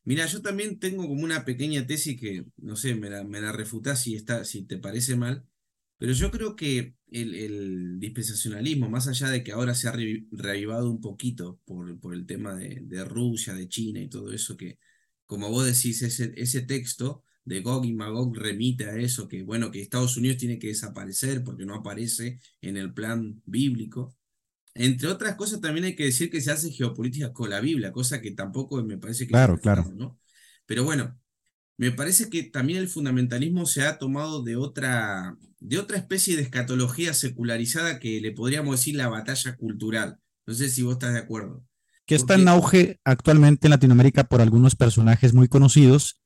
Mira, 0.05 0.27
yo 0.27 0.43
también 0.43 0.79
tengo 0.79 1.09
como 1.09 1.25
una 1.25 1.45
pequeña 1.45 1.87
tesis 1.87 2.19
que, 2.21 2.45
no 2.59 2.77
sé, 2.77 2.95
me 2.95 3.11
la, 3.11 3.25
me 3.25 3.41
la 3.41 3.53
refutás 3.53 4.03
si, 4.03 4.15
está, 4.15 4.45
si 4.45 4.65
te 4.65 4.79
parece 4.79 5.17
mal, 5.17 5.45
pero 5.99 6.13
yo 6.13 6.31
creo 6.31 6.55
que 6.55 6.95
el, 7.11 7.99
dispensacionalismo, 7.99 8.89
más 8.89 9.09
allá 9.09 9.29
de 9.31 9.43
que 9.43 9.53
ahora 9.53 9.75
se 9.75 9.89
ha 9.89 9.93
reavivado 10.31 10.91
un 10.91 11.01
poquito 11.01 11.61
por, 11.65 11.99
por 11.99 12.15
el 12.15 12.27
tema 12.27 12.55
de, 12.55 12.81
de, 12.83 13.05
Rusia, 13.05 13.55
de 13.55 13.69
China 13.69 14.01
y 14.01 14.09
todo 14.09 14.33
eso, 14.33 14.57
que 14.57 14.79
como 15.35 15.51
vos 15.51 15.67
decís, 15.67 16.01
ese, 16.03 16.33
ese 16.37 16.63
texto 16.63 17.25
de 17.45 17.61
Gog 17.61 17.85
y 17.85 17.93
Magog 17.93 18.37
remite 18.37 18.87
a 18.87 18.97
eso, 18.97 19.27
que 19.27 19.43
bueno, 19.43 19.73
que 19.73 19.83
Estados 19.83 20.17
Unidos 20.17 20.37
tiene 20.37 20.61
que 20.61 20.69
desaparecer 20.69 21.43
porque 21.43 21.67
no 21.67 21.75
aparece 21.75 22.39
en 22.63 22.77
el 22.77 22.95
plan 22.95 23.43
bíblico. 23.45 24.17
Entre 24.75 25.09
otras 25.09 25.35
cosas, 25.35 25.61
también 25.61 25.87
hay 25.87 25.97
que 25.97 26.05
decir 26.05 26.31
que 26.31 26.41
se 26.41 26.53
hace 26.53 26.71
geopolítica 26.71 27.33
con 27.33 27.51
la 27.51 27.59
Biblia, 27.59 27.91
cosa 27.91 28.21
que 28.21 28.31
tampoco 28.31 28.81
me 28.85 28.97
parece 28.97 29.27
que... 29.27 29.33
Claro, 29.33 29.59
claro. 29.59 29.93
¿no? 29.93 30.21
Pero 30.67 30.85
bueno, 30.85 31.19
me 31.77 31.91
parece 31.91 32.31
que 32.31 32.45
también 32.45 32.79
el 32.79 32.89
fundamentalismo 32.89 33.67
se 33.67 33.83
ha 33.83 33.99
tomado 33.99 34.45
de 34.45 34.55
otra, 34.55 35.37
de 35.59 35.79
otra 35.81 35.97
especie 35.97 36.37
de 36.37 36.43
escatología 36.43 37.13
secularizada 37.13 37.99
que 37.99 38.21
le 38.21 38.31
podríamos 38.31 38.79
decir 38.79 38.95
la 38.95 39.09
batalla 39.09 39.57
cultural. 39.57 40.21
No 40.47 40.55
sé 40.55 40.69
si 40.69 40.83
vos 40.83 40.93
estás 40.93 41.13
de 41.13 41.19
acuerdo. 41.19 41.65
Que 42.07 42.15
está 42.15 42.35
en 42.35 42.49
auge 42.49 43.01
actualmente 43.05 43.67
en 43.67 43.71
Latinoamérica 43.71 44.25
por 44.25 44.41
algunos 44.41 44.77
personajes 44.77 45.33
muy 45.33 45.49
conocidos 45.49 46.21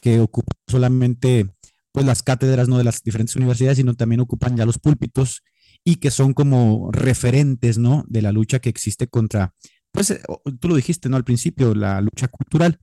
que 0.00 0.20
ocupan 0.20 0.58
solamente 0.66 1.48
pues 1.92 2.06
las 2.06 2.22
cátedras 2.22 2.68
no 2.68 2.78
de 2.78 2.84
las 2.84 3.02
diferentes 3.02 3.36
universidades, 3.36 3.76
sino 3.76 3.94
también 3.94 4.20
ocupan 4.20 4.56
ya 4.56 4.66
los 4.66 4.78
púlpitos 4.78 5.42
y 5.84 5.96
que 5.96 6.10
son 6.10 6.32
como 6.32 6.90
referentes, 6.92 7.78
¿no? 7.78 8.04
De 8.08 8.22
la 8.22 8.32
lucha 8.32 8.58
que 8.60 8.68
existe 8.68 9.06
contra, 9.06 9.54
pues 9.92 10.10
eh, 10.10 10.20
tú 10.60 10.68
lo 10.68 10.76
dijiste, 10.76 11.08
¿no? 11.08 11.16
Al 11.16 11.24
principio, 11.24 11.74
la 11.74 12.00
lucha 12.00 12.28
cultural. 12.28 12.78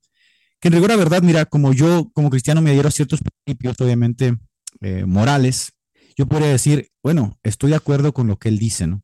Que 0.60 0.68
en 0.68 0.74
rigor, 0.74 0.96
verdad, 0.98 1.22
mira, 1.22 1.46
como 1.46 1.74
yo 1.74 2.12
como 2.14 2.30
cristiano 2.30 2.62
me 2.62 2.72
adhiero 2.72 2.90
a 2.90 2.92
ciertos 2.92 3.22
principios, 3.22 3.76
obviamente, 3.80 4.38
eh, 4.82 5.06
morales, 5.06 5.72
yo 6.18 6.26
podría 6.28 6.50
decir, 6.50 6.90
bueno, 7.02 7.40
estoy 7.44 7.72
de 7.72 7.78
acuerdo 7.78 8.14
con 8.14 8.28
lo 8.28 8.38
que 8.38 8.50
él 8.50 8.60
dice, 8.60 8.86
¿no? 8.88 9.02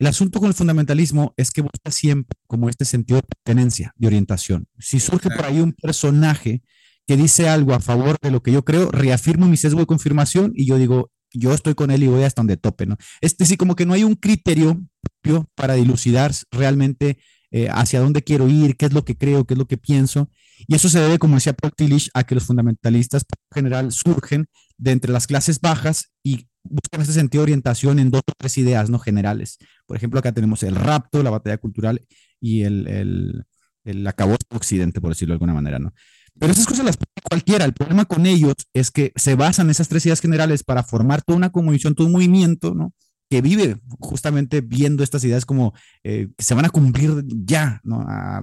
El 0.00 0.06
asunto 0.06 0.40
con 0.40 0.48
el 0.48 0.54
fundamentalismo 0.54 1.34
es 1.36 1.50
que 1.50 1.60
busca 1.60 1.90
siempre 1.90 2.34
como 2.46 2.70
este 2.70 2.86
sentido 2.86 3.18
de 3.20 3.28
pertenencia, 3.28 3.92
de 3.96 4.06
orientación. 4.06 4.66
Si 4.78 4.98
surge 4.98 5.28
por 5.28 5.44
ahí 5.44 5.60
un 5.60 5.74
personaje 5.74 6.62
que 7.06 7.18
dice 7.18 7.50
algo 7.50 7.74
a 7.74 7.80
favor 7.80 8.16
de 8.22 8.30
lo 8.30 8.42
que 8.42 8.50
yo 8.50 8.64
creo, 8.64 8.90
reafirmo 8.90 9.46
mi 9.46 9.58
sesgo 9.58 9.80
de 9.80 9.86
confirmación 9.86 10.52
y 10.54 10.66
yo 10.66 10.78
digo, 10.78 11.10
yo 11.34 11.52
estoy 11.52 11.74
con 11.74 11.90
él 11.90 12.02
y 12.02 12.06
voy 12.06 12.22
hasta 12.22 12.40
donde 12.40 12.56
tope, 12.56 12.86
¿no? 12.86 12.96
Es 13.20 13.36
decir, 13.36 13.58
como 13.58 13.76
que 13.76 13.84
no 13.84 13.92
hay 13.92 14.04
un 14.04 14.14
criterio 14.14 14.80
propio 15.02 15.46
para 15.54 15.74
dilucidar 15.74 16.32
realmente 16.50 17.18
eh, 17.50 17.68
hacia 17.70 18.00
dónde 18.00 18.24
quiero 18.24 18.48
ir, 18.48 18.78
qué 18.78 18.86
es 18.86 18.94
lo 18.94 19.04
que 19.04 19.18
creo, 19.18 19.44
qué 19.44 19.52
es 19.52 19.58
lo 19.58 19.66
que 19.66 19.76
pienso. 19.76 20.30
Y 20.66 20.76
eso 20.76 20.88
se 20.88 21.00
debe, 21.00 21.18
como 21.18 21.34
decía 21.34 21.52
Paul 21.52 21.74
Tillich, 21.76 22.08
a 22.14 22.24
que 22.24 22.34
los 22.34 22.44
fundamentalistas 22.44 23.24
en 23.28 23.54
general 23.54 23.92
surgen 23.92 24.46
de 24.78 24.92
entre 24.92 25.12
las 25.12 25.26
clases 25.26 25.60
bajas 25.60 26.10
y 26.24 26.48
buscan 26.62 27.00
ese 27.02 27.12
sentido 27.12 27.42
de 27.42 27.52
orientación 27.52 27.98
en 27.98 28.10
dos 28.10 28.22
o 28.26 28.32
tres 28.36 28.58
ideas 28.58 28.90
no 28.90 28.98
generales. 28.98 29.58
Por 29.86 29.96
ejemplo, 29.96 30.20
acá 30.20 30.32
tenemos 30.32 30.62
el 30.62 30.76
rapto, 30.76 31.22
la 31.22 31.30
batalla 31.30 31.58
cultural 31.58 32.06
y 32.40 32.62
el, 32.62 32.86
el, 32.86 33.44
el 33.84 34.08
occidente, 34.50 35.00
por 35.00 35.10
decirlo 35.10 35.32
de 35.32 35.36
alguna 35.36 35.54
manera, 35.54 35.78
¿no? 35.78 35.92
Pero 36.38 36.52
esas 36.52 36.66
cosas 36.66 36.84
las 36.84 36.96
pone 36.96 37.10
cualquiera. 37.28 37.64
El 37.64 37.74
problema 37.74 38.04
con 38.04 38.24
ellos 38.24 38.54
es 38.72 38.90
que 38.90 39.12
se 39.16 39.34
basan 39.34 39.66
en 39.66 39.72
esas 39.72 39.88
tres 39.88 40.06
ideas 40.06 40.20
generales 40.20 40.62
para 40.62 40.82
formar 40.82 41.22
toda 41.22 41.36
una 41.36 41.50
comunicación, 41.50 41.94
todo 41.94 42.06
un 42.06 42.14
movimiento, 42.14 42.74
¿no? 42.74 42.94
que 43.30 43.40
vive 43.40 43.80
justamente 44.00 44.60
viendo 44.60 45.04
estas 45.04 45.22
ideas 45.22 45.46
como 45.46 45.72
eh, 46.02 46.28
que 46.36 46.44
se 46.44 46.54
van 46.54 46.64
a 46.64 46.70
cumplir 46.70 47.22
ya, 47.26 47.80
¿no? 47.84 48.04
A, 48.06 48.40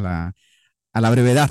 la, 0.00 0.32
a 0.92 1.00
la, 1.00 1.10
brevedad. 1.10 1.50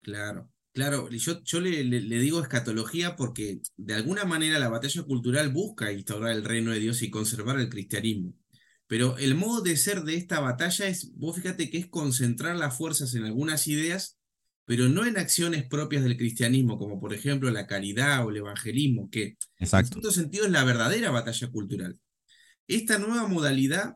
Claro, 0.00 0.48
claro. 0.76 1.08
Yo, 1.08 1.42
yo 1.42 1.60
le, 1.60 1.82
le, 1.84 2.18
digo 2.18 2.42
escatología 2.42 3.16
porque 3.16 3.62
de 3.78 3.94
alguna 3.94 4.26
manera 4.26 4.58
la 4.58 4.68
batalla 4.68 5.02
cultural 5.04 5.50
busca 5.50 5.90
instaurar 5.90 6.32
el 6.32 6.44
reino 6.44 6.70
de 6.70 6.80
Dios 6.80 7.00
y 7.00 7.08
conservar 7.08 7.58
el 7.58 7.70
cristianismo. 7.70 8.34
Pero 8.86 9.16
el 9.16 9.34
modo 9.34 9.62
de 9.62 9.74
ser 9.78 10.02
de 10.02 10.16
esta 10.16 10.38
batalla 10.40 10.86
es, 10.86 11.14
vos 11.16 11.34
fíjate 11.34 11.70
que 11.70 11.78
es 11.78 11.86
concentrar 11.86 12.56
las 12.56 12.76
fuerzas 12.76 13.14
en 13.14 13.24
algunas 13.24 13.66
ideas, 13.68 14.18
pero 14.66 14.90
no 14.90 15.06
en 15.06 15.16
acciones 15.16 15.66
propias 15.66 16.04
del 16.04 16.18
cristianismo, 16.18 16.76
como 16.78 17.00
por 17.00 17.14
ejemplo 17.14 17.50
la 17.50 17.66
caridad 17.66 18.26
o 18.26 18.30
el 18.30 18.36
evangelismo, 18.36 19.08
que 19.10 19.38
en 19.58 19.66
cierto 19.66 20.10
sentido 20.10 20.44
es 20.44 20.50
la 20.50 20.64
verdadera 20.64 21.10
batalla 21.10 21.50
cultural. 21.50 21.98
Esta 22.68 22.98
nueva 22.98 23.26
modalidad 23.28 23.94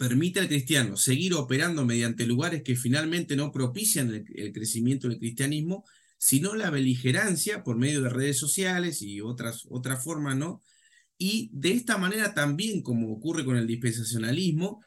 permite 0.00 0.40
al 0.40 0.48
cristiano 0.48 0.96
seguir 0.96 1.34
operando 1.34 1.84
mediante 1.84 2.24
lugares 2.24 2.62
que 2.62 2.74
finalmente 2.74 3.36
no 3.36 3.52
propician 3.52 4.24
el, 4.34 4.52
crecimiento 4.54 5.08
del 5.08 5.18
cristianismo, 5.18 5.84
sino 6.16 6.54
la 6.54 6.70
beligerancia 6.70 7.62
por 7.62 7.76
medio 7.76 8.00
de 8.00 8.08
redes 8.08 8.38
sociales 8.38 9.02
y 9.02 9.20
otras, 9.20 9.66
otras 9.68 10.02
formas, 10.02 10.38
¿no? 10.38 10.62
y 11.18 11.50
de 11.52 11.72
esta 11.72 11.98
manera 11.98 12.32
también, 12.32 12.80
como 12.80 13.12
ocurre 13.12 13.44
con 13.44 13.58
el 13.58 13.66
dispensacionalismo, 13.66 14.82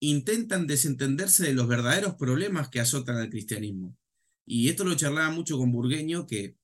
intentan 0.00 0.66
desentenderse 0.66 1.46
de 1.46 1.54
los 1.54 1.66
verdaderos 1.66 2.16
problemas 2.16 2.68
que 2.68 2.80
azotan 2.80 3.16
al 3.16 3.30
cristianismo. 3.30 3.96
Y 4.44 4.68
esto 4.68 4.84
lo 4.84 4.96
charlaba 4.96 5.30
mucho 5.30 5.56
con 5.56 5.72
Burgueño, 5.72 6.26
que 6.26 6.56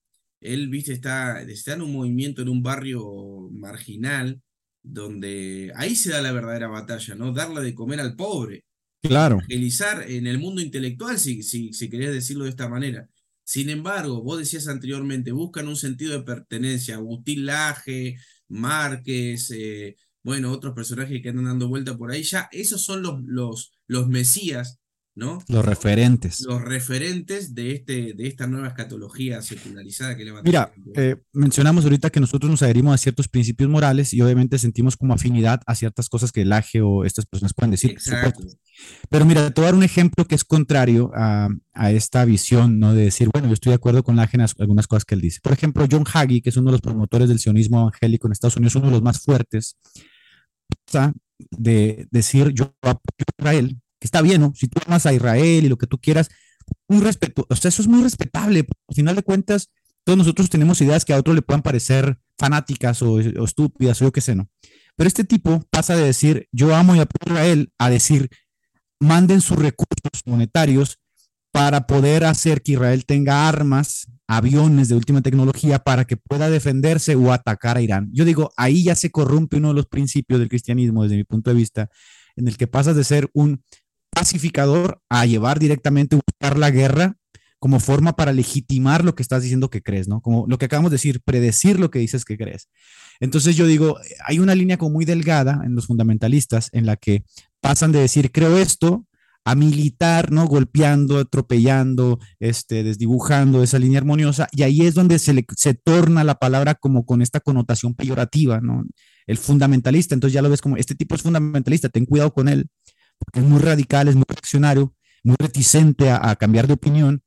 él, 0.43 0.69
viste, 0.69 0.93
está, 0.93 1.41
está 1.41 1.73
en 1.73 1.81
un 1.81 1.93
movimiento, 1.95 2.43
en 2.43 2.51
un 2.51 2.63
barrio 2.63 3.49
marginal, 3.51 4.43
donde 4.85 5.73
ahí 5.75 5.97
se 5.97 6.11
da 6.11 6.23
la 6.23 6.31
verdadera 6.31 6.69
batalla, 6.69 7.15
¿no? 7.17 7.33
Darle 7.33 7.63
de 7.63 7.75
comer 7.75 8.01
al 8.01 8.15
pobre. 8.15 8.65
Claro. 9.03 9.37
Evangelizar 9.37 10.09
en 10.09 10.27
el 10.27 10.39
mundo 10.39 10.61
intelectual, 10.61 11.19
si, 11.19 11.43
si, 11.43 11.73
si 11.73 11.91
querés 11.91 12.13
decirlo 12.13 12.45
de 12.45 12.51
esta 12.51 12.69
manera. 12.69 13.09
Sin 13.43 13.71
embargo, 13.71 14.23
vos 14.23 14.39
decías 14.39 14.69
anteriormente, 14.69 15.33
buscan 15.33 15.69
un 15.69 15.77
sentido 15.77 16.13
de 16.13 16.23
pertenencia. 16.23 16.97
Agustín 16.97 17.47
Laje, 17.47 18.17
Márquez, 18.49 19.51
eh, 19.51 19.97
bueno, 20.23 20.53
otros 20.53 20.75
personajes 20.75 21.21
que 21.23 21.29
andan 21.29 21.47
dando 21.47 21.69
vuelta 21.69 21.97
por 21.97 22.11
ahí, 22.11 22.23
ya 22.23 22.49
esos 22.53 22.83
son 22.83 23.03
los, 23.03 23.23
los, 23.25 23.75
los 23.87 24.09
mesías, 24.09 24.81
¿no? 25.17 25.39
Los 25.49 25.65
referentes. 25.65 26.41
Los 26.41 26.61
referentes 26.63 27.55
de, 27.55 27.73
este, 27.73 28.15
de 28.15 28.27
esta 28.27 28.47
nueva 28.47 28.69
escatología 28.69 29.41
secularizada 29.43 30.17
que 30.17 30.25
levanta. 30.25 30.49
Mira, 30.49 30.73
eh, 30.97 31.17
mencionamos 31.33 31.85
ahorita 31.85 32.11
que 32.11 32.21
nosotros 32.21 32.51
nos 32.51 32.63
adherimos 32.63 32.95
a 32.95 32.99
ciertos 32.99 33.29
principios 33.29 33.71
morales 33.71 34.13
y 34.13 34.21
obviamente 34.23 34.59
sentimos 34.59 34.97
como 34.97 35.15
afinidad 35.15 35.61
a 35.67 35.75
ciertas 35.75 36.09
cosas 36.09 36.33
que 36.33 36.43
el 36.43 36.53
AGE 36.53 36.81
o 36.81 37.05
estas 37.05 37.27
personas 37.27 37.55
pueden 37.55 37.71
decir. 37.71 37.93
Exacto. 37.93 38.45
Pero 39.09 39.25
mira, 39.25 39.51
te 39.51 39.61
voy 39.61 39.67
a 39.67 39.71
dar 39.71 39.75
un 39.77 39.85
ejemplo 39.85 40.25
que 40.27 40.35
es 40.35 40.45
contrario 40.45 41.13
a, 41.15 41.49
a, 41.73 41.93
esta 41.93 42.25
visión, 42.25 42.81
¿no? 42.81 42.93
De 42.93 43.05
decir, 43.05 43.29
bueno, 43.33 43.47
yo 43.47 43.55
estoy 43.55 43.71
de 43.71 43.77
acuerdo 43.77 44.03
con 44.03 44.17
la 44.17 44.29
en 44.33 44.41
algunas 44.59 44.89
cosas 44.89 45.05
que 45.05 45.15
él 45.15 45.21
dice. 45.21 45.39
Por 45.41 45.53
ejemplo, 45.53 45.87
John 45.89 46.05
Hagee, 46.13 46.43
que 46.43 46.51
es 46.51 46.57
uno 46.57 46.67
de 46.67 46.73
los 46.73 46.81
promotores 46.81 47.29
del 47.29 47.39
sionismo 47.39 47.83
evangélico 47.83 48.27
en 48.27 48.33
Estados 48.33 48.57
Unidos, 48.57 48.75
uno 48.75 48.87
de 48.87 48.93
los 48.93 49.03
más 49.03 49.21
fuertes, 49.21 49.77
de 51.51 52.09
decir, 52.11 52.53
yo 52.53 52.75
apoyo 52.83 53.01
a 53.19 53.43
Israel, 53.43 53.81
está 54.07 54.23
bien, 54.23 54.41
¿no? 54.41 54.53
Si 54.55 54.69
tú 54.69 54.81
amas 54.87 55.07
a 55.07 55.13
Israel 55.13 55.65
y 55.65 55.69
lo 55.69 55.79
que 55.79 55.87
tú 55.87 55.99
quieras, 55.99 56.29
un 56.89 57.03
respeto, 57.03 57.47
o 57.49 57.57
sea, 57.57 57.69
eso 57.69 57.83
es 57.83 57.89
muy 57.89 58.03
respetable. 58.03 58.67
Al 58.89 58.95
final 58.95 59.17
de 59.17 59.23
cuentas, 59.23 59.71
todos 60.05 60.19
nosotros 60.19 60.51
tenemos 60.51 60.81
ideas 60.81 61.05
que 61.05 61.13
a 61.13 61.19
otros 61.19 61.35
le 61.35 61.43
puedan 61.43 61.63
parecer 61.63 62.19
fanáticas 62.39 63.03
o, 63.03 63.15
o 63.15 63.45
estúpidas 63.45 64.01
o 64.01 64.07
yo 64.07 64.13
qué 64.13 64.21
sé, 64.21 64.35
¿no? 64.35 64.49
Pero 64.97 65.09
este 65.09 65.25
tipo 65.25 65.63
pasa 65.71 65.97
de 65.97 66.05
decir, 66.05 66.49
yo 66.53 66.75
amo 66.75 66.95
y 66.95 67.01
apoyo 67.01 67.37
a 67.37 67.41
Israel, 67.41 67.73
a 67.79 67.91
decir, 67.91 68.31
manden 69.01 69.41
sus 69.41 69.59
recursos 69.59 70.23
monetarios 70.27 70.99
para 71.53 71.87
poder 71.87 72.25
hacer 72.25 72.63
que 72.63 72.73
Israel 72.73 73.05
tenga 73.07 73.49
armas, 73.49 74.09
aviones 74.27 74.89
de 74.89 74.97
última 74.97 75.23
tecnología 75.23 75.79
para 75.79 76.05
que 76.05 76.17
pueda 76.17 76.51
defenderse 76.51 77.15
o 77.15 77.33
atacar 77.33 77.77
a 77.77 77.81
Irán. 77.81 78.11
Yo 78.13 78.25
digo, 78.25 78.53
ahí 78.57 78.85
ya 78.85 78.95
se 78.95 79.11
corrompe 79.11 79.59
uno 79.59 79.69
de 79.69 79.75
los 79.75 79.87
principios 79.87 80.41
del 80.41 80.49
cristianismo 80.49 81.05
desde 81.05 81.17
mi 81.17 81.25
punto 81.25 81.51
de 81.51 81.57
vista, 81.57 81.91
en 82.37 82.49
el 82.49 82.57
que 82.57 82.67
pasas 82.67 82.97
de 82.97 83.05
ser 83.05 83.31
un 83.35 83.63
pacificador 84.15 85.01
a 85.09 85.27
llevar 85.27 85.59
directamente 85.59 86.17
a 86.17 86.21
buscar 86.27 86.59
la 86.59 86.71
guerra 86.71 87.17
como 87.59 87.81
forma 87.81 88.15
para 88.15 88.33
legitimar 88.33 89.05
lo 89.05 89.15
que 89.15 89.23
estás 89.23 89.43
diciendo 89.43 89.71
que 89.71 89.81
crees, 89.81 90.07
¿no? 90.07 90.21
Como 90.21 90.45
lo 90.47 90.59
que 90.59 90.67
acabamos 90.67 90.91
de 90.91 90.97
decir, 90.97 91.23
predecir 91.25 91.81
lo 91.81 91.91
que 91.91 91.99
dices 91.99 92.27
que 92.27 92.37
crees. 92.37 92.69
Entonces 93.21 93.57
yo 93.57 93.67
digo, 93.67 93.97
hay 94.27 94.39
una 94.39 94.55
línea 94.55 94.77
como 94.77 94.93
muy 94.93 95.07
delgada 95.07 95.63
en 95.65 95.75
los 95.75 95.87
fundamentalistas 95.87 96.69
en 96.73 96.85
la 96.85 96.97
que 96.97 97.25
pasan 97.63 97.91
de 97.91 98.01
decir, 98.01 98.33
creo 98.33 98.59
esto, 98.59 99.07
a 99.45 99.55
militar, 99.55 100.31
¿no? 100.33 100.47
Golpeando, 100.47 101.19
atropellando, 101.19 102.19
este, 102.39 102.83
desdibujando 102.83 103.63
esa 103.63 103.79
línea 103.79 103.99
armoniosa, 103.99 104.49
y 104.53 104.63
ahí 104.63 104.83
es 104.83 104.95
donde 104.95 105.19
se, 105.19 105.45
se 105.57 105.75
torna 105.75 106.25
la 106.25 106.35
palabra 106.35 106.75
como 106.75 107.05
con 107.05 107.23
esta 107.23 107.41
connotación 107.41 107.95
peyorativa, 107.95 108.61
¿no? 108.61 108.85
El 109.27 109.39
fundamentalista, 109.39 110.15
entonces 110.15 110.35
ya 110.35 110.43
lo 110.43 110.51
ves 110.51 110.61
como, 110.61 110.77
este 110.77 110.95
tipo 110.95 111.15
es 111.15 111.23
fundamentalista, 111.23 111.89
ten 111.89 112.07
cuidado 112.07 112.33
con 112.33 112.49
él, 112.49 112.67
porque 113.25 113.41
es 113.41 113.47
muy 113.47 113.61
radical, 113.61 114.09
es 114.09 114.15
muy 114.15 114.25
reaccionario, 114.29 114.95
muy 115.23 115.37
reticente 115.39 116.11
a, 116.11 116.37
cambiar 116.37 116.67
de 116.67 116.75
opinión, 116.75 117.23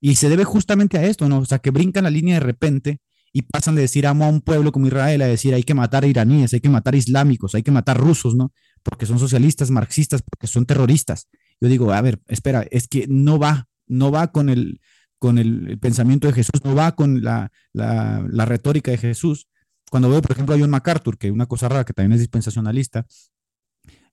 y 0.00 0.16
se 0.16 0.28
debe 0.28 0.44
justamente 0.44 0.98
a 0.98 1.04
esto, 1.04 1.28
¿no? 1.28 1.38
O 1.38 1.44
sea, 1.44 1.58
que 1.58 1.70
brincan 1.70 2.04
la 2.04 2.10
línea 2.10 2.34
de 2.34 2.40
repente 2.40 3.00
y 3.32 3.42
pasan 3.42 3.74
de 3.74 3.82
decir 3.82 4.06
amo 4.06 4.24
a 4.24 4.28
un 4.28 4.40
pueblo 4.40 4.70
como 4.70 4.86
Israel 4.86 5.22
a 5.22 5.26
decir 5.26 5.54
hay 5.54 5.62
que 5.62 5.74
matar 5.74 6.04
iraníes, 6.04 6.52
hay 6.52 6.60
que 6.60 6.68
matar 6.68 6.94
islámicos, 6.94 7.54
hay 7.54 7.62
que 7.62 7.70
matar 7.70 7.98
rusos, 7.98 8.34
¿no? 8.34 8.52
Porque 8.82 9.06
son 9.06 9.18
socialistas, 9.18 9.70
marxistas, 9.70 10.22
porque 10.22 10.46
son 10.46 10.66
terroristas. 10.66 11.28
Yo 11.60 11.68
digo, 11.68 11.92
a 11.92 12.00
ver, 12.00 12.20
espera, 12.28 12.64
es 12.70 12.86
que 12.86 13.06
no 13.08 13.38
va, 13.38 13.66
no 13.86 14.10
va 14.10 14.30
con 14.30 14.48
el, 14.50 14.80
con 15.18 15.38
el, 15.38 15.78
pensamiento 15.78 16.26
de 16.26 16.34
Jesús, 16.34 16.62
no 16.64 16.74
va 16.74 16.94
con 16.94 17.22
la, 17.22 17.50
la, 17.72 18.24
la, 18.30 18.44
retórica 18.44 18.90
de 18.90 18.98
Jesús. 18.98 19.48
Cuando 19.90 20.10
veo, 20.10 20.20
por 20.20 20.32
ejemplo, 20.32 20.54
a 20.54 20.58
John 20.58 20.70
MacArthur, 20.70 21.18
que 21.18 21.30
una 21.30 21.46
cosa 21.46 21.68
rara, 21.68 21.84
que 21.84 21.92
también 21.92 22.12
es 22.12 22.20
dispensacionalista, 22.20 23.06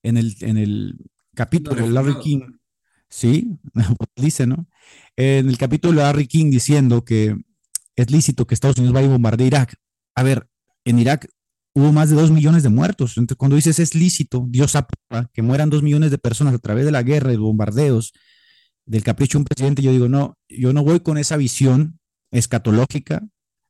en 0.03 0.17
el, 0.17 0.35
en 0.41 0.57
el 0.57 0.95
capítulo 1.35 1.83
de 1.83 1.91
Larry 1.91 2.19
King, 2.19 2.41
sí, 3.09 3.59
dice, 4.15 4.47
¿no? 4.47 4.67
En 5.15 5.49
el 5.49 5.57
capítulo 5.57 5.99
de 5.99 6.03
Larry 6.03 6.27
King 6.27 6.51
diciendo 6.51 7.03
que 7.03 7.35
es 7.95 8.11
lícito 8.11 8.45
que 8.45 8.53
Estados 8.53 8.77
Unidos 8.77 8.93
vaya 8.93 9.07
a 9.07 9.11
bombardear 9.11 9.47
Irak. 9.47 9.75
A 10.15 10.23
ver, 10.23 10.47
en 10.85 10.99
Irak 10.99 11.27
hubo 11.73 11.91
más 11.91 12.09
de 12.09 12.15
dos 12.15 12.31
millones 12.31 12.63
de 12.63 12.69
muertos. 12.69 13.17
Entonces, 13.17 13.37
cuando 13.37 13.55
dices 13.55 13.79
es 13.79 13.95
lícito, 13.95 14.45
Dios 14.49 14.75
aprueba 14.75 15.29
que 15.33 15.41
mueran 15.41 15.69
dos 15.69 15.83
millones 15.83 16.11
de 16.11 16.17
personas 16.17 16.53
a 16.53 16.59
través 16.59 16.85
de 16.85 16.91
la 16.91 17.03
guerra 17.03 17.33
y 17.33 17.37
bombardeos, 17.37 18.13
del 18.85 19.03
capricho 19.03 19.37
de 19.37 19.41
un 19.41 19.45
presidente, 19.45 19.81
yo 19.81 19.91
digo, 19.91 20.09
no, 20.09 20.37
yo 20.49 20.73
no 20.73 20.83
voy 20.83 20.99
con 21.01 21.17
esa 21.17 21.37
visión 21.37 21.99
escatológica, 22.31 23.23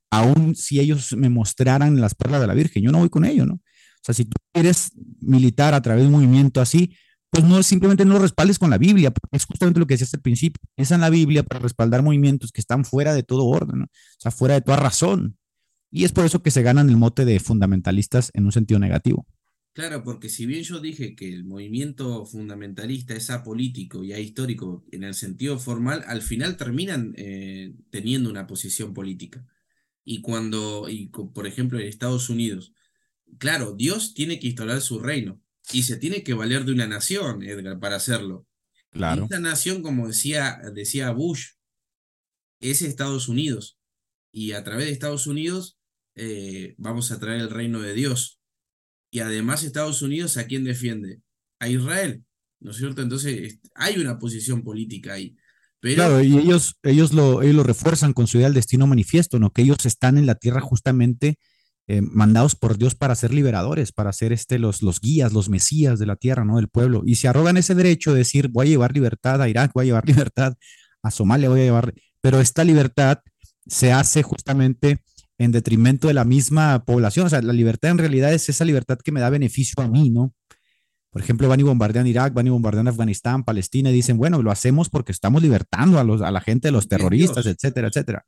aun 0.09 0.55
si 0.55 0.80
ellos 0.80 1.14
me 1.16 1.30
mostraran 1.30 1.99
las 1.99 2.16
perlas 2.16 2.41
de 2.41 2.47
la 2.47 2.53
Virgen, 2.53 2.84
yo 2.84 2.91
no 2.91 2.99
voy 2.99 3.09
con 3.09 3.26
ello, 3.26 3.45
¿no? 3.45 3.55
O 3.55 4.03
sea, 4.03 4.16
si 4.16 4.26
tú 4.26 4.36
quieres 4.51 4.91
militar 5.20 5.74
a 5.74 5.82
través 5.82 6.03
de 6.03 6.07
un 6.07 6.14
movimiento 6.14 6.59
así, 6.59 6.95
pues 7.32 7.45
no 7.45 7.63
simplemente 7.63 8.03
no 8.03 8.15
lo 8.15 8.19
respaldes 8.19 8.59
con 8.59 8.69
la 8.69 8.77
Biblia, 8.77 9.09
porque 9.09 9.38
es 9.38 9.45
justamente 9.45 9.79
lo 9.79 9.88
que 9.88 9.93
decías 9.93 10.13
al 10.13 10.21
principio, 10.21 10.61
es 10.75 10.91
en 10.91 10.99
la 10.99 11.09
Biblia 11.09 11.43
para 11.43 11.61
respaldar 11.61 12.03
movimientos 12.03 12.51
que 12.51 12.59
están 12.59 12.84
fuera 12.84 13.13
de 13.13 13.23
todo 13.23 13.45
orden, 13.45 13.84
o 13.84 13.88
sea, 14.19 14.32
fuera 14.32 14.55
de 14.55 14.61
toda 14.61 14.77
razón. 14.77 15.38
Y 15.89 16.03
es 16.03 16.11
por 16.11 16.25
eso 16.25 16.43
que 16.43 16.51
se 16.51 16.61
ganan 16.61 16.89
el 16.89 16.97
mote 16.97 17.23
de 17.23 17.39
fundamentalistas 17.39 18.32
en 18.34 18.45
un 18.45 18.51
sentido 18.51 18.79
negativo. 18.82 19.25
Claro, 19.73 20.03
porque 20.03 20.27
si 20.27 20.45
bien 20.45 20.63
yo 20.63 20.82
dije 20.82 21.15
que 21.15 21.34
el 21.34 21.45
movimiento 21.45 22.25
fundamentalista 22.25 23.15
es 23.15 23.29
apolítico 23.29 24.03
y 24.03 24.11
ahistórico 24.11 24.84
en 24.91 25.05
el 25.05 25.13
sentido 25.13 25.57
formal, 25.57 26.03
al 26.07 26.21
final 26.21 26.57
terminan 26.57 27.13
eh, 27.15 27.73
teniendo 27.89 28.29
una 28.29 28.45
posición 28.45 28.93
política. 28.93 29.45
Y 30.03 30.19
cuando, 30.19 30.89
y 30.89 31.07
por 31.07 31.47
ejemplo, 31.47 31.79
en 31.79 31.88
Estados 31.88 32.29
Unidos, 32.29 32.73
claro, 33.38 33.73
Dios 33.73 34.13
tiene 34.13 34.39
que 34.39 34.47
instaurar 34.47 34.82
su 34.82 34.99
reino 34.99 35.39
y 35.74 35.84
se 35.84 35.97
tiene 35.97 36.24
que 36.24 36.34
valer 36.34 36.65
de 36.65 36.74
una 36.74 36.88
nación, 36.88 37.43
Edgar, 37.43 37.80
para 37.80 37.95
hacerlo. 37.97 38.47
Claro. 38.91 39.24
esta 39.24 39.39
nación, 39.39 39.82
como 39.82 40.07
decía, 40.07 40.59
decía 40.74 41.11
Bush, 41.11 41.51
es 42.59 42.82
Estados 42.82 43.30
Unidos. 43.30 43.80
Y 44.34 44.51
a 44.51 44.63
través 44.63 44.86
de 44.86 44.91
Estados 44.91 45.28
Unidos 45.28 45.80
eh, 46.15 46.76
vamos 46.78 47.11
a 47.11 47.19
traer 47.19 47.41
el 47.41 47.49
reino 47.49 47.82
de 47.82 47.93
Dios. 47.93 48.39
Y 49.09 49.19
además 49.19 49.63
Estados 49.63 50.01
Unidos, 50.01 50.38
¿a 50.38 50.45
quién 50.45 50.63
defiende? 50.63 51.22
A 51.59 51.67
Israel, 51.67 52.24
¿no 52.59 52.72
es 52.72 52.78
cierto? 52.78 53.01
Entonces 53.01 53.59
hay 53.76 53.97
una 53.99 54.19
posición 54.19 54.63
política 54.63 55.13
ahí. 55.13 55.36
Pero... 55.80 55.95
Claro, 55.95 56.24
y 56.24 56.38
ellos, 56.38 56.76
ellos, 56.84 57.13
lo, 57.13 57.41
ellos 57.41 57.55
lo 57.55 57.63
refuerzan 57.63 58.13
con 58.13 58.28
su 58.28 58.38
idea 58.38 58.47
del 58.47 58.55
destino 58.55 58.88
manifiesto, 58.88 59.39
¿no? 59.39 59.51
Que 59.51 59.63
ellos 59.63 59.86
están 59.86 60.17
en 60.17 60.26
la 60.26 60.36
tierra 60.36 60.61
justamente 60.61 61.39
eh, 61.92 62.02
mandados 62.02 62.56
por 62.56 62.78
Dios 62.78 62.96
para 62.96 63.16
ser 63.16 63.34
liberadores, 63.34 63.92
para 63.92 64.14
ser 64.14 64.32
este, 64.32 64.60
los, 64.60 64.82
los 64.82 65.02
guías, 65.02 65.34
los 65.34 65.50
mesías 65.50 66.00
de 66.00 66.06
la 66.06 66.16
tierra, 66.16 66.46
¿no? 66.46 66.56
Del 66.56 66.70
pueblo. 66.70 67.04
Y 67.06 67.16
se 67.16 67.28
arrogan 67.28 67.58
ese 67.58 67.76
derecho 67.76 68.14
de 68.14 68.20
decir, 68.20 68.48
voy 68.48 68.68
a 68.68 68.70
llevar 68.70 68.94
libertad 68.94 69.42
a 69.42 69.50
Irak, 69.50 69.72
voy 69.74 69.84
a 69.84 69.86
llevar 69.88 70.08
libertad 70.08 70.54
a 71.04 71.12
Somalia, 71.12 71.50
voy 71.50 71.60
a 71.60 71.64
llevar... 71.66 71.94
Pero 72.22 72.39
esta 72.39 72.64
libertad 72.64 73.20
se 73.68 73.92
hace 73.92 74.24
justamente 74.24 75.00
en 75.38 75.52
detrimento 75.52 76.08
de 76.08 76.14
la 76.14 76.24
misma 76.24 76.86
población. 76.86 77.26
O 77.26 77.30
sea, 77.30 77.42
la 77.42 77.52
libertad 77.52 77.92
en 77.92 77.98
realidad 77.98 78.32
es 78.32 78.48
esa 78.48 78.64
libertad 78.64 78.98
que 79.04 79.12
me 79.12 79.20
da 79.20 79.30
beneficio 79.30 79.84
a 79.84 79.89
mí, 79.89 80.12
¿no? 80.12 80.34
Por 81.10 81.22
ejemplo, 81.22 81.50
van 81.50 81.60
y 81.60 81.64
bombardean 81.64 82.08
Irak, 82.08 82.34
van 82.34 82.48
y 82.48 82.52
bombardean 82.52 82.88
Afganistán, 82.88 83.44
Palestina, 83.44 83.89
y 83.89 83.94
dicen, 83.94 84.18
bueno, 84.18 84.42
lo 84.42 84.50
hacemos 84.50 84.89
porque 84.89 85.12
estamos 85.12 85.42
libertando 85.42 86.00
a, 86.00 86.06
los, 86.06 86.22
a 86.22 86.32
la 86.32 86.39
gente 86.39 86.70
de 86.70 86.72
los 86.72 86.88
terroristas, 86.88 87.46
etcétera, 87.48 87.89
etcétera. 87.89 88.26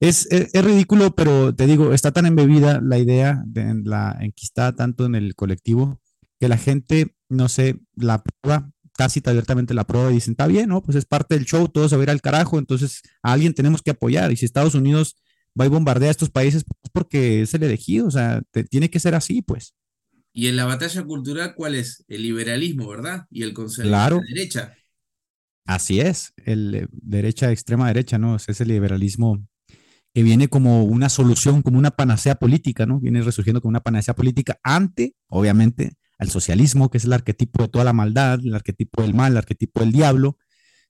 Es, 0.00 0.26
es, 0.30 0.64
ridículo, 0.64 1.14
pero 1.14 1.54
te 1.54 1.66
digo, 1.66 1.92
está 1.92 2.12
tan 2.12 2.26
embebida 2.26 2.80
la 2.80 2.98
idea, 2.98 3.42
de, 3.46 3.82
la 3.84 4.16
enquistada 4.20 4.72
tanto 4.74 5.06
en 5.06 5.16
el 5.16 5.34
colectivo, 5.34 6.00
que 6.38 6.48
la 6.48 6.56
gente, 6.56 7.16
no 7.28 7.48
sé, 7.48 7.80
la 7.96 8.22
prueba, 8.22 8.70
casi 8.96 9.20
abiertamente 9.24 9.74
la 9.74 9.84
prueba 9.84 10.10
y 10.10 10.14
dicen, 10.14 10.32
está 10.32 10.46
bien, 10.46 10.68
¿no? 10.68 10.82
Pues 10.82 10.96
es 10.96 11.04
parte 11.04 11.34
del 11.34 11.46
show, 11.46 11.68
todo 11.68 11.88
se 11.88 11.96
va 11.96 12.02
a 12.02 12.04
ir 12.04 12.10
al 12.10 12.20
carajo, 12.20 12.58
entonces 12.58 13.02
a 13.22 13.32
alguien 13.32 13.54
tenemos 13.54 13.82
que 13.82 13.90
apoyar. 13.90 14.30
Y 14.30 14.36
si 14.36 14.44
Estados 14.44 14.74
Unidos 14.74 15.16
va 15.58 15.66
y 15.66 15.68
bombardea 15.68 16.08
a 16.08 16.10
estos 16.12 16.30
países, 16.30 16.64
pues 16.64 16.90
porque 16.92 17.42
es 17.42 17.54
el 17.54 17.64
elegido, 17.64 18.06
o 18.06 18.10
sea, 18.10 18.42
te, 18.50 18.64
tiene 18.64 18.90
que 18.90 19.00
ser 19.00 19.14
así, 19.14 19.42
pues. 19.42 19.74
Y 20.32 20.46
en 20.46 20.56
la 20.56 20.64
batalla 20.64 21.02
cultural, 21.04 21.54
¿cuál 21.56 21.74
es? 21.74 22.04
El 22.06 22.22
liberalismo, 22.22 22.88
¿verdad? 22.88 23.26
Y 23.30 23.42
el 23.42 23.52
conservadurismo 23.52 24.20
claro. 24.20 24.34
derecha. 24.34 24.74
Así 25.64 26.00
es, 26.00 26.32
el 26.44 26.74
eh, 26.74 26.86
derecha, 26.90 27.50
extrema 27.50 27.88
derecha, 27.88 28.18
¿no? 28.18 28.36
Es 28.36 28.48
ese 28.48 28.64
liberalismo 28.64 29.46
que 30.18 30.24
viene 30.24 30.48
como 30.48 30.82
una 30.82 31.08
solución, 31.08 31.62
como 31.62 31.78
una 31.78 31.92
panacea 31.92 32.34
política, 32.34 32.86
¿no? 32.86 32.98
Viene 32.98 33.22
resurgiendo 33.22 33.60
como 33.60 33.70
una 33.70 33.84
panacea 33.84 34.14
política 34.16 34.58
ante, 34.64 35.14
obviamente, 35.28 35.92
al 36.18 36.28
socialismo, 36.28 36.90
que 36.90 36.98
es 36.98 37.04
el 37.04 37.12
arquetipo 37.12 37.62
de 37.62 37.68
toda 37.68 37.84
la 37.84 37.92
maldad, 37.92 38.40
el 38.42 38.52
arquetipo 38.52 39.02
del 39.02 39.14
mal, 39.14 39.30
el 39.30 39.38
arquetipo 39.38 39.78
del 39.78 39.92
diablo. 39.92 40.36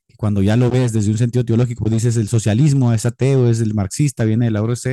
Y 0.09 0.15
cuando 0.15 0.41
ya 0.41 0.57
lo 0.57 0.71
ves 0.71 0.95
desde 0.95 1.11
un 1.11 1.19
sentido 1.19 1.45
teológico, 1.45 1.91
dices 1.91 2.17
el 2.17 2.27
socialismo 2.27 2.95
es 2.95 3.05
ateo, 3.05 3.51
es 3.51 3.61
el 3.61 3.75
marxista, 3.75 4.25
viene 4.25 4.47
de 4.47 4.51
la 4.51 4.63
ORC. 4.63 4.87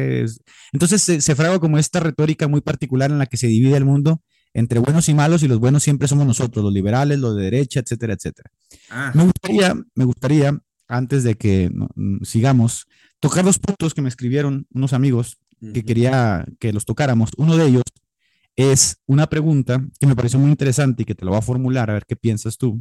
Entonces 0.74 1.02
se, 1.02 1.22
se 1.22 1.34
fragua 1.34 1.62
como 1.62 1.78
esta 1.78 2.02
retórica 2.02 2.50
muy 2.50 2.60
particular 2.60 3.12
en 3.12 3.20
la 3.20 3.28
que 3.28 3.38
se 3.38 3.48
divide 3.48 3.78
el 3.78 3.86
mundo 3.86 4.22
entre 4.54 4.80
buenos 4.80 5.08
y 5.08 5.14
malos, 5.14 5.44
y 5.44 5.48
los 5.48 5.60
buenos 5.60 5.82
siempre 5.82 6.10
somos 6.10 6.28
nosotros, 6.28 6.62
los 6.62 6.74
liberales, 6.74 7.20
los 7.20 7.38
de 7.38 7.44
derecha, 7.44 7.80
etcétera, 7.80 8.16
etcétera. 8.16 8.52
Ah. 8.90 9.14
Me 9.16 9.24
gustaría, 9.24 9.74
me 9.96 10.04
gustaría, 10.04 10.60
antes 10.90 11.24
de 11.24 11.36
que 11.36 11.72
no, 11.74 11.88
sigamos, 12.24 12.86
tocar 13.26 13.44
dos 13.44 13.58
puntos 13.58 13.96
que 13.96 14.04
me 14.04 14.10
escribieron 14.10 14.68
unos 14.72 14.94
amigos 14.94 15.40
que 15.74 15.84
quería 15.84 16.46
que 16.60 16.72
los 16.72 16.86
tocáramos. 16.86 17.32
Uno 17.38 17.58
de 17.58 17.66
ellos 17.66 17.82
es 18.56 19.02
una 19.08 19.26
pregunta 19.26 19.84
que 20.00 20.06
me 20.06 20.16
pareció 20.16 20.38
muy 20.38 20.52
interesante 20.52 21.02
y 21.02 21.06
que 21.06 21.16
te 21.16 21.26
lo 21.26 21.32
voy 21.32 21.40
a 21.40 21.42
formular 21.42 21.90
a 21.90 21.94
ver 21.94 22.06
qué 22.06 22.16
piensas 22.16 22.60
tú. 22.60 22.80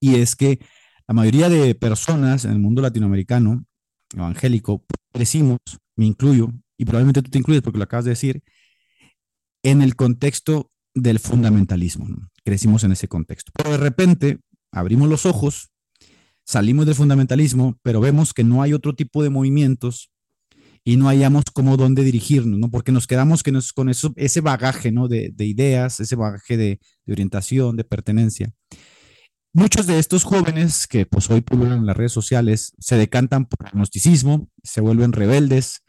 Y 0.00 0.16
es 0.16 0.34
que 0.34 0.58
la 1.06 1.14
mayoría 1.14 1.48
de 1.48 1.76
personas 1.76 2.46
en 2.46 2.50
el 2.50 2.58
mundo 2.58 2.82
latinoamericano, 2.82 3.64
evangélico, 4.12 4.84
crecimos, 5.12 5.60
me 5.94 6.06
incluyo, 6.06 6.52
y 6.76 6.84
probablemente 6.84 7.22
tú 7.22 7.30
te 7.30 7.38
incluyes 7.38 7.62
porque 7.62 7.78
lo 7.78 7.84
acabas 7.84 8.06
de 8.06 8.10
decir, 8.10 8.42
en 9.62 9.82
el 9.82 9.94
contexto 9.94 10.72
del 10.94 11.20
fundamentalismo. 11.20 12.08
¿no? 12.08 12.28
Crecimos 12.44 12.82
en 12.82 12.90
ese 12.90 13.06
contexto. 13.06 13.52
Pero 13.54 13.70
de 13.70 13.76
repente 13.76 14.40
abrimos 14.72 15.08
los 15.08 15.26
ojos, 15.26 15.70
salimos 16.48 16.86
del 16.86 16.94
fundamentalismo, 16.94 17.78
pero 17.82 18.00
vemos 18.00 18.32
que 18.32 18.44
no 18.44 18.62
hay 18.62 18.72
otro 18.72 18.94
tipo 18.94 19.22
de 19.22 19.28
movimientos 19.28 20.10
y 20.82 20.96
no 20.96 21.08
hayamos 21.08 21.44
cómo 21.52 21.76
dónde 21.76 22.02
dirigirnos, 22.02 22.58
¿no? 22.58 22.70
Porque 22.70 22.92
nos 22.92 23.06
quedamos 23.06 23.42
que 23.42 23.52
nos, 23.52 23.74
con 23.74 23.90
eso, 23.90 24.12
ese 24.16 24.40
bagaje, 24.40 24.90
¿no? 24.90 25.08
De, 25.08 25.30
de 25.34 25.44
ideas, 25.44 26.00
ese 26.00 26.16
bagaje 26.16 26.56
de, 26.56 26.80
orientación, 27.06 27.76
de 27.76 27.84
pertenencia. 27.84 28.50
Muchos 29.52 29.86
de 29.86 29.98
estos 29.98 30.24
jóvenes 30.24 30.86
que 30.86 31.04
pues 31.04 31.30
hoy 31.30 31.42
pululan 31.42 31.80
en 31.80 31.86
las 31.86 31.96
redes 31.96 32.12
sociales 32.12 32.72
se 32.78 32.96
decantan 32.96 33.44
por 33.44 33.66
el 33.66 33.72
gnosticismo, 33.72 34.48
se 34.62 34.80
vuelven 34.80 35.12
rebeldes. 35.12 35.82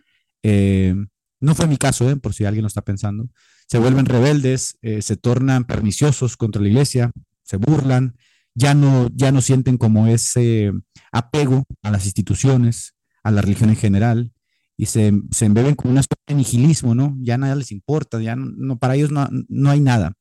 Eh, 0.43 0.93
no 1.39 1.55
fue 1.55 1.67
mi 1.67 1.77
caso, 1.77 2.09
¿eh? 2.09 2.17
por 2.17 2.33
si 2.33 2.43
alguien 2.43 2.63
lo 2.63 2.67
está 2.67 2.81
pensando 2.81 3.29
se 3.69 3.77
vuelven 3.77 4.05
rebeldes, 4.07 4.79
eh, 4.81 5.03
se 5.03 5.15
tornan 5.15 5.65
perniciosos 5.65 6.37
contra 6.37 6.59
la 6.59 6.69
iglesia, 6.69 7.11
se 7.43 7.57
burlan, 7.57 8.15
ya 8.59 8.73
no, 8.73 9.09
ya 9.15 9.31
no 9.31 9.41
sienten 9.41 9.77
como 9.77 10.07
ese 10.07 10.71
apego 11.11 11.63
a 11.81 11.91
las 11.91 12.05
instituciones, 12.05 12.93
a 13.23 13.31
la 13.31 13.41
religión 13.41 13.69
en 13.69 13.77
general, 13.77 14.33
y 14.77 14.85
se, 14.85 15.13
se 15.31 15.45
embeben 15.45 15.75
con 15.75 15.91
una 15.91 16.01
especie 16.01 16.23
de 16.27 16.35
nihilismo, 16.35 16.93
¿no? 16.93 17.15
Ya 17.21 17.37
nada 17.37 17.55
les 17.55 17.71
importa, 17.71 18.21
ya 18.21 18.35
no, 18.35 18.77
para 18.77 18.95
ellos 18.95 19.11
no, 19.11 19.27
no, 19.47 19.69
hay 19.69 19.79
nada. 19.79 20.13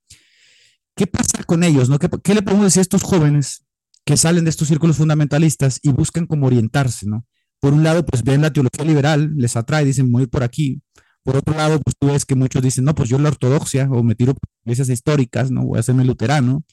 ¿Qué 0.96 1.06
pasa 1.06 1.42
con 1.44 1.64
ellos, 1.64 1.88
no? 1.88 1.98
¿Qué, 1.98 2.08
¿Qué, 2.22 2.34
le 2.34 2.42
podemos 2.42 2.66
decir 2.66 2.80
a 2.80 2.82
estos 2.82 3.02
jóvenes 3.02 3.64
que 4.04 4.16
salen 4.16 4.44
de 4.44 4.50
estos 4.50 4.68
círculos 4.68 4.96
fundamentalistas 4.96 5.80
y 5.82 5.90
buscan 5.90 6.26
como 6.26 6.46
orientarse, 6.46 7.06
¿no? 7.06 7.26
Por 7.60 7.72
un 7.72 7.82
lado, 7.82 8.04
pues 8.06 8.22
ven 8.22 8.42
la 8.42 8.52
teología 8.52 8.84
liberal, 8.84 9.32
les 9.36 9.56
atrae, 9.56 9.84
dicen, 9.84 10.10
voy 10.12 10.26
por 10.28 10.44
aquí, 10.44 10.80
por 11.24 11.36
otro 11.36 11.56
lado, 11.56 11.80
pues 11.80 11.96
tú 11.98 12.06
ves 12.06 12.24
que 12.24 12.36
muchos 12.36 12.62
dicen, 12.62 12.84
no, 12.84 12.94
pues 12.94 13.08
yo 13.08 13.18
la 13.18 13.28
ortodoxia 13.28 13.88
o 13.90 14.02
me 14.04 14.14
tiro 14.14 14.34
por 14.34 14.48
iglesias 14.64 14.88
históricas, 14.88 15.50
¿no? 15.50 15.64
Voy 15.64 15.76
a 15.76 15.80
hacerme 15.80 16.04
luterano, 16.04 16.64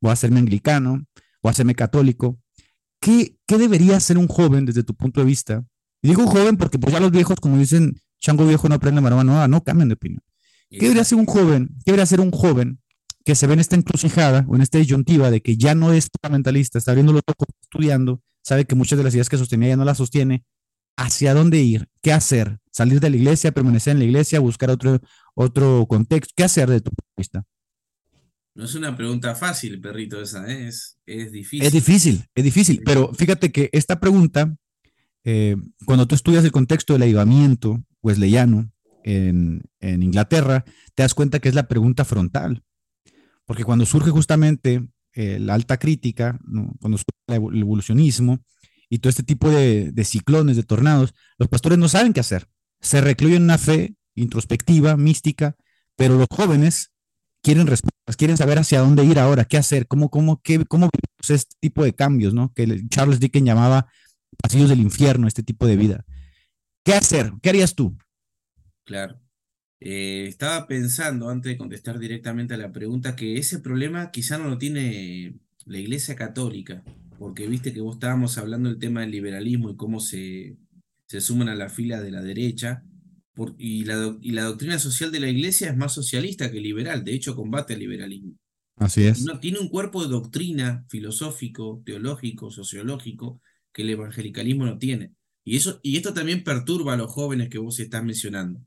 voy 0.00 0.10
a 0.10 0.12
hacerme 0.12 0.38
anglicano, 0.38 1.04
voy 1.42 1.48
a 1.48 1.50
hacerme 1.50 1.74
católico. 1.74 2.38
¿Qué, 3.00 3.36
¿Qué 3.46 3.58
debería 3.58 3.96
hacer 3.96 4.18
un 4.18 4.28
joven 4.28 4.66
desde 4.66 4.82
tu 4.82 4.94
punto 4.94 5.20
de 5.20 5.26
vista? 5.26 5.64
Y 6.02 6.08
digo 6.08 6.26
joven 6.26 6.56
porque 6.56 6.78
pues 6.78 6.92
ya 6.92 7.00
los 7.00 7.10
viejos, 7.10 7.38
como 7.40 7.58
dicen, 7.58 8.00
chango 8.20 8.46
viejo 8.46 8.68
no 8.68 8.76
aprende 8.76 9.00
maroma 9.00 9.24
nueva, 9.24 9.48
no 9.48 9.62
cambian 9.62 9.88
de 9.88 9.94
opinión. 9.94 10.22
¿Qué 10.70 10.80
debería 10.80 11.02
hacer 11.02 11.18
un 11.18 11.26
joven? 11.26 11.68
¿Qué 11.78 11.92
debería 11.92 12.04
hacer 12.04 12.20
un 12.20 12.30
joven 12.30 12.80
que 13.24 13.34
se 13.34 13.46
ve 13.46 13.54
en 13.54 13.60
esta 13.60 13.76
encrucijada 13.76 14.44
o 14.48 14.56
en 14.56 14.62
esta 14.62 14.78
disyuntiva 14.78 15.30
de 15.30 15.42
que 15.42 15.56
ya 15.56 15.74
no 15.74 15.92
es 15.92 16.08
fundamentalista, 16.10 16.78
está 16.78 16.92
abriendo 16.92 17.12
los 17.12 17.22
ojos, 17.26 17.48
estudiando, 17.60 18.22
sabe 18.42 18.64
que 18.64 18.74
muchas 18.74 18.96
de 18.96 19.04
las 19.04 19.12
ideas 19.14 19.28
que 19.28 19.36
sostenía 19.36 19.68
ya 19.68 19.76
no 19.76 19.84
las 19.84 19.98
sostiene, 19.98 20.44
hacia 20.96 21.34
dónde 21.34 21.60
ir, 21.60 21.88
qué 22.02 22.12
hacer, 22.12 22.58
salir 22.72 23.00
de 23.00 23.10
la 23.10 23.16
iglesia, 23.16 23.52
permanecer 23.52 23.92
en 23.92 23.98
la 23.98 24.04
iglesia, 24.06 24.40
buscar 24.40 24.70
otro, 24.70 25.00
otro 25.34 25.86
contexto, 25.86 26.32
qué 26.36 26.44
hacer 26.44 26.70
de 26.70 26.80
tu 26.80 26.90
punto 26.90 27.04
de 27.16 27.20
vista. 27.20 27.44
No 28.58 28.64
es 28.64 28.74
una 28.74 28.96
pregunta 28.96 29.36
fácil, 29.36 29.80
perrito, 29.80 30.20
esa, 30.20 30.50
¿eh? 30.50 30.66
es, 30.66 30.98
es 31.06 31.30
difícil. 31.30 31.64
Es 31.64 31.72
difícil, 31.72 32.24
es 32.34 32.42
difícil, 32.42 32.82
pero 32.84 33.14
fíjate 33.14 33.52
que 33.52 33.70
esta 33.72 34.00
pregunta, 34.00 34.52
eh, 35.22 35.54
cuando 35.84 36.08
tú 36.08 36.16
estudias 36.16 36.44
el 36.44 36.50
contexto 36.50 36.92
del 36.92 37.02
avivamiento 37.02 37.80
wesleyano 38.02 38.68
en, 39.04 39.62
en 39.78 40.02
Inglaterra, 40.02 40.64
te 40.96 41.04
das 41.04 41.14
cuenta 41.14 41.38
que 41.38 41.48
es 41.48 41.54
la 41.54 41.68
pregunta 41.68 42.04
frontal, 42.04 42.64
porque 43.44 43.62
cuando 43.62 43.86
surge 43.86 44.10
justamente 44.10 44.88
eh, 45.12 45.38
la 45.38 45.54
alta 45.54 45.76
crítica, 45.76 46.36
¿no? 46.44 46.74
cuando 46.80 46.98
surge 46.98 47.54
el 47.54 47.60
evolucionismo, 47.60 48.40
y 48.88 48.98
todo 48.98 49.10
este 49.10 49.22
tipo 49.22 49.50
de, 49.50 49.92
de, 49.92 50.04
ciclones, 50.04 50.56
de 50.56 50.64
tornados, 50.64 51.14
los 51.38 51.48
pastores 51.48 51.78
no 51.78 51.88
saben 51.88 52.12
qué 52.12 52.18
hacer. 52.18 52.48
Se 52.80 53.00
recluyen 53.00 53.36
en 53.36 53.42
una 53.44 53.58
fe 53.58 53.94
introspectiva, 54.16 54.96
mística, 54.96 55.54
pero 55.94 56.18
los 56.18 56.26
jóvenes 56.28 56.90
quieren 57.42 57.66
respuestas, 57.66 58.16
quieren 58.16 58.36
saber 58.36 58.58
hacia 58.58 58.80
dónde 58.80 59.04
ir 59.04 59.18
ahora, 59.18 59.44
qué 59.44 59.56
hacer, 59.56 59.86
cómo, 59.86 60.10
cómo, 60.10 60.40
qué, 60.42 60.64
cómo 60.66 60.88
este 61.28 61.56
tipo 61.60 61.84
de 61.84 61.94
cambios, 61.94 62.34
¿no? 62.34 62.52
Que 62.54 62.86
Charles 62.88 63.20
Dickens 63.20 63.46
llamaba 63.46 63.90
pasillos 64.42 64.68
del 64.68 64.80
infierno, 64.80 65.26
este 65.26 65.42
tipo 65.42 65.66
de 65.66 65.76
vida. 65.76 66.04
¿Qué 66.84 66.94
hacer? 66.94 67.32
¿Qué 67.42 67.50
harías 67.50 67.74
tú? 67.74 67.96
Claro. 68.84 69.20
Eh, 69.80 70.26
estaba 70.26 70.66
pensando, 70.66 71.28
antes 71.28 71.52
de 71.52 71.58
contestar 71.58 71.98
directamente 71.98 72.54
a 72.54 72.58
la 72.58 72.72
pregunta, 72.72 73.14
que 73.14 73.38
ese 73.38 73.60
problema 73.60 74.10
quizá 74.10 74.38
no 74.38 74.48
lo 74.48 74.58
tiene 74.58 75.34
la 75.66 75.78
Iglesia 75.78 76.16
Católica 76.16 76.82
porque 77.18 77.48
viste 77.48 77.72
que 77.72 77.80
vos 77.80 77.96
estábamos 77.96 78.38
hablando 78.38 78.68
del 78.68 78.78
tema 78.78 79.00
del 79.00 79.10
liberalismo 79.10 79.70
y 79.70 79.76
cómo 79.76 80.00
se, 80.00 80.56
se 81.06 81.20
suman 81.20 81.48
a 81.48 81.54
la 81.54 81.68
fila 81.68 82.00
de 82.00 82.10
la 82.12 82.22
derecha, 82.22 82.84
por, 83.38 83.54
y, 83.56 83.84
la, 83.84 84.18
y 84.20 84.32
la 84.32 84.42
doctrina 84.42 84.80
social 84.80 85.12
de 85.12 85.20
la 85.20 85.28
iglesia 85.28 85.70
es 85.70 85.76
más 85.76 85.94
socialista 85.94 86.50
que 86.50 86.58
liberal, 86.58 87.04
de 87.04 87.14
hecho 87.14 87.36
combate 87.36 87.74
el 87.74 87.78
liberalismo. 87.78 88.32
Así 88.74 89.04
es. 89.04 89.22
No, 89.22 89.38
tiene 89.38 89.60
un 89.60 89.68
cuerpo 89.68 90.02
de 90.02 90.08
doctrina 90.08 90.84
filosófico, 90.88 91.80
teológico, 91.86 92.50
sociológico, 92.50 93.40
que 93.72 93.82
el 93.82 93.90
evangelicalismo 93.90 94.66
no 94.66 94.76
tiene. 94.76 95.12
Y, 95.44 95.54
eso, 95.56 95.78
y 95.84 95.96
esto 95.96 96.12
también 96.12 96.42
perturba 96.42 96.94
a 96.94 96.96
los 96.96 97.12
jóvenes 97.12 97.48
que 97.48 97.58
vos 97.58 97.78
estás 97.78 98.02
mencionando. 98.02 98.60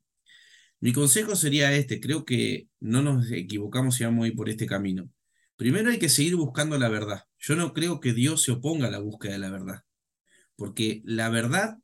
Mi 0.79 0.93
consejo 0.93 1.35
sería 1.35 1.75
este, 1.75 1.99
creo 1.99 2.23
que 2.23 2.69
no 2.79 3.01
nos 3.01 3.29
equivocamos 3.29 3.95
si 3.95 4.05
vamos 4.05 4.23
a 4.23 4.27
ir 4.29 4.37
por 4.37 4.47
este 4.47 4.67
camino. 4.67 5.09
Primero 5.57 5.89
hay 5.89 5.99
que 5.99 6.07
seguir 6.07 6.37
buscando 6.37 6.77
la 6.77 6.87
verdad. 6.87 7.25
Yo 7.39 7.57
no 7.57 7.73
creo 7.73 7.99
que 7.99 8.13
Dios 8.13 8.43
se 8.43 8.53
oponga 8.53 8.87
a 8.87 8.91
la 8.91 8.99
búsqueda 8.99 9.33
de 9.33 9.39
la 9.39 9.49
verdad. 9.49 9.81
Porque 10.55 11.01
la 11.03 11.27
verdad, 11.27 11.77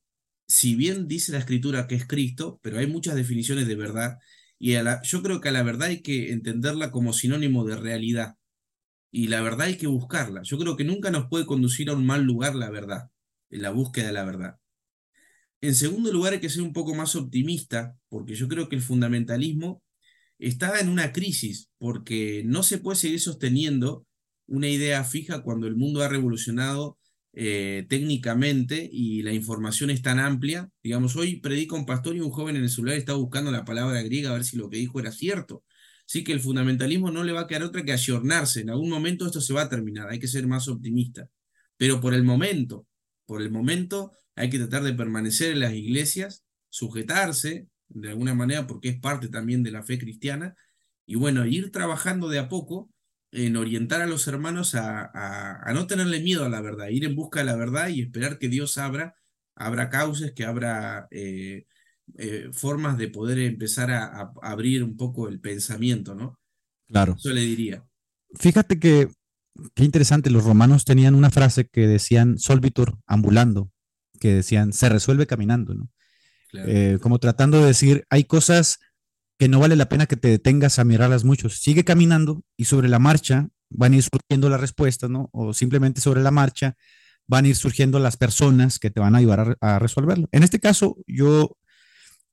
si 0.48 0.76
bien 0.76 1.08
dice 1.08 1.32
la 1.32 1.40
escritura 1.40 1.88
que 1.88 1.96
es 1.96 2.08
Cristo, 2.08 2.60
pero 2.62 2.80
hay 2.80 2.88
muchas 2.88 3.16
definiciones 3.16 3.68
de 3.68 3.76
verdad, 3.76 4.18
y 4.60 4.74
yo 5.04 5.22
creo 5.22 5.42
que 5.42 5.50
a 5.50 5.52
la 5.52 5.64
verdad 5.64 5.90
hay 5.90 6.02
que 6.02 6.32
entenderla 6.32 6.92
como 6.92 7.14
sinónimo 7.14 7.64
de 7.66 7.76
realidad. 7.76 8.36
Y 9.12 9.28
la 9.28 9.42
verdad 9.42 9.68
hay 9.68 9.78
que 9.78 9.88
buscarla. 9.88 10.42
Yo 10.44 10.58
creo 10.58 10.76
que 10.76 10.84
nunca 10.84 11.12
nos 11.12 11.28
puede 11.30 11.46
conducir 11.46 11.90
a 11.90 11.94
un 11.94 12.06
mal 12.06 12.24
lugar 12.24 12.56
la 12.56 12.70
verdad, 12.70 13.10
en 13.50 13.62
la 13.62 13.70
búsqueda 13.72 14.08
de 14.08 14.14
la 14.14 14.26
verdad. 14.26 14.58
En 15.62 15.76
segundo 15.76 16.12
lugar, 16.12 16.34
hay 16.34 16.40
que 16.40 16.50
ser 16.50 16.62
un 16.62 16.74
poco 16.74 16.94
más 16.94 17.16
optimista, 17.16 17.96
porque 18.10 18.36
yo 18.36 18.48
creo 18.48 18.70
que 18.70 18.76
el 18.76 18.82
fundamentalismo 18.82 19.82
está 20.40 20.80
en 20.80 20.90
una 20.90 21.12
crisis 21.12 21.70
porque 21.80 22.44
no 22.46 22.64
se 22.64 22.78
puede 22.78 22.98
seguir 22.98 23.20
sosteniendo 23.20 24.06
una 24.46 24.70
idea 24.70 25.04
fija 25.04 25.42
cuando 25.42 25.68
el 25.68 25.76
mundo 25.76 26.04
ha 26.04 26.08
revolucionado 26.10 26.98
eh, 27.40 27.86
técnicamente 27.88 28.90
y 28.92 29.22
la 29.22 29.32
información 29.32 29.92
es 29.92 30.02
tan 30.02 30.18
amplia. 30.18 30.72
Digamos, 30.82 31.16
hoy 31.16 31.36
predica 31.40 31.76
un 31.76 31.86
pastor 31.86 32.16
y 32.16 32.20
un 32.20 32.32
joven 32.32 32.56
en 32.56 32.64
el 32.64 32.70
celular 32.72 32.98
está 32.98 33.14
buscando 33.14 33.52
la 33.52 33.64
palabra 33.64 34.02
griega 34.02 34.32
a 34.32 34.34
ver 34.34 34.44
si 34.44 34.58
lo 34.58 34.72
que 34.72 34.78
dijo 34.78 35.00
era 35.00 35.12
cierto. 35.12 35.64
Así 36.08 36.24
que 36.24 36.32
el 36.34 36.40
fundamentalismo 36.40 37.12
no 37.12 37.24
le 37.24 37.34
va 37.34 37.42
a 37.42 37.48
quedar 37.48 37.62
otra 37.62 37.86
que 37.86 37.92
ayornarse. 37.92 38.62
En 38.62 38.72
algún 38.72 38.90
momento 38.90 39.28
esto 39.28 39.40
se 39.40 39.54
va 39.54 39.62
a 39.62 39.70
terminar, 39.70 40.10
hay 40.10 40.18
que 40.18 40.28
ser 40.28 40.48
más 40.48 40.68
optimista. 40.68 41.30
Pero 41.78 42.02
por 42.02 42.16
el 42.16 42.24
momento, 42.24 42.88
por 43.28 43.44
el 43.44 43.52
momento 43.52 44.14
hay 44.36 44.50
que 44.50 44.58
tratar 44.58 44.82
de 44.82 44.94
permanecer 44.94 45.52
en 45.52 45.60
las 45.60 45.74
iglesias, 45.74 46.44
sujetarse 46.70 47.68
de 47.88 48.10
alguna 48.10 48.34
manera 48.34 48.66
porque 48.66 48.90
es 48.90 49.00
parte 49.00 49.28
también 49.28 49.62
de 49.62 49.70
la 49.70 49.84
fe 49.84 50.00
cristiana 50.00 50.56
y 51.06 51.14
bueno, 51.14 51.46
ir 51.46 51.72
trabajando 51.72 52.30
de 52.30 52.40
a 52.40 52.50
poco 52.50 52.90
en 53.32 53.58
orientar 53.58 54.02
a 54.02 54.08
los 54.08 54.28
hermanos 54.28 54.76
a, 54.76 55.12
a, 55.14 55.74
no 55.74 55.88
tenerle 55.88 56.22
miedo 56.22 56.46
a 56.46 56.50
la 56.50 56.62
verdad, 56.62 56.88
ir 56.90 57.06
en 57.06 57.16
busca 57.16 57.40
de 57.40 57.46
la 57.46 57.56
verdad 57.56 57.90
y 57.90 58.02
esperar 58.02 58.40
que 58.40 58.50
Dios 58.50 58.78
abra, 58.78 59.16
abra 59.56 59.90
cauces, 59.90 60.32
que 60.32 60.46
abra 60.46 61.08
eh, 61.12 61.66
eh, 62.18 62.50
formas 62.54 62.98
de 62.98 63.10
poder 63.10 63.40
empezar 63.40 63.92
a, 63.92 64.32
abrir 64.42 64.84
un 64.84 64.96
poco 64.96 65.28
el 65.28 65.40
pensamiento, 65.40 66.16
¿no? 66.16 66.40
Claro. 66.88 67.16
Eso 67.18 67.32
le 67.32 67.42
diría. 67.42 67.84
Fíjate 68.36 68.80
que, 68.80 69.10
qué 69.76 69.84
interesante, 69.84 70.30
los 70.30 70.46
romanos 70.46 70.86
tenían 70.86 71.16
una 71.16 71.30
frase 71.30 71.68
que 71.68 71.88
decían 71.88 72.38
solvitur 72.40 72.98
ambulando, 73.06 73.72
que 74.20 74.36
decían 74.36 74.72
se 74.72 74.90
resuelve 74.90 75.28
caminando, 75.28 75.74
¿no? 75.74 75.90
Eh, 76.54 76.98
como 77.02 77.20
tratando 77.20 77.60
de 77.60 77.68
decir, 77.68 78.06
hay 78.10 78.24
cosas 78.24 78.80
que 79.38 79.48
no 79.48 79.60
vale 79.60 79.76
la 79.76 79.90
pena 79.90 80.08
que 80.08 80.18
te 80.18 80.30
detengas 80.30 80.80
a 80.80 80.84
mirarlas 80.84 81.24
mucho. 81.24 81.50
Sigue 81.50 81.84
caminando 81.84 82.44
y 82.58 82.66
sobre 82.66 82.90
la 82.90 83.00
marcha 83.00 83.50
van 83.70 83.94
a 83.94 83.98
ir 83.98 84.04
surgiendo 84.04 84.50
las 84.50 84.60
respuestas, 84.60 85.10
¿no? 85.10 85.30
O 85.32 85.54
simplemente 85.54 86.02
sobre 86.02 86.22
la 86.22 86.32
marcha 86.32 86.76
van 87.28 87.46
a 87.46 87.50
ir 87.50 87.56
surgiendo 87.56 88.00
las 88.00 88.18
personas 88.18 88.80
que 88.80 88.90
te 88.90 89.00
van 89.00 89.16
a 89.16 89.20
ayudar 89.20 89.58
a, 89.62 89.80
resolverlo. 89.80 90.28
En 90.32 90.44
este 90.44 90.60
caso, 90.60 90.98
yo 91.06 91.58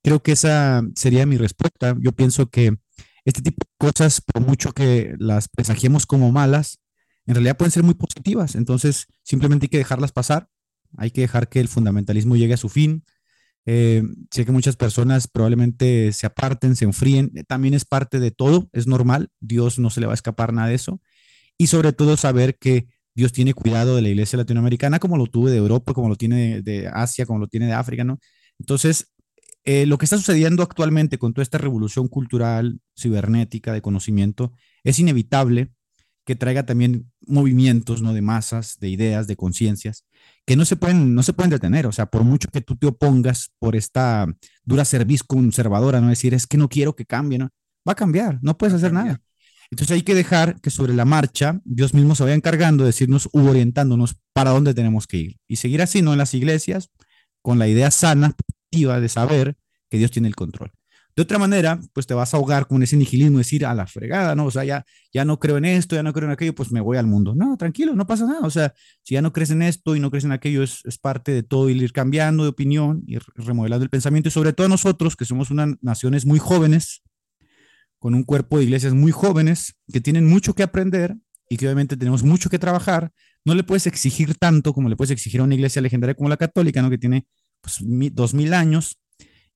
creo 0.01 0.23
que 0.23 0.31
esa 0.31 0.83
sería 0.95 1.25
mi 1.25 1.37
respuesta. 1.37 1.95
Yo 1.99 2.13
pienso 2.13 2.49
que 2.49 2.77
este 3.25 3.41
tipo 3.41 3.65
de 3.65 3.87
cosas, 3.87 4.21
por 4.21 4.41
mucho 4.41 4.71
que 4.71 5.15
las 5.19 5.49
presagiemos 5.49 6.05
como 6.05 6.31
malas, 6.31 6.79
en 7.27 7.35
realidad 7.35 7.57
pueden 7.57 7.71
ser 7.71 7.83
muy 7.83 7.95
positivas. 7.95 8.55
Entonces, 8.55 9.07
simplemente 9.23 9.65
hay 9.65 9.69
que 9.69 9.77
dejarlas 9.77 10.11
pasar. 10.11 10.47
Hay 10.97 11.11
que 11.11 11.21
dejar 11.21 11.49
que 11.49 11.59
el 11.59 11.67
fundamentalismo 11.67 12.35
llegue 12.35 12.53
a 12.53 12.57
su 12.57 12.69
fin 12.69 13.03
eh, 13.65 14.03
sé 14.31 14.45
que 14.45 14.51
muchas 14.51 14.75
personas 14.75 15.27
probablemente 15.27 16.13
se 16.13 16.27
aparten, 16.27 16.75
se 16.75 16.85
enfríen, 16.85 17.31
eh, 17.35 17.43
también 17.43 17.73
es 17.73 17.85
parte 17.85 18.19
de 18.19 18.31
todo, 18.31 18.69
es 18.73 18.87
normal, 18.87 19.29
Dios 19.39 19.79
no 19.79 19.89
se 19.89 20.01
le 20.01 20.07
va 20.07 20.13
a 20.13 20.15
escapar 20.15 20.53
nada 20.53 20.67
de 20.67 20.75
eso. 20.75 21.01
Y 21.57 21.67
sobre 21.67 21.93
todo 21.93 22.17
saber 22.17 22.57
que 22.57 22.87
Dios 23.15 23.31
tiene 23.31 23.53
cuidado 23.53 23.95
de 23.95 24.01
la 24.01 24.09
iglesia 24.09 24.37
latinoamericana 24.37 24.99
como 24.99 25.17
lo 25.17 25.27
tuve 25.27 25.51
de 25.51 25.57
Europa, 25.57 25.93
como 25.93 26.09
lo 26.09 26.15
tiene 26.15 26.61
de, 26.61 26.87
Asia, 26.93 27.25
como 27.25 27.39
lo 27.39 27.47
tiene 27.47 27.65
de 27.67 27.73
África, 27.73 28.03
¿no? 28.03 28.19
Entonces, 28.59 29.13
eh, 29.63 29.85
lo 29.85 29.97
que 29.97 30.05
está 30.05 30.17
sucediendo 30.17 30.61
actualmente 30.63 31.17
con 31.17 31.33
toda 31.33 31.43
esta 31.43 31.57
revolución 31.57 32.07
cultural, 32.07 32.81
cibernética, 32.97 33.73
de 33.73 33.81
conocimiento, 33.81 34.53
es 34.83 34.99
inevitable 34.99 35.71
que 36.25 36.35
traiga 36.35 36.65
también 36.65 37.11
movimientos, 37.27 38.01
¿no? 38.01 38.13
De 38.13 38.21
masas, 38.21 38.77
de 38.79 38.89
ideas, 38.89 39.27
de 39.27 39.35
conciencias, 39.35 40.05
que 40.45 40.55
no 40.55 40.65
se 40.65 40.75
pueden, 40.75 41.15
no 41.15 41.23
se 41.23 41.33
pueden 41.33 41.51
detener. 41.51 41.87
O 41.87 41.91
sea, 41.91 42.07
por 42.07 42.23
mucho 42.23 42.49
que 42.51 42.61
tú 42.61 42.75
te 42.75 42.87
opongas 42.87 43.51
por 43.59 43.75
esta 43.75 44.27
dura 44.63 44.85
cerviz 44.85 45.23
conservadora, 45.23 46.01
no 46.01 46.09
decir, 46.09 46.33
es 46.33 46.47
que 46.47 46.57
no 46.57 46.67
quiero 46.67 46.95
que 46.95 47.05
cambie, 47.05 47.37
¿no? 47.37 47.49
Va 47.87 47.93
a 47.93 47.95
cambiar, 47.95 48.39
no 48.41 48.57
puedes 48.57 48.73
hacer 48.73 48.91
nada. 48.91 49.21
Entonces 49.71 49.95
hay 49.95 50.03
que 50.03 50.15
dejar 50.15 50.59
que 50.61 50.69
sobre 50.69 50.93
la 50.93 51.05
marcha 51.05 51.61
Dios 51.63 51.93
mismo 51.93 52.15
se 52.15 52.23
vaya 52.23 52.35
encargando 52.35 52.83
de 52.83 52.89
decirnos 52.89 53.29
u 53.31 53.47
orientándonos 53.47 54.15
para 54.33 54.51
dónde 54.51 54.73
tenemos 54.73 55.07
que 55.07 55.17
ir. 55.17 55.37
Y 55.47 55.57
seguir 55.57 55.81
así, 55.81 56.01
¿no? 56.01 56.11
En 56.11 56.19
las 56.19 56.33
iglesias, 56.33 56.89
con 57.41 57.59
la 57.59 57.67
idea 57.67 57.91
sana, 57.91 58.35
positiva 58.35 58.99
de 58.99 59.09
saber 59.09 59.57
que 59.89 59.97
Dios 59.97 60.11
tiene 60.11 60.27
el 60.27 60.35
control. 60.35 60.71
De 61.15 61.23
otra 61.23 61.39
manera, 61.39 61.79
pues 61.93 62.05
te 62.05 62.13
vas 62.13 62.33
a 62.33 62.37
ahogar 62.37 62.67
con 62.67 62.83
ese 62.83 62.97
nihilismo, 62.97 63.37
decir 63.37 63.65
a 63.65 63.73
la 63.73 63.87
fregada, 63.87 64.35
¿no? 64.35 64.47
O 64.47 64.51
sea, 64.51 64.65
ya, 64.65 64.85
ya 65.13 65.23
no 65.23 65.39
creo 65.39 65.55
en 65.55 65.63
esto, 65.63 65.95
ya 65.95 66.03
no 66.03 66.11
creo 66.11 66.25
en 66.25 66.33
aquello, 66.33 66.53
pues 66.53 66.73
me 66.73 66.81
voy 66.81 66.97
al 66.97 67.07
mundo. 67.07 67.33
No, 67.33 67.55
tranquilo, 67.55 67.95
no 67.95 68.05
pasa 68.05 68.25
nada. 68.25 68.41
O 68.41 68.49
sea, 68.49 68.73
si 69.01 69.13
ya 69.13 69.21
no 69.21 69.31
crees 69.31 69.49
en 69.51 69.61
esto 69.61 69.95
y 69.95 70.01
no 70.01 70.09
crees 70.11 70.25
en 70.25 70.33
aquello, 70.33 70.61
es, 70.61 70.83
parte 71.01 71.31
de 71.31 71.43
todo 71.43 71.69
ir 71.69 71.93
cambiando 71.93 72.43
de 72.43 72.49
opinión, 72.49 73.03
ir 73.07 73.21
remodelando 73.35 73.83
el 73.83 73.89
pensamiento 73.89 74.27
y 74.27 74.31
sobre 74.31 74.51
todo 74.51 74.67
nosotros, 74.67 75.15
que 75.15 75.23
somos 75.23 75.51
unas 75.51 75.75
naciones 75.81 76.25
muy 76.25 76.39
jóvenes, 76.39 77.01
con 77.97 78.13
un 78.13 78.23
cuerpo 78.23 78.57
de 78.57 78.65
iglesias 78.65 78.93
muy 78.93 79.13
jóvenes, 79.13 79.75
que 79.91 80.01
tienen 80.01 80.27
mucho 80.27 80.53
que 80.53 80.63
aprender 80.63 81.15
y 81.47 81.55
que 81.55 81.65
obviamente 81.65 81.95
tenemos 81.95 82.23
mucho 82.23 82.49
que 82.49 82.59
trabajar, 82.59 83.11
no 83.45 83.55
le 83.55 83.63
puedes 83.63 83.87
exigir 83.87 84.35
tanto 84.35 84.73
como 84.73 84.89
le 84.89 84.97
puedes 84.97 85.11
exigir 85.11 85.39
a 85.39 85.43
una 85.45 85.55
iglesia 85.55 85.81
legendaria 85.81 86.15
como 86.15 86.27
la 86.27 86.35
católica, 86.35 86.81
¿no? 86.81 86.89
Que 86.89 86.97
tiene 86.97 87.25
pues, 87.61 87.77
dos 88.13 88.33
mil 88.33 88.53
años 88.53 88.99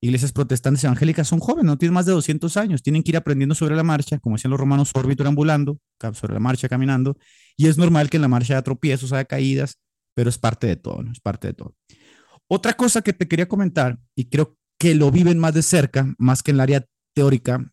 iglesias 0.00 0.32
protestantes 0.32 0.82
evangélicas 0.84 1.28
son 1.28 1.40
jóvenes, 1.40 1.66
no 1.66 1.78
tienen 1.78 1.94
más 1.94 2.06
de 2.06 2.12
200 2.12 2.56
años, 2.56 2.82
tienen 2.82 3.02
que 3.02 3.10
ir 3.10 3.16
aprendiendo 3.16 3.54
sobre 3.54 3.76
la 3.76 3.82
marcha, 3.82 4.18
como 4.18 4.36
decían 4.36 4.50
los 4.50 4.60
romanos, 4.60 4.90
órbito 4.94 5.26
ambulando, 5.26 5.78
sobre 6.14 6.34
la 6.34 6.40
marcha 6.40 6.68
caminando, 6.68 7.18
y 7.56 7.66
es 7.66 7.76
normal 7.76 8.08
que 8.08 8.16
en 8.16 8.22
la 8.22 8.28
marcha 8.28 8.54
haya 8.54 8.62
tropiezos, 8.62 9.12
haya 9.12 9.26
caídas, 9.26 9.78
pero 10.14 10.30
es 10.30 10.38
parte 10.38 10.66
de 10.66 10.76
todo, 10.76 11.02
¿no? 11.02 11.12
Es 11.12 11.20
parte 11.20 11.48
de 11.48 11.54
todo. 11.54 11.76
Otra 12.48 12.72
cosa 12.74 13.02
que 13.02 13.12
te 13.12 13.28
quería 13.28 13.46
comentar, 13.46 13.98
y 14.16 14.24
creo 14.24 14.56
que 14.78 14.94
lo 14.94 15.10
viven 15.10 15.38
más 15.38 15.54
de 15.54 15.62
cerca, 15.62 16.14
más 16.18 16.42
que 16.42 16.50
en 16.50 16.56
el 16.56 16.60
área 16.60 16.86
teórica, 17.14 17.70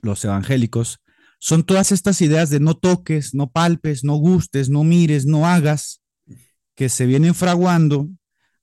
los 0.00 0.24
evangélicos, 0.24 0.98
son 1.38 1.62
todas 1.64 1.92
estas 1.92 2.20
ideas 2.20 2.50
de 2.50 2.60
no 2.60 2.76
toques, 2.76 3.34
no 3.34 3.50
palpes, 3.50 4.04
no 4.04 4.16
gustes, 4.16 4.68
no 4.68 4.84
mires, 4.84 5.26
no 5.26 5.46
hagas, 5.46 6.02
que 6.76 6.88
se 6.88 7.06
vienen 7.06 7.34
fraguando 7.34 8.08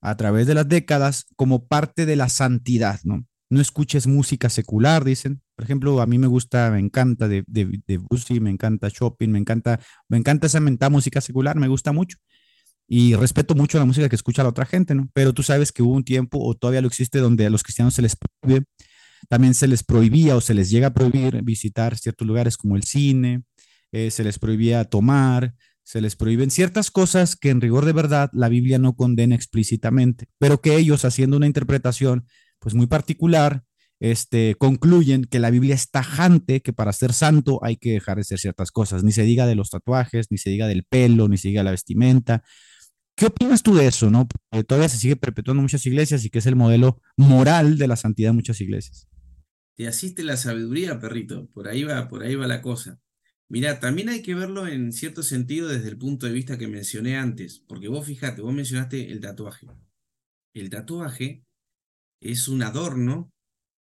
a 0.01 0.15
través 0.17 0.47
de 0.47 0.53
las 0.53 0.67
décadas 0.67 1.25
como 1.35 1.67
parte 1.67 2.05
de 2.05 2.15
la 2.15 2.29
santidad, 2.29 2.99
¿no? 3.03 3.25
No 3.49 3.61
escuches 3.61 4.05
música 4.05 4.49
secular, 4.49 5.03
dicen. 5.03 5.41
Por 5.55 5.65
ejemplo, 5.65 6.01
a 6.01 6.05
mí 6.05 6.17
me 6.19 6.27
gusta, 6.27 6.69
me 6.71 6.79
encanta 6.79 7.27
de, 7.27 7.43
de, 7.47 7.81
de 7.87 8.39
me 8.39 8.49
encanta 8.49 8.89
Shopping, 8.89 9.29
me 9.29 9.39
encanta, 9.39 9.79
me 10.07 10.17
encanta 10.17 10.47
esa 10.47 10.59
mentada 10.59 10.89
música 10.89 11.19
secular, 11.19 11.57
me 11.57 11.67
gusta 11.67 11.91
mucho. 11.91 12.17
Y 12.87 13.15
respeto 13.15 13.55
mucho 13.55 13.77
la 13.77 13.85
música 13.85 14.07
que 14.07 14.15
escucha 14.15 14.43
la 14.43 14.49
otra 14.49 14.65
gente, 14.65 14.95
¿no? 14.95 15.09
Pero 15.13 15.33
tú 15.33 15.43
sabes 15.43 15.71
que 15.71 15.83
hubo 15.83 15.93
un 15.93 16.03
tiempo, 16.03 16.39
o 16.39 16.55
todavía 16.55 16.81
lo 16.81 16.87
existe, 16.87 17.19
donde 17.19 17.45
a 17.45 17.49
los 17.49 17.63
cristianos 17.63 17.93
se 17.95 18.01
les 18.01 18.15
prohíbe, 18.15 18.65
también 19.27 19.53
se 19.53 19.67
les 19.67 19.83
prohibía 19.83 20.35
o 20.35 20.41
se 20.41 20.53
les 20.53 20.69
llega 20.69 20.87
a 20.87 20.93
prohibir 20.93 21.41
visitar 21.43 21.97
ciertos 21.97 22.27
lugares 22.27 22.57
como 22.57 22.75
el 22.75 22.83
cine, 22.83 23.43
eh, 23.91 24.11
se 24.11 24.23
les 24.23 24.39
prohibía 24.39 24.85
tomar, 24.85 25.53
se 25.89 26.01
les 26.01 26.15
prohíben 26.15 26.51
ciertas 26.51 26.91
cosas 26.91 27.35
que 27.35 27.49
en 27.49 27.61
rigor 27.61 27.83
de 27.83 27.93
verdad 27.93 28.29
la 28.31 28.47
Biblia 28.47 28.77
no 28.77 28.95
condena 28.95 29.33
explícitamente, 29.33 30.27
pero 30.37 30.61
que 30.61 30.75
ellos 30.75 31.03
haciendo 31.03 31.35
una 31.35 31.47
interpretación 31.47 32.27
pues 32.59 32.75
muy 32.75 32.85
particular, 32.85 33.63
este, 33.99 34.53
concluyen 34.59 35.23
que 35.23 35.39
la 35.39 35.49
Biblia 35.49 35.73
es 35.73 35.89
tajante, 35.89 36.61
que 36.61 36.73
para 36.73 36.93
ser 36.93 37.11
santo 37.11 37.59
hay 37.63 37.75
que 37.75 37.93
dejar 37.93 38.17
de 38.17 38.21
hacer 38.21 38.37
ciertas 38.37 38.69
cosas, 38.69 39.03
ni 39.03 39.11
se 39.11 39.23
diga 39.23 39.47
de 39.47 39.55
los 39.55 39.71
tatuajes, 39.71 40.27
ni 40.29 40.37
se 40.37 40.51
diga 40.51 40.67
del 40.67 40.83
pelo, 40.83 41.27
ni 41.27 41.39
se 41.39 41.47
diga 41.47 41.63
la 41.63 41.71
vestimenta. 41.71 42.43
¿Qué 43.15 43.25
opinas 43.25 43.63
tú 43.63 43.73
de 43.73 43.87
eso, 43.87 44.11
no? 44.11 44.27
Porque 44.27 44.63
todavía 44.63 44.89
se 44.89 44.97
sigue 44.97 45.15
perpetuando 45.15 45.63
muchas 45.63 45.83
iglesias 45.87 46.23
y 46.23 46.29
que 46.29 46.37
es 46.37 46.45
el 46.45 46.55
modelo 46.55 47.01
moral 47.17 47.79
de 47.79 47.87
la 47.87 47.95
santidad 47.95 48.29
en 48.29 48.35
muchas 48.35 48.61
iglesias. 48.61 49.07
Te 49.75 49.87
asiste 49.87 50.21
la 50.21 50.37
sabiduría, 50.37 50.99
perrito, 50.99 51.49
por 51.51 51.67
ahí 51.67 51.83
va, 51.83 52.07
por 52.07 52.21
ahí 52.21 52.35
va 52.35 52.45
la 52.45 52.61
cosa. 52.61 52.99
Mira, 53.49 53.79
también 53.79 54.09
hay 54.09 54.21
que 54.21 54.35
verlo 54.35 54.67
en 54.67 54.93
cierto 54.93 55.23
sentido 55.23 55.67
desde 55.67 55.89
el 55.89 55.97
punto 55.97 56.27
de 56.27 56.31
vista 56.31 56.59
que 56.59 56.67
mencioné 56.67 57.17
antes, 57.17 57.59
porque 57.67 57.87
vos 57.87 58.05
fíjate, 58.05 58.41
vos 58.41 58.53
mencionaste 58.53 59.11
el 59.11 59.19
tatuaje. 59.19 59.67
El 60.53 60.69
tatuaje 60.69 61.43
es 62.21 62.47
un 62.47 62.61
adorno, 62.61 63.31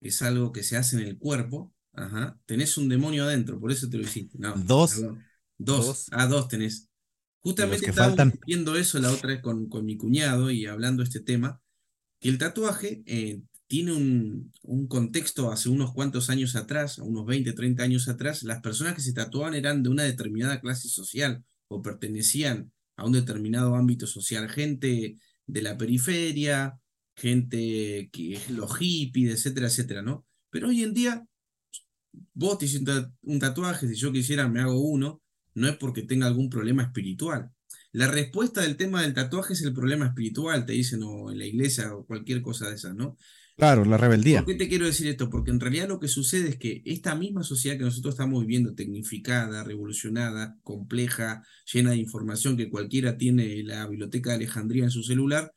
es 0.03 0.21
algo 0.21 0.53
que 0.53 0.63
se 0.63 0.77
hace 0.77 0.97
en 0.97 1.07
el 1.07 1.19
cuerpo. 1.19 1.73
Ajá. 1.95 2.39
Tenés 2.45 2.77
un 2.77 2.91
demonio 2.91 3.25
adentro, 3.25 3.59
por 3.59 3.73
eso 3.73 3.89
te 3.89 3.97
lo 3.97 4.03
hiciste. 4.03 4.37
No, 4.39 4.55
dos. 4.55 5.03
Dos. 5.57 6.09
Ah, 6.13 6.27
dos 6.27 6.49
tenés. 6.49 6.91
Justamente 7.41 7.89
estaba 7.89 8.33
viendo 8.47 8.77
eso 8.77 8.99
la 8.99 9.11
otra 9.11 9.29
vez 9.29 9.41
con, 9.41 9.69
con 9.69 9.87
mi 9.87 9.97
cuñado 9.97 10.51
y 10.51 10.67
hablando 10.67 11.03
de 11.03 11.09
este 11.09 11.21
tema, 11.21 11.63
que 12.21 12.29
el 12.29 12.39
tatuaje 12.39 13.03
eh, 13.07 13.43
tiene 13.75 13.93
un, 13.93 14.87
contexto 14.87 15.51
hace 15.51 15.69
unos 15.69 15.93
cuantos 15.93 16.31
años 16.31 16.55
atrás, 16.55 16.99
unos 16.99 17.27
20, 17.27 17.55
30 17.55 17.83
años 17.83 18.09
atrás, 18.09 18.45
las 18.45 18.61
personas 18.61 18.95
que 18.95 19.01
se 19.01 19.13
tatuaban 19.13 19.55
eran 19.55 19.83
de 19.83 19.89
una 19.89 20.05
determinada 20.05 20.61
clase 20.61 20.89
social 20.89 21.43
o 21.67 21.83
pertenecían 21.83 22.71
a 22.95 23.05
un 23.05 23.11
determinado 23.11 23.75
ámbito 23.75 24.07
social, 24.07 24.49
gente 24.49 25.17
de 25.47 25.63
la 25.63 25.77
periferia, 25.77 26.79
gente 27.17 28.11
que 28.13 28.35
es 28.35 28.49
los 28.49 28.77
hippies, 28.77 29.33
etcétera, 29.33 29.67
etcétera, 29.67 30.03
¿no? 30.03 30.25
Pero 30.51 30.69
hoy 30.69 30.85
en 30.85 30.95
día, 30.95 31.27
vos 32.33 32.59
te 32.59 32.67
hiciste 32.67 32.93
un 33.23 33.41
tatuaje, 33.41 33.89
si 33.89 33.97
yo 33.97 34.13
quisiera 34.13 34.49
me 34.49 34.61
hago 34.61 34.79
uno, 34.79 35.21
no 35.55 35.67
es 35.67 35.77
porque 35.79 36.03
tenga 36.03 36.29
algún 36.29 36.49
problema 36.49 36.85
espiritual. 36.85 37.51
La 37.91 38.07
respuesta 38.07 38.61
del 38.61 38.77
tema 38.77 39.03
del 39.03 39.15
tatuaje 39.15 39.55
es 39.55 39.63
el 39.63 39.75
problema 39.75 40.07
espiritual, 40.07 40.65
te 40.65 40.75
dicen, 40.75 41.03
o 41.03 41.33
en 41.33 41.39
la 41.39 41.47
iglesia, 41.47 41.93
o 41.93 42.07
cualquier 42.07 42.41
cosa 42.41 42.69
de 42.69 42.77
esas, 42.77 42.95
¿no? 42.95 43.17
Claro, 43.57 43.85
la 43.85 43.97
rebeldía. 43.97 44.45
¿Por 44.45 44.47
qué 44.47 44.55
te 44.57 44.69
quiero 44.69 44.87
decir 44.87 45.07
esto? 45.07 45.31
Porque 45.31 45.53
en 45.53 45.61
realidad 45.61 45.89
lo 45.89 46.01
que 46.01 46.09
sucede 46.09 46.49
es 46.49 46.57
que 46.59 46.83
esta 46.85 47.15
misma 47.15 47.45
sociedad 47.45 47.79
que 47.79 47.85
nosotros 47.85 48.15
estamos 48.15 48.41
viviendo, 48.41 48.75
tecnificada, 48.75 49.63
revolucionada, 49.63 50.59
compleja, 50.65 51.45
llena 51.73 51.91
de 51.93 51.99
información 51.99 52.57
que 52.57 52.69
cualquiera 52.69 53.17
tiene 53.17 53.61
en 53.61 53.69
la 53.69 53.87
biblioteca 53.87 54.31
de 54.31 54.37
Alejandría 54.37 54.85
en 54.85 54.91
su 54.91 55.05
celular, 55.05 55.53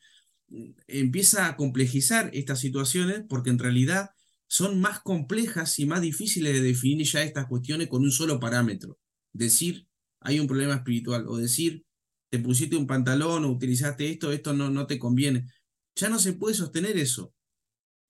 mm, 0.49 0.71
empieza 0.87 1.47
a 1.47 1.55
complejizar 1.55 2.29
estas 2.33 2.59
situaciones 2.59 3.23
porque 3.27 3.49
en 3.49 3.57
realidad 3.59 4.11
son 4.47 4.79
más 4.79 4.99
complejas 5.01 5.79
y 5.79 5.87
más 5.87 6.01
difíciles 6.01 6.53
de 6.53 6.61
definir 6.61 7.07
ya 7.07 7.23
estas 7.23 7.47
cuestiones 7.47 7.87
con 7.87 8.03
un 8.03 8.11
solo 8.11 8.39
parámetro. 8.39 8.99
Decir, 9.33 9.87
hay 10.19 10.39
un 10.39 10.47
problema 10.47 10.75
espiritual, 10.75 11.25
o 11.27 11.37
decir, 11.37 11.83
te 12.29 12.39
pusiste 12.39 12.75
un 12.75 12.87
pantalón 12.87 13.43
o 13.45 13.51
utilizaste 13.51 14.09
esto, 14.11 14.31
esto 14.31 14.53
no, 14.53 14.69
no 14.69 14.85
te 14.85 14.99
conviene. 14.99 15.47
Ya 15.95 16.09
no 16.09 16.19
se 16.19 16.33
puede 16.33 16.55
sostener 16.55 16.97
eso. 16.97 17.33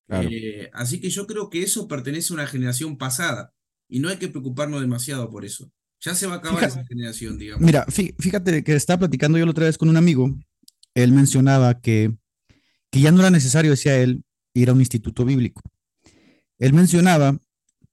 Eh, 0.10 0.70
así 0.74 1.00
que 1.00 1.10
yo 1.10 1.28
creo 1.28 1.50
que 1.50 1.64
eso 1.64 1.88
pertenece 1.88 2.34
a 2.34 2.36
una 2.36 2.48
generación 2.48 2.98
pasada 2.98 3.54
y 3.90 4.00
no 4.00 4.10
hay 4.10 4.18
que 4.18 4.30
preocuparnos 4.30 4.82
demasiado 4.82 5.30
por 5.30 5.46
eso. 5.46 5.72
Ya 6.00 6.14
se 6.16 6.28
va 6.28 6.36
a 6.36 6.38
acabar 6.38 6.64
esa 6.64 6.86
generación, 6.86 7.38
digamos. 7.38 7.66
Mira, 7.66 7.86
fíjate 7.88 8.64
que 8.64 8.76
estaba 8.76 9.00
platicando 9.00 9.38
yo 9.38 9.46
la 9.46 9.52
otra 9.52 9.66
vez 9.66 9.78
con 9.78 9.90
un 9.90 9.98
amigo. 9.98 10.38
Él 10.94 11.12
mencionaba 11.12 11.82
que, 11.82 12.14
que 12.92 13.02
ya 13.02 13.12
no 13.12 13.20
era 13.20 13.32
necesario, 13.32 13.72
decía 13.72 13.98
él, 13.98 14.24
ir 14.54 14.70
a 14.70 14.74
un 14.74 14.80
instituto 14.80 15.26
bíblico. 15.26 15.62
Él 16.60 16.74
mencionaba 16.74 17.40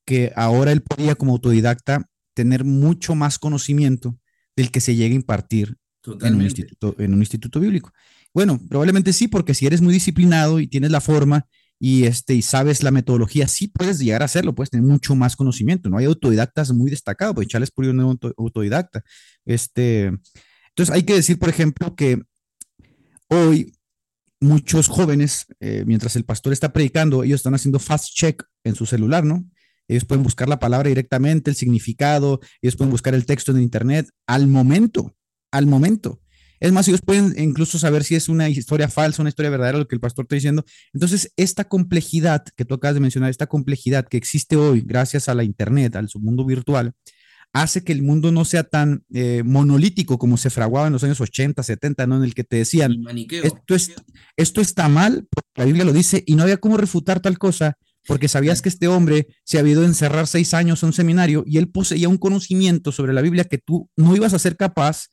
que 0.04 0.32
ahora 0.36 0.72
él 0.72 0.82
podía 0.82 1.14
como 1.14 1.32
autodidacta 1.32 2.10
tener 2.34 2.64
mucho 2.64 3.14
más 3.14 3.38
conocimiento 3.38 4.18
del 4.56 4.70
que 4.70 4.80
se 4.80 4.94
llega 4.94 5.12
a 5.12 5.16
impartir 5.16 5.76
en 6.20 6.34
un, 6.34 6.42
instituto, 6.42 6.94
en 6.98 7.14
un 7.14 7.20
instituto 7.20 7.60
bíblico. 7.60 7.92
Bueno, 8.34 8.60
probablemente 8.68 9.12
sí, 9.12 9.28
porque 9.28 9.54
si 9.54 9.66
eres 9.66 9.80
muy 9.80 9.94
disciplinado 9.94 10.60
y 10.60 10.66
tienes 10.66 10.90
la 10.90 11.00
forma 11.00 11.46
y, 11.86 12.06
este, 12.06 12.32
y 12.32 12.40
sabes 12.40 12.82
la 12.82 12.90
metodología, 12.90 13.46
sí 13.46 13.68
puedes 13.68 13.98
llegar 13.98 14.22
a 14.22 14.24
hacerlo, 14.24 14.54
puedes 14.54 14.70
tener 14.70 14.86
mucho 14.86 15.14
más 15.14 15.36
conocimiento. 15.36 15.90
No 15.90 15.98
hay 15.98 16.06
autodidactas 16.06 16.72
muy 16.72 16.90
destacados, 16.90 17.34
pues 17.34 17.46
Charles 17.46 17.70
Puri 17.70 17.88
un 17.88 18.18
autodidacta. 18.38 19.02
Este, 19.44 20.04
entonces 20.04 20.94
hay 20.94 21.02
que 21.02 21.12
decir, 21.12 21.38
por 21.38 21.50
ejemplo, 21.50 21.94
que 21.94 22.22
hoy 23.28 23.74
muchos 24.40 24.88
jóvenes, 24.88 25.44
eh, 25.60 25.84
mientras 25.86 26.16
el 26.16 26.24
pastor 26.24 26.54
está 26.54 26.72
predicando, 26.72 27.22
ellos 27.22 27.40
están 27.40 27.54
haciendo 27.54 27.78
fast 27.78 28.14
check 28.14 28.42
en 28.64 28.74
su 28.74 28.86
celular, 28.86 29.26
¿no? 29.26 29.44
Ellos 29.86 30.06
pueden 30.06 30.22
buscar 30.24 30.48
la 30.48 30.58
palabra 30.58 30.88
directamente, 30.88 31.50
el 31.50 31.56
significado, 31.56 32.40
ellos 32.62 32.76
pueden 32.76 32.92
buscar 32.92 33.12
el 33.12 33.26
texto 33.26 33.52
en 33.52 33.60
internet 33.60 34.08
al 34.26 34.46
momento, 34.46 35.14
al 35.50 35.66
momento. 35.66 36.22
Es 36.64 36.72
más, 36.72 36.88
ellos 36.88 37.02
pueden 37.02 37.34
incluso 37.36 37.78
saber 37.78 38.04
si 38.04 38.14
es 38.14 38.30
una 38.30 38.48
historia 38.48 38.88
falsa, 38.88 39.20
una 39.20 39.28
historia 39.28 39.50
verdadera, 39.50 39.76
lo 39.76 39.86
que 39.86 39.96
el 39.96 40.00
pastor 40.00 40.24
está 40.24 40.36
diciendo. 40.36 40.64
Entonces, 40.94 41.30
esta 41.36 41.64
complejidad 41.64 42.42
que 42.56 42.64
tú 42.64 42.72
acabas 42.72 42.94
de 42.94 43.00
mencionar, 43.00 43.28
esta 43.28 43.46
complejidad 43.46 44.08
que 44.08 44.16
existe 44.16 44.56
hoy 44.56 44.80
gracias 44.80 45.28
a 45.28 45.34
la 45.34 45.44
Internet, 45.44 45.94
al 45.94 46.08
mundo 46.22 46.46
virtual, 46.46 46.94
hace 47.52 47.84
que 47.84 47.92
el 47.92 48.00
mundo 48.00 48.32
no 48.32 48.46
sea 48.46 48.64
tan 48.64 49.04
eh, 49.12 49.42
monolítico 49.44 50.16
como 50.16 50.38
se 50.38 50.48
fraguaba 50.48 50.86
en 50.86 50.94
los 50.94 51.04
años 51.04 51.20
80, 51.20 51.62
70, 51.62 52.06
¿no? 52.06 52.16
En 52.16 52.24
el 52.24 52.32
que 52.32 52.44
te 52.44 52.56
decían, 52.56 52.96
esto, 53.42 53.74
es, 53.74 53.92
esto 54.38 54.62
está 54.62 54.88
mal, 54.88 55.26
porque 55.30 55.50
la 55.56 55.66
Biblia 55.66 55.84
lo 55.84 55.92
dice, 55.92 56.24
y 56.26 56.34
no 56.34 56.44
había 56.44 56.56
cómo 56.56 56.78
refutar 56.78 57.20
tal 57.20 57.36
cosa, 57.36 57.76
porque 58.06 58.26
sabías 58.26 58.62
que 58.62 58.70
este 58.70 58.88
hombre 58.88 59.26
se 59.44 59.58
había 59.58 59.72
ido 59.72 59.82
a 59.82 59.86
encerrar 59.86 60.26
seis 60.26 60.54
años 60.54 60.82
a 60.82 60.86
un 60.86 60.94
seminario 60.94 61.44
y 61.46 61.58
él 61.58 61.68
poseía 61.68 62.08
un 62.08 62.16
conocimiento 62.16 62.90
sobre 62.90 63.12
la 63.12 63.20
Biblia 63.20 63.44
que 63.44 63.58
tú 63.58 63.90
no 63.96 64.16
ibas 64.16 64.32
a 64.32 64.38
ser 64.38 64.56
capaz 64.56 65.08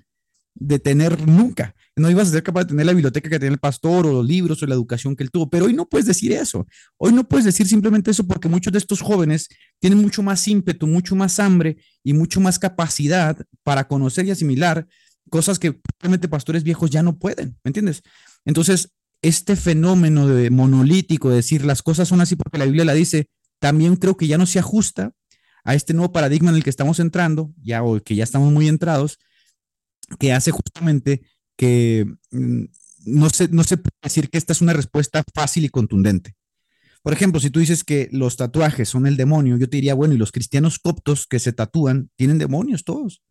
de 0.53 0.79
tener 0.79 1.27
nunca. 1.27 1.75
No 1.95 2.09
ibas 2.09 2.29
a 2.29 2.31
ser 2.31 2.43
capaz 2.43 2.61
de 2.61 2.69
tener 2.69 2.85
la 2.85 2.93
biblioteca 2.93 3.29
que 3.29 3.39
tenía 3.39 3.53
el 3.53 3.59
pastor 3.59 4.07
o 4.07 4.13
los 4.13 4.25
libros 4.25 4.63
o 4.63 4.65
la 4.65 4.75
educación 4.75 5.15
que 5.15 5.23
él 5.23 5.31
tuvo. 5.31 5.49
Pero 5.49 5.65
hoy 5.65 5.73
no 5.73 5.87
puedes 5.87 6.05
decir 6.05 6.31
eso. 6.31 6.65
Hoy 6.97 7.13
no 7.13 7.27
puedes 7.27 7.45
decir 7.45 7.67
simplemente 7.67 8.11
eso 8.11 8.25
porque 8.25 8.49
muchos 8.49 8.71
de 8.71 8.79
estos 8.79 9.01
jóvenes 9.01 9.47
tienen 9.79 9.99
mucho 9.99 10.23
más 10.23 10.47
ímpetu, 10.47 10.87
mucho 10.87 11.15
más 11.15 11.39
hambre 11.39 11.77
y 12.03 12.13
mucho 12.13 12.39
más 12.39 12.59
capacidad 12.59 13.37
para 13.63 13.87
conocer 13.87 14.25
y 14.25 14.31
asimilar 14.31 14.87
cosas 15.29 15.59
que 15.59 15.73
probablemente 15.73 16.27
pastores 16.27 16.63
viejos 16.63 16.89
ya 16.89 17.03
no 17.03 17.19
pueden. 17.19 17.57
¿Me 17.63 17.69
entiendes? 17.69 18.03
Entonces, 18.45 18.93
este 19.21 19.55
fenómeno 19.55 20.27
de 20.27 20.49
monolítico, 20.49 21.29
de 21.29 21.37
decir 21.37 21.65
las 21.65 21.83
cosas 21.83 22.07
son 22.07 22.21
así 22.21 22.35
porque 22.35 22.57
la 22.57 22.65
Biblia 22.65 22.85
la 22.85 22.93
dice, 22.93 23.27
también 23.59 23.95
creo 23.95 24.17
que 24.17 24.27
ya 24.27 24.37
no 24.37 24.45
se 24.45 24.59
ajusta 24.59 25.13
a 25.63 25.75
este 25.75 25.93
nuevo 25.93 26.11
paradigma 26.11 26.49
en 26.49 26.55
el 26.55 26.63
que 26.63 26.71
estamos 26.71 26.99
entrando, 26.99 27.53
ya 27.61 27.83
o 27.83 28.01
que 28.01 28.15
ya 28.15 28.23
estamos 28.23 28.51
muy 28.51 28.67
entrados, 28.67 29.19
que 30.19 30.33
hace 30.33 30.51
justamente 30.51 31.21
que 31.55 32.05
mm, 32.31 32.63
no 33.05 33.29
se, 33.29 33.47
no 33.49 33.63
se 33.63 33.77
puede 33.77 33.91
decir 34.03 34.29
que 34.29 34.37
esta 34.37 34.53
es 34.53 34.61
una 34.61 34.73
respuesta 34.73 35.23
fácil 35.33 35.65
y 35.65 35.69
contundente. 35.69 36.35
Por 37.03 37.13
ejemplo, 37.13 37.39
si 37.39 37.49
tú 37.49 37.59
dices 37.59 37.83
que 37.83 38.09
los 38.11 38.37
tatuajes 38.37 38.87
son 38.89 39.07
el 39.07 39.17
demonio, 39.17 39.57
yo 39.57 39.67
te 39.67 39.77
diría, 39.77 39.95
bueno, 39.95 40.13
y 40.13 40.17
los 40.17 40.31
cristianos 40.31 40.77
coptos 40.77 41.25
que 41.25 41.39
se 41.39 41.51
tatúan 41.51 42.11
tienen 42.15 42.37
demonios 42.37 42.83
todos. 42.83 43.23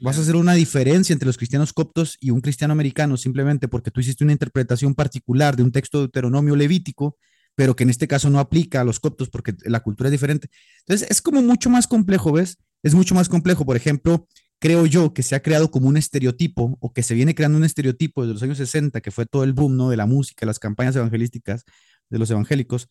Vas 0.00 0.18
a 0.18 0.20
hacer 0.20 0.36
una 0.36 0.54
diferencia 0.54 1.12
entre 1.12 1.26
los 1.26 1.38
cristianos 1.38 1.72
coptos 1.72 2.18
y 2.20 2.30
un 2.30 2.40
cristiano 2.40 2.72
americano 2.72 3.16
simplemente 3.16 3.68
porque 3.68 3.90
tú 3.90 4.00
hiciste 4.00 4.22
una 4.22 4.34
interpretación 4.34 4.94
particular 4.94 5.56
de 5.56 5.62
un 5.62 5.72
texto 5.72 5.98
de 5.98 6.02
Deuteronomio 6.02 6.54
levítico, 6.54 7.16
pero 7.56 7.74
que 7.74 7.82
en 7.82 7.90
este 7.90 8.06
caso 8.06 8.30
no 8.30 8.38
aplica 8.38 8.82
a 8.82 8.84
los 8.84 9.00
coptos 9.00 9.30
porque 9.30 9.54
la 9.64 9.80
cultura 9.80 10.08
es 10.08 10.12
diferente. 10.12 10.48
Entonces, 10.80 11.10
es 11.10 11.22
como 11.22 11.42
mucho 11.42 11.70
más 11.70 11.88
complejo, 11.88 12.32
¿ves? 12.32 12.58
Es 12.82 12.94
mucho 12.94 13.14
más 13.14 13.28
complejo. 13.28 13.64
Por 13.64 13.76
ejemplo, 13.76 14.28
creo 14.58 14.86
yo 14.86 15.14
que 15.14 15.22
se 15.22 15.34
ha 15.34 15.42
creado 15.42 15.70
como 15.70 15.88
un 15.88 15.96
estereotipo 15.96 16.76
o 16.80 16.92
que 16.92 17.02
se 17.02 17.14
viene 17.14 17.34
creando 17.34 17.58
un 17.58 17.64
estereotipo 17.64 18.22
desde 18.22 18.34
los 18.34 18.42
años 18.42 18.58
60, 18.58 19.00
que 19.00 19.10
fue 19.10 19.26
todo 19.26 19.44
el 19.44 19.52
boom 19.52 19.76
¿no? 19.76 19.90
de 19.90 19.96
la 19.96 20.06
música, 20.06 20.46
las 20.46 20.58
campañas 20.58 20.96
evangelísticas 20.96 21.64
de 22.08 22.18
los 22.18 22.30
evangélicos, 22.30 22.88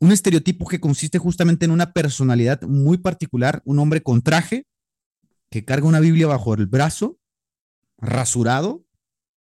un 0.00 0.12
estereotipo 0.12 0.66
que 0.66 0.80
consiste 0.80 1.18
justamente 1.18 1.64
en 1.64 1.70
una 1.70 1.92
personalidad 1.92 2.62
muy 2.62 2.98
particular, 2.98 3.62
un 3.64 3.78
hombre 3.78 4.02
con 4.02 4.22
traje 4.22 4.66
que 5.50 5.64
carga 5.64 5.86
una 5.86 6.00
Biblia 6.00 6.26
bajo 6.26 6.54
el 6.54 6.66
brazo, 6.66 7.18
rasurado, 7.98 8.84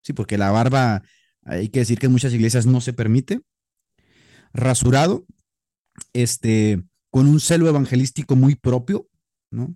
sí, 0.03 0.13
porque 0.13 0.37
la 0.37 0.51
barba 0.51 1.03
hay 1.43 1.69
que 1.69 1.79
decir 1.79 1.97
que 1.97 2.05
en 2.05 2.11
muchas 2.11 2.33
iglesias 2.33 2.65
no 2.65 2.81
se 2.81 2.93
permite, 2.93 3.41
rasurado, 4.53 5.25
este, 6.13 6.83
con 7.09 7.27
un 7.27 7.39
celo 7.39 7.67
evangelístico 7.67 8.35
muy 8.35 8.55
propio, 8.55 9.07
¿no? 9.49 9.73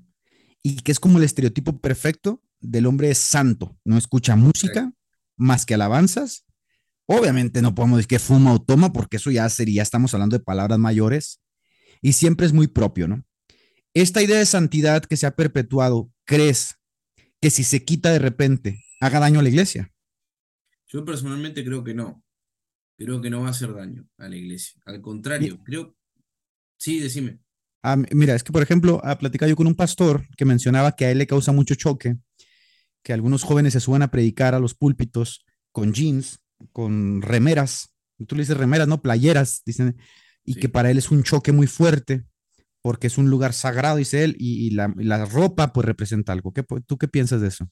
Y 0.64 0.78
que 0.78 0.92
es 0.92 1.00
como 1.00 1.18
el 1.18 1.24
estereotipo 1.24 1.80
perfecto 1.80 2.42
del 2.60 2.86
hombre 2.86 3.14
santo. 3.16 3.78
No 3.84 3.98
escucha 3.98 4.36
música 4.36 4.94
más 5.36 5.66
que 5.66 5.74
alabanzas. 5.74 6.46
Obviamente 7.08 7.62
no 7.62 7.76
podemos 7.76 7.98
decir 7.98 8.08
que 8.08 8.20
fuma 8.20 8.54
o 8.54 8.62
toma, 8.62 8.94
porque 8.94 9.18
eso 9.18 9.32
ya 9.32 9.50
sería, 9.50 9.82
estamos 9.82 10.14
hablando 10.14 10.38
de 10.38 10.44
palabras 10.44 10.80
mayores, 10.80 11.42
y 12.02 12.14
siempre 12.14 12.46
es 12.46 12.54
muy 12.54 12.68
propio, 12.68 13.08
¿no? 13.08 13.26
Esta 13.94 14.22
idea 14.22 14.38
de 14.38 14.46
santidad 14.46 15.04
que 15.04 15.18
se 15.18 15.26
ha 15.28 15.36
perpetuado, 15.36 16.10
¿crees 16.26 16.76
que 17.42 17.50
si 17.50 17.64
se 17.64 17.84
quita 17.84 18.12
de 18.12 18.20
repente 18.20 18.86
haga 19.02 19.20
daño 19.20 19.40
a 19.40 19.44
la 19.44 19.50
iglesia? 19.50 19.92
Yo 20.88 21.04
personalmente 21.04 21.66
creo 21.66 21.84
que 21.84 21.94
no. 21.94 22.24
Creo 22.98 23.20
que 23.20 23.30
no 23.30 23.42
va 23.42 23.48
a 23.48 23.52
hacer 23.52 23.74
daño 23.74 24.08
a 24.18 24.30
la 24.30 24.36
iglesia. 24.36 24.80
Al 24.86 25.02
contrario, 25.02 25.62
creo... 25.64 25.96
Sí, 26.78 27.00
decime. 27.00 27.40
Ah, 27.84 27.98
mira, 28.12 28.36
es 28.36 28.44
que, 28.44 28.52
por 28.52 28.62
ejemplo, 28.62 29.02
a 29.04 29.18
platicado 29.18 29.50
yo 29.50 29.56
con 29.56 29.68
un 29.68 29.76
pastor 29.76 30.28
que 30.38 30.46
mencionaba 30.46 30.96
que 30.96 31.06
a 31.06 31.12
él 31.12 31.18
le 31.18 31.28
causa 31.28 31.52
mucho 31.52 31.76
choque 31.76 32.18
que 33.04 33.14
algunos 33.14 33.44
jóvenes 33.44 33.74
se 33.74 33.80
suban 33.80 34.04
a 34.04 34.12
predicar 34.12 34.54
a 34.54 34.60
los 34.60 34.76
púlpitos 34.76 35.46
con 35.72 35.94
jeans, 35.94 36.40
con 36.72 37.22
remeras, 37.22 37.94
tú 38.28 38.36
le 38.36 38.44
dices 38.44 38.58
remeras, 38.58 38.88
no 38.88 39.02
playeras, 39.02 39.64
dicen, 39.66 39.98
y 40.44 40.56
que 40.56 40.70
para 40.70 40.92
él 40.92 40.98
es 40.98 41.10
un 41.12 41.24
choque 41.24 41.52
muy 41.52 41.68
fuerte 41.68 42.26
porque 42.82 43.08
es 43.08 43.18
un 43.18 43.30
lugar 43.30 43.54
sagrado, 43.54 43.98
dice 43.98 44.24
él, 44.24 44.36
y, 44.40 44.72
la, 44.72 44.94
la, 44.98 45.26
ropa 45.26 45.72
pues 45.72 45.86
representa 45.86 46.34
algo. 46.34 46.52
¿Qué, 46.52 46.64
¿Tú 46.86 46.98
qué 46.98 47.08
piensas 47.08 47.42
de 47.42 47.48
eso? 47.48 47.70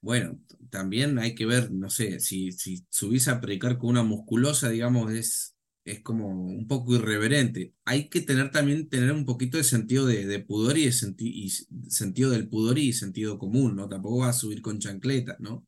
Bueno, 0.00 0.38
también 0.70 1.18
hay 1.18 1.34
que 1.34 1.46
ver, 1.46 1.70
no 1.70 1.90
sé, 1.90 2.20
si, 2.20 2.52
si 2.52 2.86
subís 2.88 3.28
a 3.28 3.40
predicar 3.40 3.78
con 3.78 3.90
una 3.90 4.02
musculosa, 4.02 4.70
digamos, 4.70 5.12
es, 5.12 5.53
es 5.84 6.00
como 6.00 6.28
un 6.28 6.66
poco 6.66 6.94
irreverente. 6.94 7.74
Hay 7.84 8.08
que 8.08 8.22
tener 8.22 8.50
también 8.50 8.88
tener 8.88 9.12
un 9.12 9.26
poquito 9.26 9.58
de 9.58 9.64
sentido 9.64 10.06
de, 10.06 10.38
pudor 10.40 10.78
y, 10.78 10.86
de 10.86 10.92
sentido 10.92 12.30
del 12.30 12.48
pudor 12.48 12.78
y 12.78 12.92
sentido 12.92 13.38
común, 13.38 13.76
¿no? 13.76 13.88
Tampoco 13.88 14.18
va 14.18 14.30
a 14.30 14.32
subir 14.32 14.62
con 14.62 14.78
chancletas, 14.78 15.38
¿no? 15.40 15.66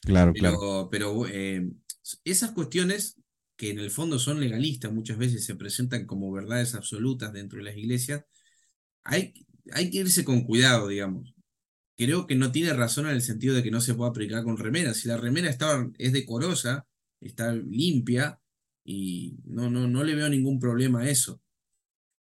Claro, 0.00 0.32
pero, 0.34 0.58
claro. 0.58 0.88
Pero 0.90 1.26
eh, 1.28 1.70
esas 2.24 2.50
cuestiones 2.50 3.16
que 3.56 3.70
en 3.70 3.78
el 3.78 3.92
fondo 3.92 4.18
son 4.18 4.40
legalistas, 4.40 4.92
muchas 4.92 5.18
veces 5.18 5.44
se 5.44 5.54
presentan 5.54 6.06
como 6.06 6.32
verdades 6.32 6.74
absolutas 6.74 7.32
dentro 7.32 7.58
de 7.58 7.64
las 7.64 7.76
iglesias, 7.76 8.24
hay, 9.04 9.32
hay 9.72 9.90
que 9.90 9.98
irse 9.98 10.24
con 10.24 10.44
cuidado, 10.44 10.88
digamos. 10.88 11.34
Creo 11.96 12.26
que 12.26 12.34
no 12.34 12.50
tiene 12.50 12.72
razón 12.72 13.06
en 13.06 13.12
el 13.12 13.22
sentido 13.22 13.54
de 13.54 13.62
que 13.62 13.70
no 13.70 13.80
se 13.80 13.94
pueda 13.94 14.12
predicar 14.12 14.42
con 14.42 14.56
remera. 14.56 14.94
Si 14.94 15.06
la 15.06 15.16
remera 15.16 15.48
está, 15.48 15.88
es 15.98 16.12
decorosa, 16.12 16.86
está 17.20 17.54
limpia, 17.54 18.41
y 18.84 19.36
no, 19.44 19.70
no, 19.70 19.86
no 19.88 20.04
le 20.04 20.14
veo 20.14 20.28
ningún 20.28 20.58
problema 20.58 21.02
a 21.02 21.08
eso. 21.08 21.40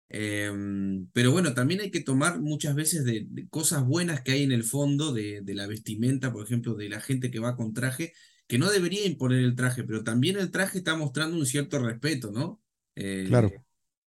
Em, 0.10 1.08
pero 1.14 1.32
bueno, 1.32 1.54
también 1.54 1.82
hay 1.82 1.92
que 1.92 2.02
tomar 2.02 2.42
muchas 2.42 2.74
veces 2.74 3.06
de, 3.06 3.28
cosas 3.50 3.86
buenas 3.86 4.22
que 4.22 4.32
hay 4.32 4.44
en 4.44 4.52
el 4.52 4.64
fondo 4.64 5.14
de, 5.14 5.44
la 5.46 5.68
vestimenta, 5.68 6.34
por 6.34 6.44
ejemplo, 6.44 6.74
de 6.74 6.90
la 6.90 7.00
gente 7.00 7.30
que 7.30 7.40
va 7.40 7.56
con 7.56 7.74
traje, 7.74 8.14
que 8.48 8.58
no 8.58 8.72
debería 8.72 9.06
imponer 9.06 9.40
el 9.44 9.56
traje, 9.56 9.84
pero 9.84 10.04
también 10.04 10.38
el 10.38 10.50
traje 10.50 10.80
está 10.80 10.96
mostrando 10.96 11.38
un 11.38 11.46
cierto 11.46 11.80
respeto, 11.80 12.32
¿no? 12.32 12.62
Eh, 12.96 13.26
Claro. 13.28 13.52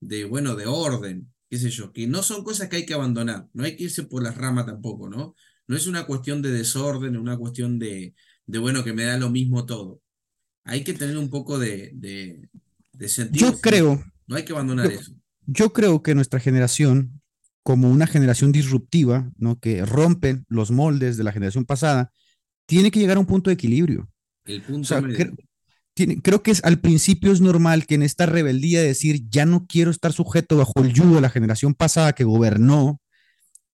De, 0.01 0.25
bueno, 0.25 0.57
de 0.57 0.65
orden, 0.65 1.31
qué 1.51 1.59
sé 1.59 1.69
yo, 1.69 1.93
que 1.93 2.07
no 2.07 2.23
son 2.23 2.43
cosas 2.43 2.71
que 2.71 2.77
hay 2.77 2.87
que 2.87 2.95
abandonar, 2.95 3.49
no 3.53 3.65
hay 3.65 3.77
que 3.77 3.85
irse 3.85 4.05
por 4.05 4.23
las 4.23 4.35
ramas 4.39 4.65
tampoco, 4.65 5.11
¿no? 5.11 5.35
No 5.67 5.77
es 5.77 5.87
una 5.87 6.07
cuestión 6.07 6.41
de 6.41 6.51
desorden, 6.51 7.19
una 7.19 7.37
cuestión 7.37 7.79
de, 7.79 8.15
de 8.47 8.59
bueno, 8.59 8.83
que 8.83 8.95
me 8.95 9.05
da 9.05 9.19
lo 9.19 9.29
mismo 9.29 9.67
todo. 9.67 10.01
Hay 10.71 10.85
que 10.85 10.95
tener 10.95 11.19
un 11.19 11.29
poco 11.31 11.59
de, 11.59 11.91
de, 11.95 12.49
de 12.93 13.09
sentido. 13.09 13.51
Yo 13.53 13.61
creo, 13.61 14.05
No 14.29 14.37
hay 14.37 14.45
que 14.45 14.53
abandonar 14.53 14.89
yo- 14.89 15.01
eso. 15.01 15.13
yo 15.47 15.73
creo 15.73 16.03
que 16.03 16.15
nuestra 16.15 16.39
generación, 16.39 17.21
como 17.65 17.91
una 17.91 18.07
generación 18.07 18.53
disruptiva, 18.53 19.31
¿no? 19.37 19.59
Que 19.59 19.85
rompe 19.85 20.43
los 20.49 20.71
moldes 20.71 21.17
de 21.17 21.25
la 21.25 21.33
generación 21.33 21.65
pasada, 21.65 22.13
tiene 22.67 22.91
que 22.93 23.01
llegar 23.01 23.17
a 23.17 23.21
un 23.21 23.27
punto 23.27 23.51
de 23.51 23.55
equilibrio. 23.55 24.09
El 24.45 24.61
O 24.63 24.67
punto 24.67 24.89
sea, 24.89 25.01
medio. 25.01 25.19
cre- 25.19 25.37
tiene- 25.93 26.23
creo 26.23 26.43
que 26.45 26.53
es, 26.53 26.63
al 26.65 26.79
principio 26.81 27.33
es 27.33 27.41
normal 27.41 27.85
que 27.87 27.97
en 27.97 28.03
esta 28.03 28.27
rebeldía 28.27 28.81
de 28.81 28.87
decir, 28.87 29.29
ya 29.29 29.45
no 29.47 29.67
quiero 29.67 29.91
estar 29.91 30.13
sujeto 30.13 30.57
bajo 30.57 30.73
el 30.85 30.93
yugo 30.93 31.17
de 31.17 31.21
la 31.21 31.31
generación 31.31 31.75
pasada 31.75 32.13
que 32.13 32.23
gobernó, 32.25 33.01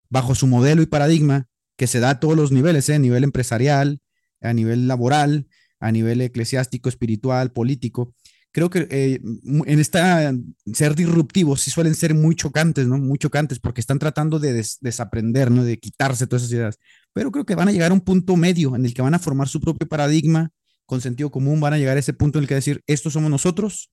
bajo 0.09 0.35
su 0.35 0.47
modelo 0.47 0.81
y 0.83 0.87
paradigma, 0.87 1.47
que 1.77 1.87
se 1.87 2.01
da 2.01 2.11
a 2.11 2.21
todos 2.21 2.37
los 2.37 2.53
niveles, 2.53 2.89
¿eh? 2.89 2.95
a 2.95 2.99
nivel 2.99 3.23
empresarial, 3.23 4.01
a 4.41 4.55
nivel 4.55 4.89
laboral, 4.89 5.47
a 5.81 5.93
nivel 5.93 6.21
eclesiástico, 6.21 6.89
espiritual, 6.89 7.53
político. 7.53 8.15
Creo 8.53 8.71
que 8.71 8.87
eh, 8.91 9.21
en 9.67 9.81
esta 9.81 10.33
ser 10.73 10.95
disruptivos 10.95 11.61
sí 11.61 11.71
suelen 11.71 11.95
ser 11.95 12.15
muy 12.15 12.35
chocantes, 12.35 12.87
¿no? 12.87 12.97
Muy 12.97 13.19
chocantes 13.19 13.59
porque 13.59 13.83
están 13.83 13.99
tratando 13.99 14.39
de 14.39 14.55
des- 14.55 14.79
desaprender, 14.81 15.51
¿no? 15.51 15.63
De 15.63 15.79
quitarse 15.79 16.27
todas 16.27 16.43
esas 16.45 16.53
ideas. 16.55 16.79
Pero 17.13 17.31
creo 17.31 17.45
que 17.45 17.55
van 17.55 17.69
a 17.69 17.73
llegar 17.73 17.91
a 17.91 17.95
un 17.95 18.01
punto 18.01 18.35
medio 18.37 18.75
en 18.75 18.87
el 18.87 18.95
que 18.95 19.03
van 19.03 19.13
a 19.15 19.19
formar 19.19 19.49
su 19.49 19.61
propio 19.61 19.87
paradigma 19.87 20.51
con 20.87 21.01
sentido 21.01 21.31
común, 21.31 21.61
van 21.61 21.75
a 21.75 21.79
llegar 21.79 21.97
a 21.97 22.01
ese 22.01 22.15
punto 22.15 22.39
en 22.39 22.45
el 22.45 22.49
que 22.49 22.55
decir, 22.55 22.83
estos 22.87 23.13
somos 23.13 23.31
nosotros, 23.31 23.91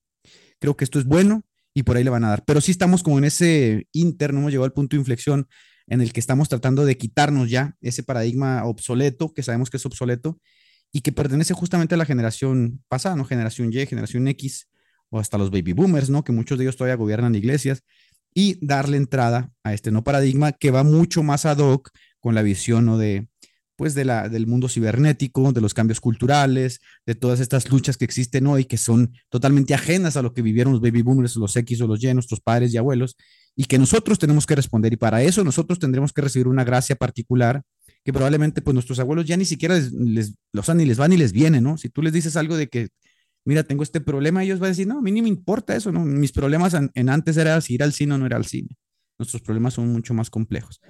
creo 0.59 0.77
que 0.77 0.83
esto 0.85 0.99
es 0.99 1.05
bueno 1.05 1.43
y 1.73 1.83
por 1.83 1.97
ahí 1.97 2.03
le 2.03 2.09
van 2.11 2.23
a 2.23 2.29
dar. 2.29 2.43
Pero 2.45 2.61
sí 2.61 2.71
estamos 2.71 3.03
como 3.03 3.17
en 3.17 3.25
ese 3.25 3.87
inter, 3.91 4.31
no 4.31 4.39
hemos 4.39 4.51
llegado 4.51 4.65
al 4.65 4.73
punto 4.73 4.95
de 4.95 5.01
inflexión 5.01 5.47
en 5.87 6.01
el 6.01 6.13
que 6.13 6.19
estamos 6.19 6.47
tratando 6.47 6.85
de 6.85 6.97
quitarnos 6.97 7.49
ya 7.49 7.75
ese 7.81 8.03
paradigma 8.03 8.63
obsoleto, 8.63 9.33
que 9.33 9.43
sabemos 9.43 9.69
que 9.69 9.77
es 9.77 9.85
obsoleto, 9.85 10.39
y 10.93 11.01
que 11.01 11.11
pertenece 11.11 11.53
justamente 11.53 11.95
a 11.95 11.97
la 11.97 12.05
generación 12.05 12.81
pasada, 12.87 13.15
¿no? 13.15 13.25
Generación 13.25 13.73
Y, 13.73 13.85
generación 13.87 14.27
X, 14.29 14.69
o 15.09 15.19
hasta 15.19 15.37
los 15.39 15.49
baby 15.49 15.73
boomers, 15.73 16.09
¿no? 16.09 16.23
Que 16.23 16.31
muchos 16.31 16.57
de 16.57 16.65
ellos 16.65 16.77
todavía 16.77 16.95
gobiernan 16.95 17.35
iglesias, 17.35 17.83
y 18.33 18.57
darle 18.65 18.97
entrada 18.97 19.51
a 19.63 19.73
este 19.73 19.91
no 19.91 20.03
paradigma 20.03 20.53
que 20.53 20.71
va 20.71 20.83
mucho 20.83 21.23
más 21.23 21.45
ad 21.45 21.57
hoc 21.57 21.89
con 22.19 22.35
la 22.35 22.43
visión, 22.43 22.85
¿no? 22.85 22.97
De, 22.97 23.27
pues, 23.75 23.95
de 23.95 24.05
la, 24.05 24.29
del 24.29 24.45
mundo 24.45 24.69
cibernético, 24.69 25.51
de 25.51 25.61
los 25.61 25.73
cambios 25.73 25.99
culturales, 25.99 26.79
de 27.07 27.15
todas 27.15 27.39
estas 27.39 27.69
luchas 27.71 27.97
que 27.97 28.05
existen 28.05 28.45
hoy, 28.45 28.65
que 28.65 28.77
son 28.77 29.13
totalmente 29.29 29.73
ajenas 29.73 30.15
a 30.15 30.21
lo 30.21 30.33
que 30.33 30.43
vivieron 30.43 30.73
los 30.73 30.81
baby 30.81 31.01
boomers, 31.01 31.35
los 31.35 31.55
X 31.55 31.81
o 31.81 31.87
los 31.87 32.03
Y, 32.03 32.13
nuestros 32.13 32.39
padres 32.39 32.71
y 32.73 32.77
abuelos, 32.77 33.15
y 33.55 33.65
que 33.65 33.79
nosotros 33.79 34.19
tenemos 34.19 34.45
que 34.45 34.55
responder. 34.55 34.93
Y 34.93 34.97
para 34.97 35.23
eso 35.23 35.43
nosotros 35.43 35.79
tendremos 35.79 36.13
que 36.13 36.21
recibir 36.21 36.47
una 36.47 36.63
gracia 36.63 36.95
particular 36.95 37.63
que 38.03 38.13
probablemente 38.13 38.61
pues 38.61 38.73
nuestros 38.73 38.99
abuelos 38.99 39.25
ya 39.25 39.37
ni 39.37 39.45
siquiera 39.45 39.77
les, 39.77 40.33
o 40.53 40.63
sea, 40.63 40.75
ni 40.75 40.85
les 40.85 40.99
va 40.99 41.07
ni 41.07 41.17
les 41.17 41.31
viene, 41.31 41.61
¿no? 41.61 41.77
Si 41.77 41.89
tú 41.89 42.01
les 42.01 42.13
dices 42.13 42.35
algo 42.35 42.57
de 42.57 42.67
que, 42.67 42.89
mira, 43.45 43.63
tengo 43.63 43.83
este 43.83 44.01
problema, 44.01 44.43
ellos 44.43 44.59
van 44.59 44.67
a 44.67 44.69
decir, 44.69 44.87
no, 44.87 44.99
a 44.99 45.01
mí 45.01 45.11
ni 45.11 45.21
me 45.21 45.29
importa 45.29 45.75
eso, 45.75 45.91
¿no? 45.91 46.03
Mis 46.03 46.31
problemas 46.31 46.73
en, 46.73 46.91
en 46.93 47.09
antes 47.09 47.37
era 47.37 47.59
si 47.61 47.75
ir 47.75 47.83
al 47.83 47.93
cine 47.93 48.15
o 48.15 48.17
no 48.17 48.25
ir 48.25 48.33
al 48.33 48.45
cine. 48.45 48.77
Nuestros 49.17 49.41
problemas 49.41 49.75
son 49.75 49.87
mucho 49.89 50.13
más 50.13 50.29
complejos. 50.29 50.81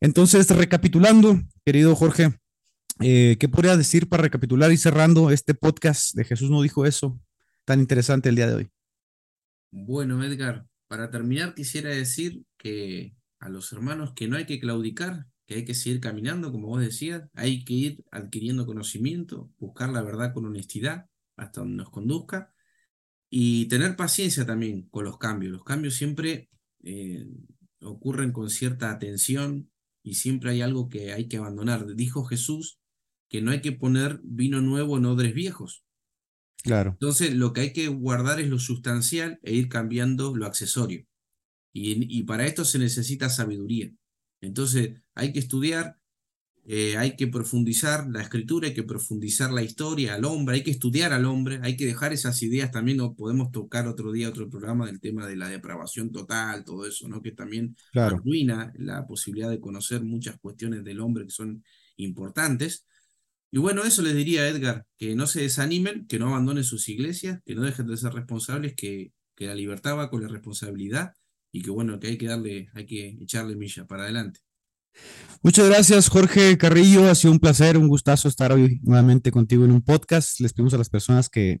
Entonces, 0.00 0.48
recapitulando, 0.50 1.40
querido 1.64 1.94
Jorge, 1.94 2.34
eh, 3.00 3.36
¿qué 3.38 3.48
podría 3.48 3.76
decir 3.76 4.08
para 4.08 4.22
recapitular 4.22 4.70
y 4.70 4.76
cerrando 4.76 5.30
este 5.30 5.54
podcast 5.54 6.14
de 6.14 6.24
Jesús 6.24 6.50
no 6.50 6.62
dijo 6.62 6.86
eso 6.86 7.20
tan 7.64 7.80
interesante 7.80 8.28
el 8.28 8.36
día 8.36 8.46
de 8.46 8.54
hoy? 8.54 8.70
Bueno, 9.70 10.22
Edgar, 10.22 10.66
para 10.88 11.10
terminar 11.10 11.54
quisiera 11.54 11.90
decir 11.90 12.42
que 12.58 13.14
a 13.40 13.48
los 13.48 13.72
hermanos 13.72 14.12
que 14.14 14.28
no 14.28 14.36
hay 14.36 14.44
que 14.44 14.60
claudicar, 14.60 15.26
que 15.46 15.54
hay 15.56 15.64
que 15.64 15.74
seguir 15.74 16.00
caminando, 16.00 16.52
como 16.52 16.68
vos 16.68 16.80
decías, 16.80 17.28
hay 17.34 17.64
que 17.64 17.74
ir 17.74 18.04
adquiriendo 18.10 18.66
conocimiento, 18.66 19.50
buscar 19.58 19.90
la 19.90 20.02
verdad 20.02 20.32
con 20.32 20.46
honestidad 20.46 21.06
hasta 21.36 21.60
donde 21.60 21.76
nos 21.76 21.90
conduzca 21.90 22.52
y 23.30 23.66
tener 23.66 23.96
paciencia 23.96 24.44
también 24.44 24.88
con 24.90 25.04
los 25.04 25.18
cambios. 25.18 25.52
Los 25.52 25.64
cambios 25.64 25.94
siempre 25.94 26.50
eh, 26.82 27.26
ocurren 27.80 28.32
con 28.32 28.50
cierta 28.50 28.90
atención 28.90 29.70
y 30.02 30.14
siempre 30.14 30.50
hay 30.50 30.60
algo 30.60 30.88
que 30.88 31.12
hay 31.12 31.28
que 31.28 31.38
abandonar. 31.38 31.94
Dijo 31.94 32.24
Jesús 32.24 32.78
que 33.30 33.40
no 33.40 33.50
hay 33.50 33.62
que 33.62 33.72
poner 33.72 34.20
vino 34.22 34.60
nuevo 34.60 34.98
en 34.98 35.06
odres 35.06 35.32
viejos. 35.32 35.84
Claro. 36.62 36.90
Entonces, 36.90 37.34
lo 37.34 37.52
que 37.52 37.62
hay 37.62 37.72
que 37.72 37.88
guardar 37.88 38.38
es 38.38 38.48
lo 38.48 38.58
sustancial 38.58 39.40
e 39.42 39.54
ir 39.54 39.68
cambiando 39.68 40.36
lo 40.36 40.44
accesorio. 40.46 41.06
Y, 41.72 42.18
y 42.18 42.22
para 42.24 42.46
esto 42.46 42.64
se 42.64 42.78
necesita 42.78 43.30
sabiduría. 43.30 43.90
Entonces, 44.42 45.00
hay 45.14 45.32
que 45.32 45.38
estudiar, 45.40 45.98
eh, 46.64 46.96
hay 46.96 47.16
que 47.16 47.26
profundizar 47.26 48.06
la 48.08 48.22
escritura, 48.22 48.68
hay 48.68 48.74
que 48.74 48.84
profundizar 48.84 49.50
la 49.52 49.62
historia, 49.62 50.14
al 50.14 50.24
hombre, 50.24 50.56
hay 50.56 50.62
que 50.64 50.70
estudiar 50.70 51.12
al 51.12 51.24
hombre, 51.26 51.58
hay 51.62 51.76
que 51.76 51.86
dejar 51.86 52.12
esas 52.12 52.40
ideas 52.42 52.70
también, 52.70 52.98
no 52.98 53.14
podemos 53.16 53.50
tocar 53.50 53.88
otro 53.88 54.12
día 54.12 54.28
otro 54.28 54.48
programa 54.48 54.86
del 54.86 55.00
tema 55.00 55.26
de 55.26 55.36
la 55.36 55.48
depravación 55.48 56.12
total, 56.12 56.64
todo 56.64 56.86
eso, 56.86 57.08
¿no? 57.08 57.20
Que 57.22 57.32
también 57.32 57.76
Claro. 57.92 58.16
arruina 58.16 58.72
la 58.76 59.06
posibilidad 59.06 59.50
de 59.50 59.60
conocer 59.60 60.02
muchas 60.04 60.38
cuestiones 60.40 60.84
del 60.84 61.00
hombre 61.00 61.24
que 61.26 61.32
son 61.32 61.64
importantes. 61.96 62.86
Y 63.50 63.58
bueno, 63.58 63.84
eso 63.84 64.02
les 64.02 64.14
diría 64.14 64.42
a 64.42 64.48
Edgar, 64.48 64.86
que 64.98 65.14
no 65.14 65.26
se 65.26 65.42
desanimen, 65.42 66.06
que 66.06 66.18
no 66.18 66.28
abandonen 66.28 66.64
sus 66.64 66.88
iglesias, 66.88 67.40
que 67.44 67.54
no 67.54 67.62
dejen 67.62 67.86
de 67.86 67.96
ser 67.98 68.12
responsables, 68.14 68.74
que, 68.74 69.12
que 69.36 69.46
la 69.46 69.54
libertad 69.54 69.96
va 69.98 70.10
con 70.10 70.22
la 70.22 70.28
responsabilidad 70.28 71.12
y 71.52 71.62
que 71.62 71.70
bueno, 71.70 72.00
que 72.00 72.06
hay 72.08 72.18
que 72.18 72.26
darle, 72.26 72.70
hay 72.74 72.86
que 72.86 73.08
echarle 73.20 73.56
milla 73.56 73.86
para 73.86 74.04
adelante. 74.04 74.40
Muchas 75.42 75.68
gracias, 75.68 76.08
Jorge 76.08 76.56
Carrillo. 76.56 77.10
Ha 77.10 77.14
sido 77.14 77.32
un 77.32 77.40
placer, 77.40 77.76
un 77.76 77.88
gustazo 77.88 78.28
estar 78.28 78.52
hoy 78.52 78.80
nuevamente 78.82 79.32
contigo 79.32 79.64
en 79.64 79.72
un 79.72 79.82
podcast. 79.82 80.40
Les 80.40 80.52
pedimos 80.52 80.74
a 80.74 80.78
las 80.78 80.88
personas 80.88 81.28
que, 81.28 81.60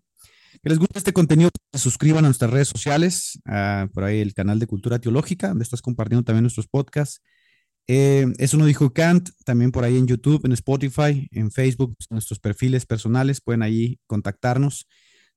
les 0.62 0.78
guste 0.78 0.98
este 0.98 1.12
contenido, 1.12 1.50
se 1.72 1.78
suscriban 1.78 2.24
a 2.24 2.28
nuestras 2.28 2.50
redes 2.50 2.68
sociales, 2.68 3.40
por 3.92 4.04
ahí 4.04 4.20
el 4.20 4.34
canal 4.34 4.58
de 4.58 4.66
Cultura 4.66 5.00
Teológica, 5.00 5.48
donde 5.48 5.64
estás 5.64 5.82
compartiendo 5.82 6.24
también 6.24 6.44
nuestros 6.44 6.68
podcasts. 6.68 7.20
Eh, 7.88 8.26
eso 8.38 8.56
no 8.56 8.66
dijo 8.66 8.92
Kant, 8.92 9.30
también 9.44 9.72
por 9.72 9.82
ahí 9.82 9.98
en 9.98 10.06
YouTube, 10.06 10.44
en 10.44 10.52
Spotify, 10.52 11.28
en 11.32 11.50
Facebook, 11.50 11.96
nuestros 12.10 12.38
perfiles 12.38 12.86
personales, 12.86 13.40
pueden 13.40 13.62
ahí 13.62 13.98
contactarnos. 14.06 14.86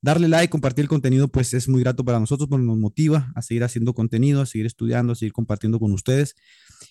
Darle 0.01 0.27
like, 0.27 0.51
compartir 0.51 0.83
el 0.83 0.89
contenido, 0.89 1.27
pues 1.27 1.53
es 1.53 1.67
muy 1.67 1.81
grato 1.81 2.05
para 2.05 2.19
nosotros, 2.19 2.47
porque 2.47 2.65
nos 2.65 2.77
motiva 2.77 3.31
a 3.35 3.41
seguir 3.41 3.63
haciendo 3.63 3.93
contenido, 3.93 4.41
a 4.41 4.45
seguir 4.45 4.65
estudiando, 4.65 5.13
a 5.13 5.15
seguir 5.15 5.33
compartiendo 5.33 5.79
con 5.79 5.91
ustedes. 5.91 6.35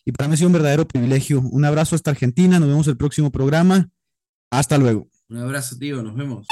Y 0.04 0.12
para 0.12 0.28
mí 0.28 0.34
ha 0.34 0.36
sido 0.36 0.48
un 0.48 0.54
verdadero 0.54 0.86
privilegio. 0.86 1.40
Un 1.40 1.64
abrazo 1.64 1.94
hasta 1.94 2.10
Argentina, 2.10 2.58
nos 2.58 2.68
vemos 2.68 2.88
el 2.88 2.96
próximo 2.96 3.30
programa. 3.30 3.90
Hasta 4.50 4.78
luego. 4.78 5.08
Un 5.28 5.38
abrazo, 5.38 5.76
tío, 5.78 6.02
nos 6.02 6.14
vemos. 6.14 6.46